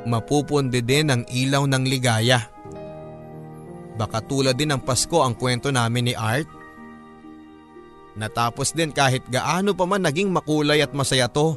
Mapupundi 0.05 0.85
din 0.85 1.09
ang 1.09 1.23
ilaw 1.29 1.65
ng 1.65 1.85
ligaya. 1.89 2.45
Baka 3.95 4.21
tulad 4.21 4.59
din 4.59 4.75
ng 4.75 4.83
Pasko 4.85 5.23
ang 5.25 5.33
kwento 5.39 5.73
namin 5.73 6.11
ni 6.11 6.15
Art. 6.15 6.49
Natapos 8.15 8.77
din 8.77 8.95
kahit 8.95 9.27
gaano 9.27 9.75
pa 9.75 9.89
man 9.89 10.05
naging 10.05 10.31
makulay 10.31 10.85
at 10.85 10.93
masaya 10.95 11.27
to. 11.27 11.57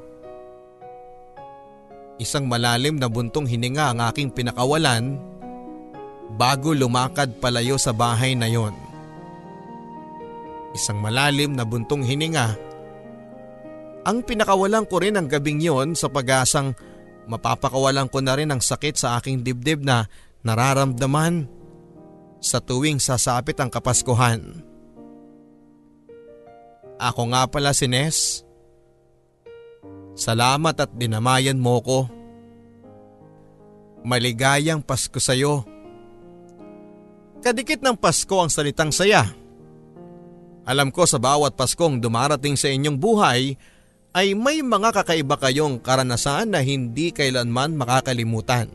Isang 2.18 2.50
malalim 2.50 2.98
na 2.98 3.06
buntong 3.06 3.46
hininga 3.46 3.94
ang 3.94 4.00
aking 4.10 4.34
pinakawalan 4.34 5.22
bago 6.34 6.74
lumakad 6.74 7.38
palayo 7.38 7.78
sa 7.78 7.94
bahay 7.94 8.34
na 8.34 8.50
yon. 8.50 8.74
Isang 10.74 10.98
malalim 10.98 11.54
na 11.54 11.62
buntong 11.62 12.02
hininga 12.02 12.68
ang 14.08 14.24
pinakawalan 14.24 14.88
ko 14.88 15.04
rin 15.04 15.20
ang 15.20 15.28
gabing 15.28 15.60
yon 15.60 15.92
sa 15.92 16.08
pag-asang 16.08 16.72
mapapakawalan 17.28 18.08
ko 18.08 18.24
na 18.24 18.34
rin 18.40 18.50
ang 18.50 18.64
sakit 18.64 18.96
sa 18.96 19.20
aking 19.20 19.44
dibdib 19.44 19.84
na 19.84 20.08
nararamdaman 20.42 21.46
sa 22.40 22.64
tuwing 22.64 22.98
sasapit 22.98 23.60
ang 23.60 23.68
Kapaskuhan. 23.68 24.64
Ako 26.98 27.30
nga 27.30 27.46
pala 27.46 27.76
si 27.78 27.86
Nes. 27.86 28.42
Salamat 30.18 30.74
at 30.82 30.90
dinamayan 30.98 31.62
mo 31.62 31.78
ko. 31.84 32.00
Maligayang 34.02 34.82
Pasko 34.82 35.22
sa 35.22 35.38
iyo. 35.38 35.62
Kadikit 37.46 37.86
ng 37.86 37.94
Pasko 37.94 38.34
ang 38.42 38.50
salitang 38.50 38.90
saya. 38.90 39.30
Alam 40.66 40.90
ko 40.90 41.06
sa 41.06 41.22
bawat 41.22 41.54
Paskong 41.54 42.02
dumarating 42.02 42.58
sa 42.58 42.68
inyong 42.68 42.98
buhay 42.98 43.54
ay 44.16 44.34
may 44.34 44.64
mga 44.64 44.92
kakaiba 44.92 45.36
kayong 45.40 45.80
karanasan 45.82 46.54
na 46.54 46.64
hindi 46.64 47.12
kailanman 47.12 47.76
makakalimutan. 47.76 48.72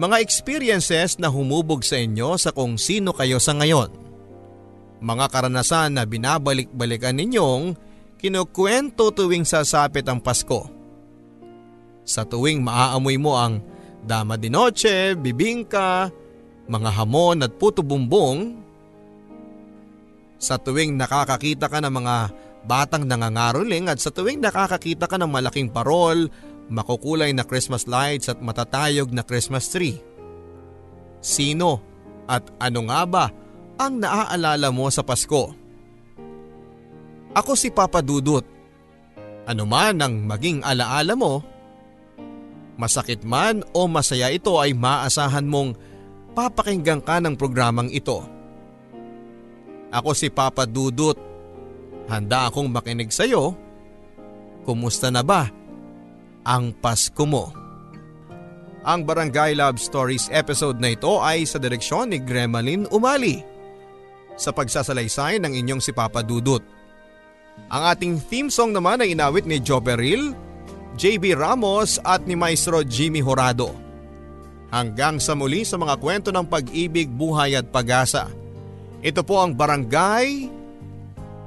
Mga 0.00 0.16
experiences 0.24 1.20
na 1.20 1.28
humubog 1.28 1.84
sa 1.84 2.00
inyo 2.00 2.40
sa 2.40 2.56
kung 2.56 2.80
sino 2.80 3.12
kayo 3.12 3.36
sa 3.36 3.52
ngayon. 3.52 3.92
Mga 5.00 5.26
karanasan 5.28 5.96
na 5.96 6.08
binabalik-balikan 6.08 7.16
ninyong 7.16 7.76
kinukwento 8.20 9.12
tuwing 9.12 9.48
sasapit 9.48 10.04
ang 10.08 10.20
Pasko. 10.20 10.68
Sa 12.04 12.24
tuwing 12.24 12.64
maaamoy 12.64 13.16
mo 13.20 13.36
ang 13.36 13.60
dama 14.04 14.40
de 14.40 14.48
noche, 14.48 15.16
bibingka, 15.16 16.08
mga 16.68 16.90
hamon 16.96 17.44
at 17.44 17.52
puto 17.56 17.84
bumbong. 17.84 18.56
Sa 20.40 20.56
tuwing 20.56 20.96
nakakakita 20.96 21.68
ka 21.68 21.80
ng 21.84 21.92
mga 21.92 22.16
batang 22.64 23.08
nangangaroling 23.08 23.88
at 23.88 23.98
sa 24.00 24.12
tuwing 24.12 24.40
nakakakita 24.40 25.08
ka 25.08 25.16
ng 25.16 25.30
malaking 25.30 25.68
parol, 25.72 26.28
makukulay 26.68 27.32
na 27.32 27.44
Christmas 27.44 27.88
lights 27.88 28.28
at 28.28 28.38
matatayog 28.40 29.10
na 29.10 29.24
Christmas 29.24 29.68
tree. 29.72 29.98
Sino 31.20 31.80
at 32.30 32.46
ano 32.62 32.86
nga 32.88 33.02
ba 33.04 33.24
ang 33.80 34.00
naaalala 34.00 34.68
mo 34.70 34.86
sa 34.88 35.00
Pasko? 35.00 35.52
Ako 37.30 37.52
si 37.54 37.70
Papa 37.70 38.02
Dudut. 38.02 38.42
Ano 39.46 39.64
man 39.66 39.98
ang 39.98 40.26
maging 40.28 40.62
alaala 40.62 41.14
mo, 41.16 41.42
Masakit 42.80 43.20
man 43.28 43.60
o 43.76 43.84
masaya 43.84 44.32
ito 44.32 44.56
ay 44.56 44.72
maasahan 44.72 45.44
mong 45.44 45.76
papakinggan 46.32 47.04
ka 47.04 47.20
ng 47.20 47.36
programang 47.36 47.92
ito. 47.92 48.24
Ako 49.92 50.16
si 50.16 50.32
Papa 50.32 50.64
Dudut. 50.64 51.20
Handa 52.10 52.50
akong 52.50 52.66
makinig 52.74 53.14
sa 53.14 53.22
iyo. 53.22 53.54
Kumusta 54.66 55.14
na 55.14 55.22
ba 55.22 55.46
ang 56.42 56.74
Pasko 56.74 57.22
mo? 57.22 57.54
Ang 58.82 59.06
Barangay 59.06 59.54
Love 59.54 59.78
Stories 59.78 60.26
episode 60.34 60.82
na 60.82 60.98
ito 60.98 61.22
ay 61.22 61.46
sa 61.46 61.62
direksyon 61.62 62.10
ni 62.10 62.18
Gremlin 62.18 62.90
Umali. 62.90 63.46
Sa 64.34 64.50
pagsasalaysay 64.50 65.38
ng 65.38 65.54
inyong 65.54 65.78
si 65.78 65.94
Papa 65.94 66.26
Dudut. 66.26 66.64
Ang 67.70 67.82
ating 67.92 68.14
theme 68.18 68.50
song 68.50 68.74
naman 68.74 69.04
ay 69.04 69.14
inawit 69.14 69.44
ni 69.44 69.60
Joe 69.62 69.84
Beril, 69.84 70.32
JB 70.96 71.38
Ramos 71.38 72.00
at 72.02 72.24
ni 72.24 72.34
Maestro 72.34 72.82
Jimmy 72.82 73.22
Horado. 73.22 73.70
Hanggang 74.72 75.20
sa 75.22 75.36
muli 75.36 75.62
sa 75.62 75.76
mga 75.76 76.00
kwento 76.00 76.32
ng 76.32 76.46
pag-ibig, 76.48 77.06
buhay 77.12 77.54
at 77.54 77.68
pag-asa. 77.68 78.32
Ito 79.04 79.20
po 79.22 79.44
ang 79.44 79.52
Barangay 79.52 80.59